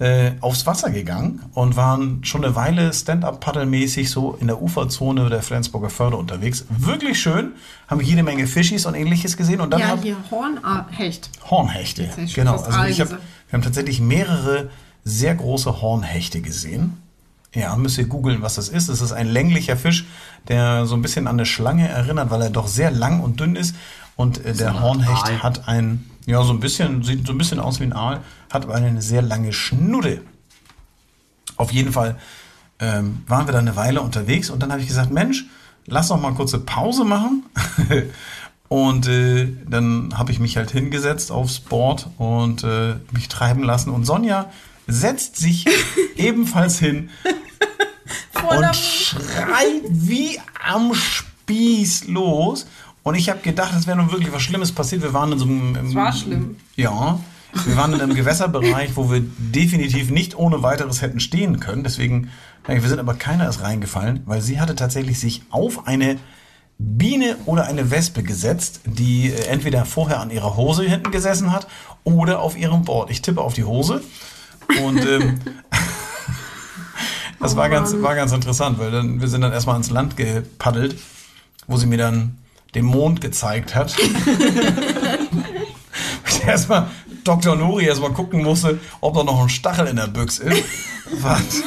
äh, 0.01 0.33
aufs 0.41 0.67
Wasser 0.67 0.91
gegangen 0.91 1.43
und 1.55 1.77
waren 1.77 2.25
schon 2.25 2.45
eine 2.45 2.57
Weile 2.57 2.93
Stand-Up-Paddle-mäßig 2.93 4.11
so 4.11 4.37
in 4.41 4.47
der 4.49 4.61
Uferzone 4.61 5.29
der 5.29 5.43
Flensburger 5.43 5.91
Förde 5.91 6.17
unterwegs. 6.17 6.65
Wirklich 6.71 7.21
schön, 7.21 7.53
haben 7.87 8.01
jede 8.01 8.23
Menge 8.23 8.47
Fischis 8.47 8.87
und 8.87 8.95
ähnliches 8.95 9.37
gesehen 9.37 9.61
und 9.61 9.71
dann 9.71 9.81
Ja, 9.81 9.89
hab- 9.89 10.03
hier 10.03 10.17
Hornhecht. 10.31 11.31
Hornhechte. 11.51 12.09
Genau. 12.35 12.57
Also 12.57 12.83
ich 12.85 13.01
hab, 13.01 13.11
wir 13.11 13.19
haben 13.53 13.63
tatsächlich 13.63 14.01
mehrere 14.01 14.71
sehr 15.05 15.35
große 15.35 15.81
Hornhechte 15.81 16.41
gesehen. 16.41 16.97
Ja, 17.55 17.75
müsst 17.77 17.99
ihr 17.99 18.07
googeln, 18.07 18.43
was 18.43 18.55
das 18.55 18.69
ist. 18.69 18.89
Es 18.89 19.01
ist 19.01 19.13
ein 19.13 19.27
länglicher 19.29 19.77
Fisch, 19.77 20.07
der 20.49 20.87
so 20.87 20.95
ein 20.95 21.03
bisschen 21.03 21.27
an 21.27 21.35
eine 21.37 21.47
Schlange 21.47 21.89
erinnert, 21.89 22.31
weil 22.31 22.43
er 22.43 22.51
doch 22.51 22.69
sehr 22.69 22.91
lang 22.91 23.21
und 23.21 23.41
dünn 23.41 23.57
ist. 23.57 23.75
Und 24.17 24.45
äh, 24.45 24.55
der 24.55 24.81
Hornhecht 24.81 25.43
hat 25.43 25.67
ein, 25.69 26.05
ja, 26.27 26.43
so 26.43 26.53
ein 26.53 26.61
bisschen, 26.61 27.03
sieht 27.03 27.27
so 27.27 27.33
ein 27.33 27.39
bisschen 27.39 27.61
aus 27.61 27.81
wie 27.81 27.85
ein 27.85 27.93
Aal, 27.93 28.21
hat 28.51 28.65
aber 28.65 28.75
eine 28.75 29.03
sehr 29.03 29.23
lange 29.23 29.53
Schnutte. 29.53 30.23
Auf 31.57 31.73
jeden 31.73 31.93
Fall 31.93 32.17
ähm, 32.79 33.23
waren 33.27 33.47
wir 33.47 33.53
da 33.53 33.59
eine 33.59 33.77
Weile 33.77 34.01
unterwegs 34.01 34.51
und 34.51 34.63
dann 34.63 34.73
habe 34.73 34.81
ich 34.81 34.89
gesagt, 34.89 35.11
Mensch, 35.11 35.47
lass 35.87 36.09
doch 36.09 36.21
mal 36.21 36.35
kurze 36.35 36.59
Pause 36.59 37.05
machen. 37.05 37.45
und 38.69 39.09
äh, 39.09 39.49
dann 39.69 40.17
habe 40.17 40.33
ich 40.33 40.41
mich 40.41 40.57
halt 40.57 40.71
hingesetzt 40.71 41.31
aufs 41.33 41.61
Board 41.61 42.09
und 42.19 42.65
äh, 42.65 42.97
mich 43.13 43.29
treiben 43.29 43.63
lassen. 43.63 43.91
Und 43.91 44.05
Sonja 44.05 44.51
setzt 44.87 45.37
sich 45.37 45.67
ebenfalls 46.17 46.79
hin 46.79 47.11
und 48.49 48.77
schreit 48.77 49.83
wie 49.89 50.39
am 50.65 50.95
Spieß 50.95 52.09
los. 52.09 52.67
Und 53.03 53.15
ich 53.15 53.31
habe 53.31 53.41
gedacht, 53.41 53.73
es 53.77 53.87
wäre 53.87 53.97
nun 53.97 54.13
wirklich 54.13 54.33
was 54.33 54.43
Schlimmes 54.43 54.73
passiert. 54.73 55.03
Wir 55.03 55.15
waren 55.15 55.33
in 55.33 55.39
so 55.39 55.45
einem. 55.47 55.77
Es 55.77 55.95
war 55.95 56.13
schlimm. 56.13 56.57
Ja. 56.77 57.19
Wir 57.65 57.77
waren 57.77 57.93
in 57.93 58.01
einem 58.01 58.15
Gewässerbereich, 58.17 58.91
wo 58.95 59.11
wir 59.11 59.23
definitiv 59.39 60.11
nicht 60.11 60.37
ohne 60.37 60.63
weiteres 60.63 61.03
hätten 61.03 61.21
stehen 61.21 61.61
können. 61.61 61.83
Deswegen, 61.83 62.31
wir 62.67 62.81
sind 62.81 62.99
aber 62.99 63.15
keiner 63.15 63.49
ist 63.49 63.63
reingefallen, 63.63 64.23
weil 64.27 64.43
sie 64.43 64.61
hatte 64.61 64.75
tatsächlich 64.75 65.19
sich 65.19 65.43
auf 65.51 65.87
eine 65.87 66.19
Biene 66.83 67.37
oder 67.45 67.67
eine 67.67 67.91
Wespe 67.91 68.23
gesetzt, 68.23 68.81
die 68.87 69.31
äh, 69.31 69.47
entweder 69.47 69.85
vorher 69.85 70.21
an 70.21 70.31
ihrer 70.31 70.57
Hose 70.57 70.83
hinten 70.83 71.11
gesessen 71.11 71.53
hat 71.53 71.67
oder 72.05 72.41
auf 72.41 72.57
ihrem 72.57 72.85
Board. 72.85 73.11
Ich 73.11 73.21
tippe 73.21 73.43
auf 73.43 73.53
die 73.53 73.65
Hose 73.65 74.03
und 74.83 75.05
ähm, 75.07 75.41
das 77.39 77.55
war 77.55 77.69
ganz, 77.69 77.95
war 78.01 78.15
ganz 78.15 78.33
interessant, 78.33 78.79
weil 78.79 78.91
dann, 78.91 79.21
wir 79.21 79.29
sind 79.29 79.43
dann 79.43 79.53
erstmal 79.53 79.75
ans 79.75 79.91
Land 79.91 80.17
gepaddelt, 80.17 80.97
wo 81.67 81.77
sie 81.77 81.87
mir 81.87 81.99
dann 81.99 82.39
den 82.75 82.85
Mond 82.85 83.21
gezeigt 83.21 83.75
hat. 83.75 83.97
ich 86.29 86.45
erstmal 86.45 86.91
Dr. 87.25 87.57
Nori 87.57 87.87
erstmal 87.87 88.13
gucken 88.13 88.43
musste, 88.43 88.79
ob 89.01 89.15
da 89.15 89.25
noch 89.25 89.43
ein 89.43 89.49
Stachel 89.49 89.87
in 89.87 89.97
der 89.97 90.07
Büchse 90.07 90.45
ist. 90.45 90.65
Was? 91.21 91.63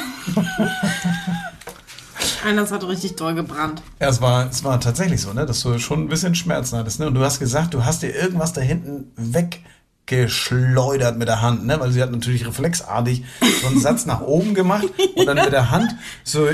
Einer 2.44 2.68
hat 2.68 2.84
richtig 2.84 3.16
doll 3.16 3.34
gebrannt. 3.34 3.82
Ja, 4.00 4.08
es 4.08 4.20
war, 4.20 4.48
es 4.48 4.64
war 4.64 4.80
tatsächlich 4.80 5.22
so, 5.22 5.32
ne, 5.32 5.46
dass 5.46 5.62
du 5.62 5.78
schon 5.78 6.04
ein 6.04 6.08
bisschen 6.08 6.34
Schmerzen 6.34 6.76
hattest. 6.76 7.00
Ne? 7.00 7.06
Und 7.06 7.14
du 7.14 7.24
hast 7.24 7.38
gesagt, 7.38 7.74
du 7.74 7.84
hast 7.84 8.02
dir 8.02 8.14
irgendwas 8.14 8.52
da 8.52 8.60
hinten 8.60 9.12
weggeschleudert 9.16 11.16
mit 11.16 11.28
der 11.28 11.40
Hand, 11.40 11.66
ne? 11.66 11.80
Weil 11.80 11.92
sie 11.92 12.02
hat 12.02 12.10
natürlich 12.10 12.46
reflexartig 12.46 13.24
so 13.62 13.68
einen 13.68 13.80
Satz 13.80 14.06
nach 14.06 14.20
oben 14.20 14.54
gemacht 14.54 14.86
und 15.16 15.26
dann 15.26 15.36
mit 15.36 15.52
der 15.52 15.70
Hand 15.70 15.94
so 16.22 16.48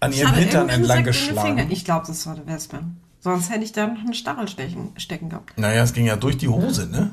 an 0.00 0.12
ihrem 0.12 0.34
Hintern 0.34 0.68
entlang 0.68 1.04
geschlagen. 1.04 1.70
Ich 1.70 1.84
glaube, 1.84 2.06
das 2.06 2.26
war 2.26 2.34
der 2.34 2.46
Wespe. 2.46 2.80
Sonst 3.26 3.50
hätte 3.50 3.64
ich 3.64 3.72
da 3.72 3.88
noch 3.88 3.98
einen 3.98 4.14
Stachel 4.14 4.46
stecken 4.48 5.28
gehabt. 5.30 5.58
Naja, 5.58 5.82
es 5.82 5.92
ging 5.92 6.06
ja 6.06 6.14
durch 6.14 6.38
die 6.38 6.46
Hose, 6.46 6.86
ne? 6.86 7.10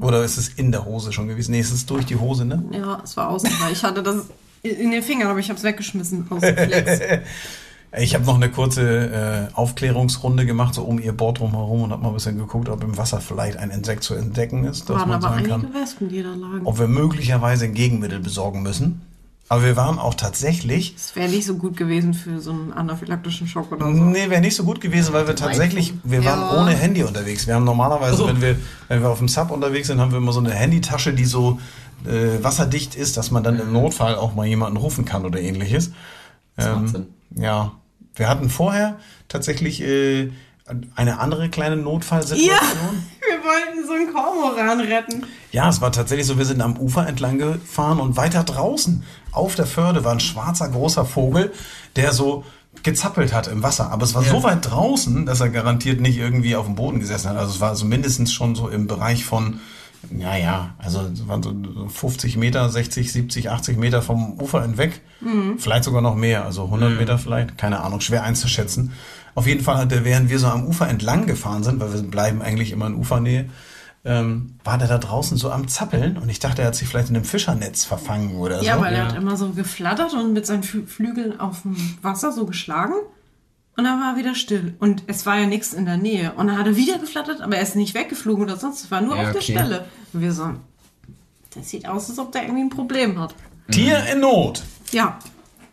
Oder 0.00 0.24
ist 0.24 0.38
es 0.38 0.48
in 0.48 0.72
der 0.72 0.86
Hose 0.86 1.12
schon 1.12 1.28
gewesen? 1.28 1.50
Nee, 1.50 1.60
es 1.60 1.70
ist 1.70 1.90
durch 1.90 2.06
die 2.06 2.16
Hose, 2.16 2.46
ne? 2.46 2.64
Ja, 2.72 3.02
es 3.04 3.14
war 3.14 3.28
außen, 3.28 3.50
ich 3.70 3.84
hatte 3.84 4.02
das 4.02 4.24
in 4.62 4.90
den 4.90 5.02
Fingern, 5.02 5.28
aber 5.28 5.38
ich 5.38 5.50
habe 5.50 5.58
es 5.58 5.64
weggeschmissen. 5.64 6.26
Ich 7.98 8.14
habe 8.14 8.24
noch 8.24 8.36
eine 8.36 8.48
kurze 8.48 9.48
äh, 9.52 9.54
Aufklärungsrunde 9.56 10.46
gemacht, 10.46 10.74
so 10.74 10.84
um 10.84 11.00
ihr 11.00 11.12
Board 11.12 11.40
drumherum 11.40 11.82
und 11.82 11.90
habe 11.90 12.00
mal 12.00 12.10
ein 12.10 12.14
bisschen 12.14 12.38
geguckt, 12.38 12.68
ob 12.68 12.84
im 12.84 12.96
Wasser 12.96 13.20
vielleicht 13.20 13.56
ein 13.56 13.70
Insekt 13.70 14.04
zu 14.04 14.14
entdecken 14.14 14.62
ist, 14.62 14.88
dass 14.88 14.96
waren 15.00 15.08
man 15.08 15.16
aber 15.16 15.22
sagen 15.22 15.52
einige 15.52 15.72
kann, 15.72 15.82
Wespen, 15.82 16.08
die 16.08 16.22
da 16.22 16.28
lagen. 16.28 16.66
ob 16.66 16.78
wir 16.78 16.86
möglicherweise 16.86 17.64
ein 17.64 17.74
Gegenmittel 17.74 18.20
besorgen 18.20 18.62
müssen. 18.62 19.00
Aber 19.50 19.64
wir 19.64 19.74
waren 19.76 19.98
auch 19.98 20.14
tatsächlich, 20.14 20.94
Das 20.94 21.16
wäre 21.16 21.28
nicht 21.28 21.44
so 21.44 21.56
gut 21.56 21.76
gewesen 21.76 22.14
für 22.14 22.38
so 22.40 22.52
einen 22.52 22.72
anaphylaktischen 22.72 23.48
Schock 23.48 23.72
oder 23.72 23.84
so. 23.84 23.90
nee, 23.90 24.30
wäre 24.30 24.40
nicht 24.40 24.54
so 24.54 24.62
gut 24.62 24.80
gewesen, 24.80 25.12
weil 25.12 25.26
wir 25.26 25.34
tatsächlich, 25.34 25.92
wir 26.04 26.24
waren 26.24 26.38
Ja. 26.40 26.62
ohne 26.62 26.70
Handy 26.70 27.02
unterwegs. 27.02 27.48
Wir 27.48 27.56
haben 27.56 27.64
normalerweise, 27.64 28.24
wenn 28.28 28.40
wir, 28.40 28.56
wenn 28.86 29.02
wir 29.02 29.08
auf 29.08 29.18
dem 29.18 29.26
Sub 29.26 29.50
unterwegs 29.50 29.88
sind, 29.88 29.98
haben 29.98 30.12
wir 30.12 30.18
immer 30.18 30.32
so 30.32 30.38
eine 30.38 30.52
Handytasche, 30.52 31.12
die 31.14 31.24
so 31.24 31.58
äh, 32.06 32.42
wasserdicht 32.44 32.94
ist, 32.94 33.16
dass 33.16 33.32
man 33.32 33.42
dann 33.42 33.58
im 33.58 33.72
Notfall 33.72 34.14
auch 34.14 34.36
mal 34.36 34.46
jemanden 34.46 34.76
rufen 34.76 35.04
kann 35.04 35.24
oder 35.24 35.40
ähnliches. 35.40 35.90
Ähm. 36.56 37.06
Ja, 37.34 37.72
wir 38.14 38.28
hatten 38.28 38.50
vorher 38.50 38.98
tatsächlich 39.26 39.80
äh, 39.82 40.30
eine 40.94 41.18
andere 41.18 41.48
kleine 41.48 41.74
Notfallsituation. 41.76 43.02
Wir 43.40 43.50
wollten 43.50 43.86
so 43.86 43.92
einen 43.92 44.12
Kormoran 44.12 44.80
retten. 44.80 45.26
Ja, 45.52 45.68
es 45.68 45.80
war 45.80 45.92
tatsächlich 45.92 46.26
so, 46.26 46.38
wir 46.38 46.44
sind 46.44 46.60
am 46.60 46.76
Ufer 46.76 47.06
entlang 47.06 47.38
gefahren 47.38 48.00
und 48.00 48.16
weiter 48.16 48.44
draußen 48.44 49.02
auf 49.32 49.54
der 49.54 49.66
Förde 49.66 50.04
war 50.04 50.12
ein 50.12 50.20
schwarzer 50.20 50.68
großer 50.68 51.04
Vogel, 51.04 51.52
der 51.96 52.12
so 52.12 52.44
gezappelt 52.82 53.32
hat 53.32 53.48
im 53.48 53.62
Wasser. 53.62 53.90
Aber 53.90 54.04
es 54.04 54.14
war 54.14 54.22
so 54.22 54.42
weit 54.42 54.70
draußen, 54.70 55.26
dass 55.26 55.40
er 55.40 55.50
garantiert 55.50 56.00
nicht 56.00 56.18
irgendwie 56.18 56.56
auf 56.56 56.66
dem 56.66 56.74
Boden 56.74 57.00
gesessen 57.00 57.30
hat. 57.30 57.36
Also 57.36 57.54
es 57.54 57.60
war 57.60 57.74
so 57.76 57.84
mindestens 57.84 58.32
schon 58.32 58.54
so 58.54 58.68
im 58.68 58.86
Bereich 58.86 59.24
von, 59.24 59.60
ja, 60.16 60.36
ja, 60.36 60.74
also 60.78 61.00
es 61.12 61.28
waren 61.28 61.42
so 61.42 61.54
50 61.88 62.36
Meter, 62.36 62.68
60, 62.68 63.12
70, 63.12 63.50
80 63.50 63.76
Meter 63.76 64.02
vom 64.02 64.40
Ufer 64.40 64.62
hinweg. 64.62 65.00
Vielleicht 65.58 65.84
sogar 65.84 66.00
noch 66.00 66.14
mehr, 66.14 66.44
also 66.44 66.64
100 66.64 66.98
Meter 66.98 67.18
vielleicht, 67.18 67.58
keine 67.58 67.80
Ahnung, 67.80 68.00
schwer 68.00 68.22
einzuschätzen. 68.24 68.92
Auf 69.34 69.46
jeden 69.46 69.62
Fall 69.62 69.76
hat 69.78 69.92
er, 69.92 70.04
während 70.04 70.28
wir 70.30 70.38
so 70.38 70.46
am 70.48 70.66
Ufer 70.66 70.88
entlang 70.88 71.26
gefahren 71.26 71.62
sind, 71.62 71.80
weil 71.80 71.92
wir 71.92 72.02
bleiben 72.02 72.42
eigentlich 72.42 72.72
immer 72.72 72.86
in 72.86 72.94
Ufernähe, 72.94 73.48
ähm, 74.04 74.54
war 74.64 74.78
der 74.78 74.88
da 74.88 74.98
draußen 74.98 75.36
so 75.36 75.50
am 75.50 75.68
Zappeln 75.68 76.16
und 76.16 76.28
ich 76.30 76.38
dachte, 76.40 76.62
er 76.62 76.68
hat 76.68 76.74
sich 76.74 76.88
vielleicht 76.88 77.10
in 77.10 77.16
einem 77.16 77.24
Fischernetz 77.26 77.84
verfangen 77.84 78.36
oder 78.36 78.62
Ja, 78.62 78.76
so. 78.76 78.82
weil 78.82 78.94
er 78.94 79.06
hat 79.08 79.16
immer 79.16 79.36
so 79.36 79.50
geflattert 79.50 80.14
und 80.14 80.32
mit 80.32 80.46
seinen 80.46 80.62
Flü 80.62 80.86
Flügeln 80.86 81.38
auf 81.38 81.62
dem 81.62 81.76
Wasser 82.02 82.32
so 82.32 82.46
geschlagen. 82.46 82.94
Und 83.76 83.84
dann 83.84 84.00
war 84.00 84.12
er 84.14 84.18
wieder 84.18 84.34
still. 84.34 84.74
Und 84.78 85.04
es 85.06 85.24
war 85.26 85.38
ja 85.38 85.46
nichts 85.46 85.72
in 85.72 85.84
der 85.86 85.96
Nähe. 85.96 86.32
Und 86.32 86.48
dann 86.48 86.58
hat 86.58 86.66
er 86.66 86.76
wieder 86.76 86.98
geflattert, 86.98 87.40
aber 87.40 87.56
er 87.56 87.62
ist 87.62 87.76
nicht 87.76 87.94
weggeflogen 87.94 88.44
oder 88.44 88.56
sonst. 88.56 88.84
Es 88.84 88.90
war 88.90 89.00
nur 89.00 89.16
Ja, 89.16 89.22
auf 89.22 89.32
der 89.32 89.40
okay. 89.40 89.52
Stelle. 89.52 89.84
Und 90.12 90.20
wir 90.20 90.32
so, 90.32 90.50
das 91.54 91.68
sieht 91.70 91.86
aus, 91.88 92.10
als 92.10 92.18
ob 92.18 92.32
der 92.32 92.42
irgendwie 92.42 92.62
ein 92.62 92.68
Problem 92.70 93.18
hat. 93.18 93.34
Tier 93.70 94.02
in 94.12 94.20
Not. 94.20 94.62
Ja. 94.92 95.18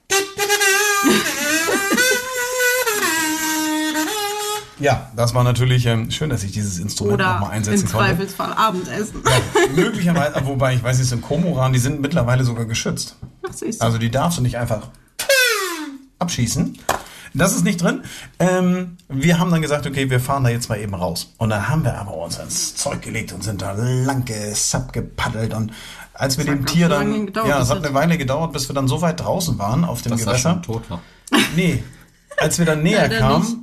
Ja, 4.80 5.10
das 5.16 5.34
war 5.34 5.44
natürlich 5.44 5.86
ähm, 5.88 6.12
schön, 6.12 6.30
dass 6.30 6.44
ich 6.44 6.52
dieses 6.52 6.78
Instrument 6.80 7.16
Oder 7.16 7.34
nochmal 7.34 7.50
im 7.50 7.56
einsetzen 7.58 7.90
konnte. 7.90 8.06
Zweifelsfall 8.08 8.54
Abendessen. 8.54 9.24
Möglicherweise, 9.76 10.42
wobei 10.46 10.76
ich 10.76 10.84
weiß, 10.84 11.00
es 11.00 11.10
sind 11.10 11.22
Komoran, 11.22 11.74
die 11.74 11.80
sind 11.80 12.00
mittlerweile 12.02 12.44
sogar 12.44 12.66
geschützt. 12.66 13.16
Ach, 13.48 13.54
siehst 13.54 13.82
du. 13.82 13.86
Also 13.86 13.98
die 13.98 14.12
darfst 14.12 14.38
du 14.38 14.44
nicht 14.44 14.58
einfach 14.58 14.90
abschießen. 16.20 16.78
Das 17.34 17.56
ist 17.56 17.64
nicht 17.64 17.82
drin. 17.82 18.02
Ähm, 18.40 18.98
wir 19.10 19.38
haben 19.38 19.52
dann 19.52 19.62
gesagt, 19.62 19.86
okay, 19.86 20.10
wir 20.10 20.20
fahren 20.20 20.44
da 20.44 20.50
jetzt 20.50 20.70
mal 20.70 20.80
eben 20.80 20.96
raus. 20.96 21.34
Und 21.38 21.50
dann 21.50 21.68
haben 21.70 21.84
wir 21.84 21.96
aber 21.98 22.16
uns 22.18 22.38
ins 22.40 22.76
Zeug 22.76 23.02
gelegt 23.02 23.32
und 23.34 23.44
sind 23.44 23.62
da 23.62 23.74
lang 23.74 24.26
gesap 24.26 24.92
gepaddelt. 24.94 25.54
Und 25.54 25.72
als 26.14 26.38
wir 26.38 26.46
Das 26.46 26.56
dem 26.56 26.66
Tier 26.66 26.90
dann, 26.90 27.28
gedauert, 27.28 27.48
ja, 27.48 27.62
es 27.62 27.70
hat 27.70 27.80
das- 27.80 27.86
eine 27.86 27.94
Weile 27.94 28.18
gedauert, 28.18 28.54
bis 28.54 28.68
wir 28.70 28.74
dann 28.74 28.88
so 28.88 29.02
weit 29.02 29.20
draußen 29.20 29.60
waren 29.60 29.86
auf 29.86 30.02
dem 30.02 30.12
Dass 30.14 30.22
er 30.22 30.26
Gewässer. 30.28 30.50
schon 30.54 30.64
tot 30.64 30.90
war. 30.90 31.02
Nee, 31.56 31.84
als 32.38 32.58
wir 32.58 32.66
dann 32.66 32.82
näher 32.84 33.08
kamen, 33.10 33.44
nicht. 33.44 33.58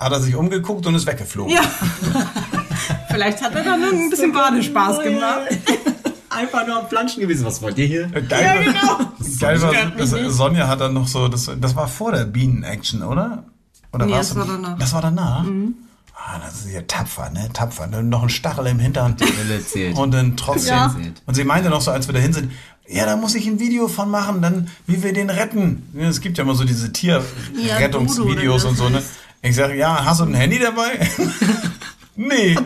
Hat 0.00 0.12
er 0.12 0.20
sich 0.20 0.34
umgeguckt 0.34 0.86
und 0.86 0.94
ist 0.94 1.06
weggeflogen. 1.06 1.54
Ja. 1.54 1.60
Vielleicht 3.10 3.42
hat 3.42 3.54
er 3.54 3.62
dann 3.62 3.80
nur 3.80 3.92
ein 3.92 4.10
bisschen 4.10 4.32
Badespaß 4.32 5.02
gemacht. 5.02 5.48
Einfach 6.30 6.66
nur 6.66 6.78
am 6.78 6.88
Planschen 6.88 7.20
gewesen. 7.20 7.44
Was 7.44 7.60
wollt 7.60 7.76
ihr 7.76 7.86
hier? 7.86 8.06
Geil, 8.06 8.30
Ja, 8.30 8.62
genau. 8.62 9.12
Geil 9.40 9.60
war, 9.62 9.72
das. 9.96 10.10
Sonja 10.10 10.68
hat 10.68 10.80
dann 10.80 10.94
noch 10.94 11.08
so, 11.08 11.28
das, 11.28 11.50
das 11.60 11.74
war 11.76 11.88
vor 11.88 12.12
der 12.12 12.24
Bienen-Action, 12.24 13.02
oder? 13.02 13.44
Oder 13.92 14.06
Nee, 14.06 14.12
das 14.12 14.36
war 14.36 14.46
danach. 14.46 14.78
Das 14.78 14.92
war 14.92 15.02
danach? 15.02 15.44
Ah, 16.14 16.38
das 16.44 16.60
ist 16.60 16.72
ja 16.72 16.82
tapfer, 16.82 17.30
ne? 17.30 17.48
Tapfer. 17.52 17.88
Noch 17.88 18.22
ein 18.22 18.28
Stachel 18.28 18.66
im 18.68 18.78
Hintern. 18.78 19.16
Und 19.96 20.14
dann 20.14 20.36
trotzdem. 20.36 20.74
Ja. 20.74 20.94
Und 21.26 21.34
sie 21.34 21.44
meinte 21.44 21.68
noch 21.68 21.80
so, 21.80 21.90
als 21.90 22.06
wir 22.06 22.14
dahin 22.14 22.32
sind, 22.32 22.52
ja, 22.86 23.06
da 23.06 23.16
muss 23.16 23.34
ich 23.34 23.46
ein 23.46 23.58
Video 23.58 23.88
von 23.88 24.10
machen, 24.10 24.40
dann, 24.40 24.68
wie 24.86 25.02
wir 25.02 25.12
den 25.12 25.30
retten. 25.30 25.82
Ja, 25.94 26.08
Es 26.08 26.20
gibt 26.20 26.38
ja 26.38 26.44
immer 26.44 26.54
so 26.54 26.64
diese 26.64 26.92
Tierrettungsvideos 26.92 28.62
Dodo, 28.62 28.70
und 28.70 28.76
so, 28.76 28.88
ne? 28.88 29.02
Ich 29.42 29.56
sage, 29.56 29.74
ja, 29.74 30.04
hast 30.04 30.20
du 30.20 30.24
ein 30.24 30.34
Handy 30.34 30.58
dabei? 30.58 31.08
nee. 32.16 32.56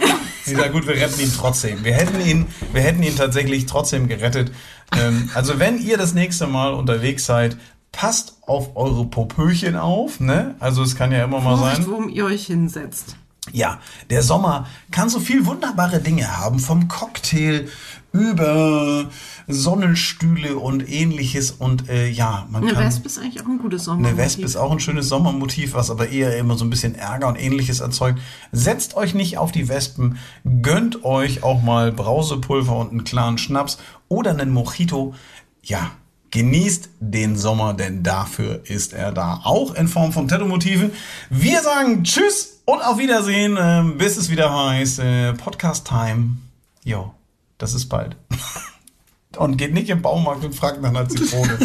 Ich 0.44 0.56
sage, 0.56 0.70
gut, 0.70 0.86
wir 0.86 0.94
retten 0.94 1.20
ihn 1.20 1.32
trotzdem. 1.34 1.84
Wir 1.84 1.94
hätten 1.94 2.20
ihn, 2.20 2.46
wir 2.72 2.82
hätten 2.82 3.02
ihn 3.02 3.16
tatsächlich 3.16 3.66
trotzdem 3.66 4.08
gerettet. 4.08 4.52
Ähm, 4.96 5.30
also 5.34 5.58
wenn 5.58 5.78
ihr 5.78 5.96
das 5.96 6.14
nächste 6.14 6.46
Mal 6.46 6.74
unterwegs 6.74 7.26
seid, 7.26 7.56
passt 7.92 8.38
auf 8.42 8.76
eure 8.76 9.06
Popöchen 9.06 9.76
auf, 9.76 10.18
ne? 10.18 10.56
Also 10.58 10.82
es 10.82 10.96
kann 10.96 11.12
ja 11.12 11.24
immer 11.24 11.40
mal 11.40 11.56
sein. 11.56 11.76
Vorsicht, 11.76 11.88
worum 11.88 12.08
ihr 12.08 12.24
euch 12.24 12.46
hinsetzt. 12.46 13.16
Ja, 13.52 13.78
der 14.10 14.22
Sommer 14.22 14.66
kann 14.90 15.08
so 15.08 15.20
viel 15.20 15.46
wunderbare 15.46 16.00
Dinge 16.00 16.38
haben, 16.38 16.58
vom 16.58 16.88
Cocktail 16.88 17.68
über 18.14 19.10
Sonnenstühle 19.48 20.56
und 20.56 20.88
ähnliches 20.88 21.50
und 21.50 21.88
äh, 21.90 22.08
ja, 22.08 22.46
man 22.48 22.62
Eine 22.62 22.72
kann 22.72 22.86
Wespe 22.86 23.06
ist 23.06 23.18
eigentlich 23.18 23.42
auch 23.42 23.48
ein 23.48 23.58
gutes 23.58 23.84
Sommer. 23.84 24.06
eine 24.06 24.16
Wespe 24.16 24.42
ist 24.42 24.54
auch 24.54 24.70
ein 24.70 24.78
schönes 24.78 25.08
Sommermotiv, 25.08 25.74
was 25.74 25.90
aber 25.90 26.08
eher 26.08 26.38
immer 26.38 26.56
so 26.56 26.64
ein 26.64 26.70
bisschen 26.70 26.94
Ärger 26.94 27.26
und 27.26 27.36
ähnliches 27.36 27.80
erzeugt. 27.80 28.20
Setzt 28.52 28.96
euch 28.96 29.14
nicht 29.14 29.36
auf 29.36 29.50
die 29.50 29.68
Wespen, 29.68 30.18
gönnt 30.62 31.04
euch 31.04 31.42
auch 31.42 31.60
mal 31.60 31.90
Brausepulver 31.90 32.76
und 32.76 32.92
einen 32.92 33.02
klaren 33.02 33.36
Schnaps 33.36 33.78
oder 34.08 34.30
einen 34.30 34.52
Mojito. 34.52 35.14
Ja, 35.62 35.90
genießt 36.30 36.90
den 37.00 37.36
Sommer, 37.36 37.74
denn 37.74 38.04
dafür 38.04 38.60
ist 38.64 38.92
er 38.92 39.10
da. 39.10 39.40
Auch 39.42 39.74
in 39.74 39.88
Form 39.88 40.12
von 40.12 40.28
Tattoo-Motiven. 40.28 40.92
Wir 41.30 41.60
sagen 41.62 42.04
Tschüss 42.04 42.62
und 42.64 42.80
auf 42.80 42.98
Wiedersehen, 42.98 43.58
ähm, 43.60 43.98
bis 43.98 44.16
es 44.16 44.30
wieder 44.30 44.54
heißt 44.54 45.00
äh, 45.00 45.32
Podcast-Time. 45.32 46.36
Jo, 46.84 47.12
das 47.58 47.74
ist 47.74 47.88
bald. 47.88 48.16
Und 49.36 49.56
geht 49.56 49.74
nicht 49.74 49.90
im 49.90 50.00
Baumarkt 50.00 50.44
und 50.44 50.54
fragt 50.54 50.80
nach 50.80 50.90
einer 50.90 51.08
Zitrone. 51.08 51.58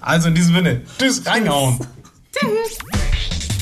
Also 0.00 0.28
in 0.28 0.36
diesem 0.36 0.54
Sinne, 0.54 0.82
tschüss, 0.96 1.26
reingehauen. 1.26 1.80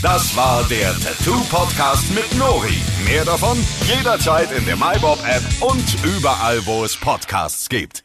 Das 0.03 0.37
war 0.37 0.65
der 0.65 0.93
Tattoo 0.99 1.41
Podcast 1.45 2.13
mit 2.15 2.35
Nori. 2.37 2.77
Mehr 3.07 3.25
davon 3.25 3.57
jederzeit 3.87 4.53
in 4.53 4.67
der 4.67 4.77
MyBob 4.77 5.19
App 5.25 5.43
und 5.61 5.85
überall, 6.05 6.67
wo 6.67 6.85
es 6.85 6.95
Podcasts 6.97 7.69
gibt. 7.71 8.05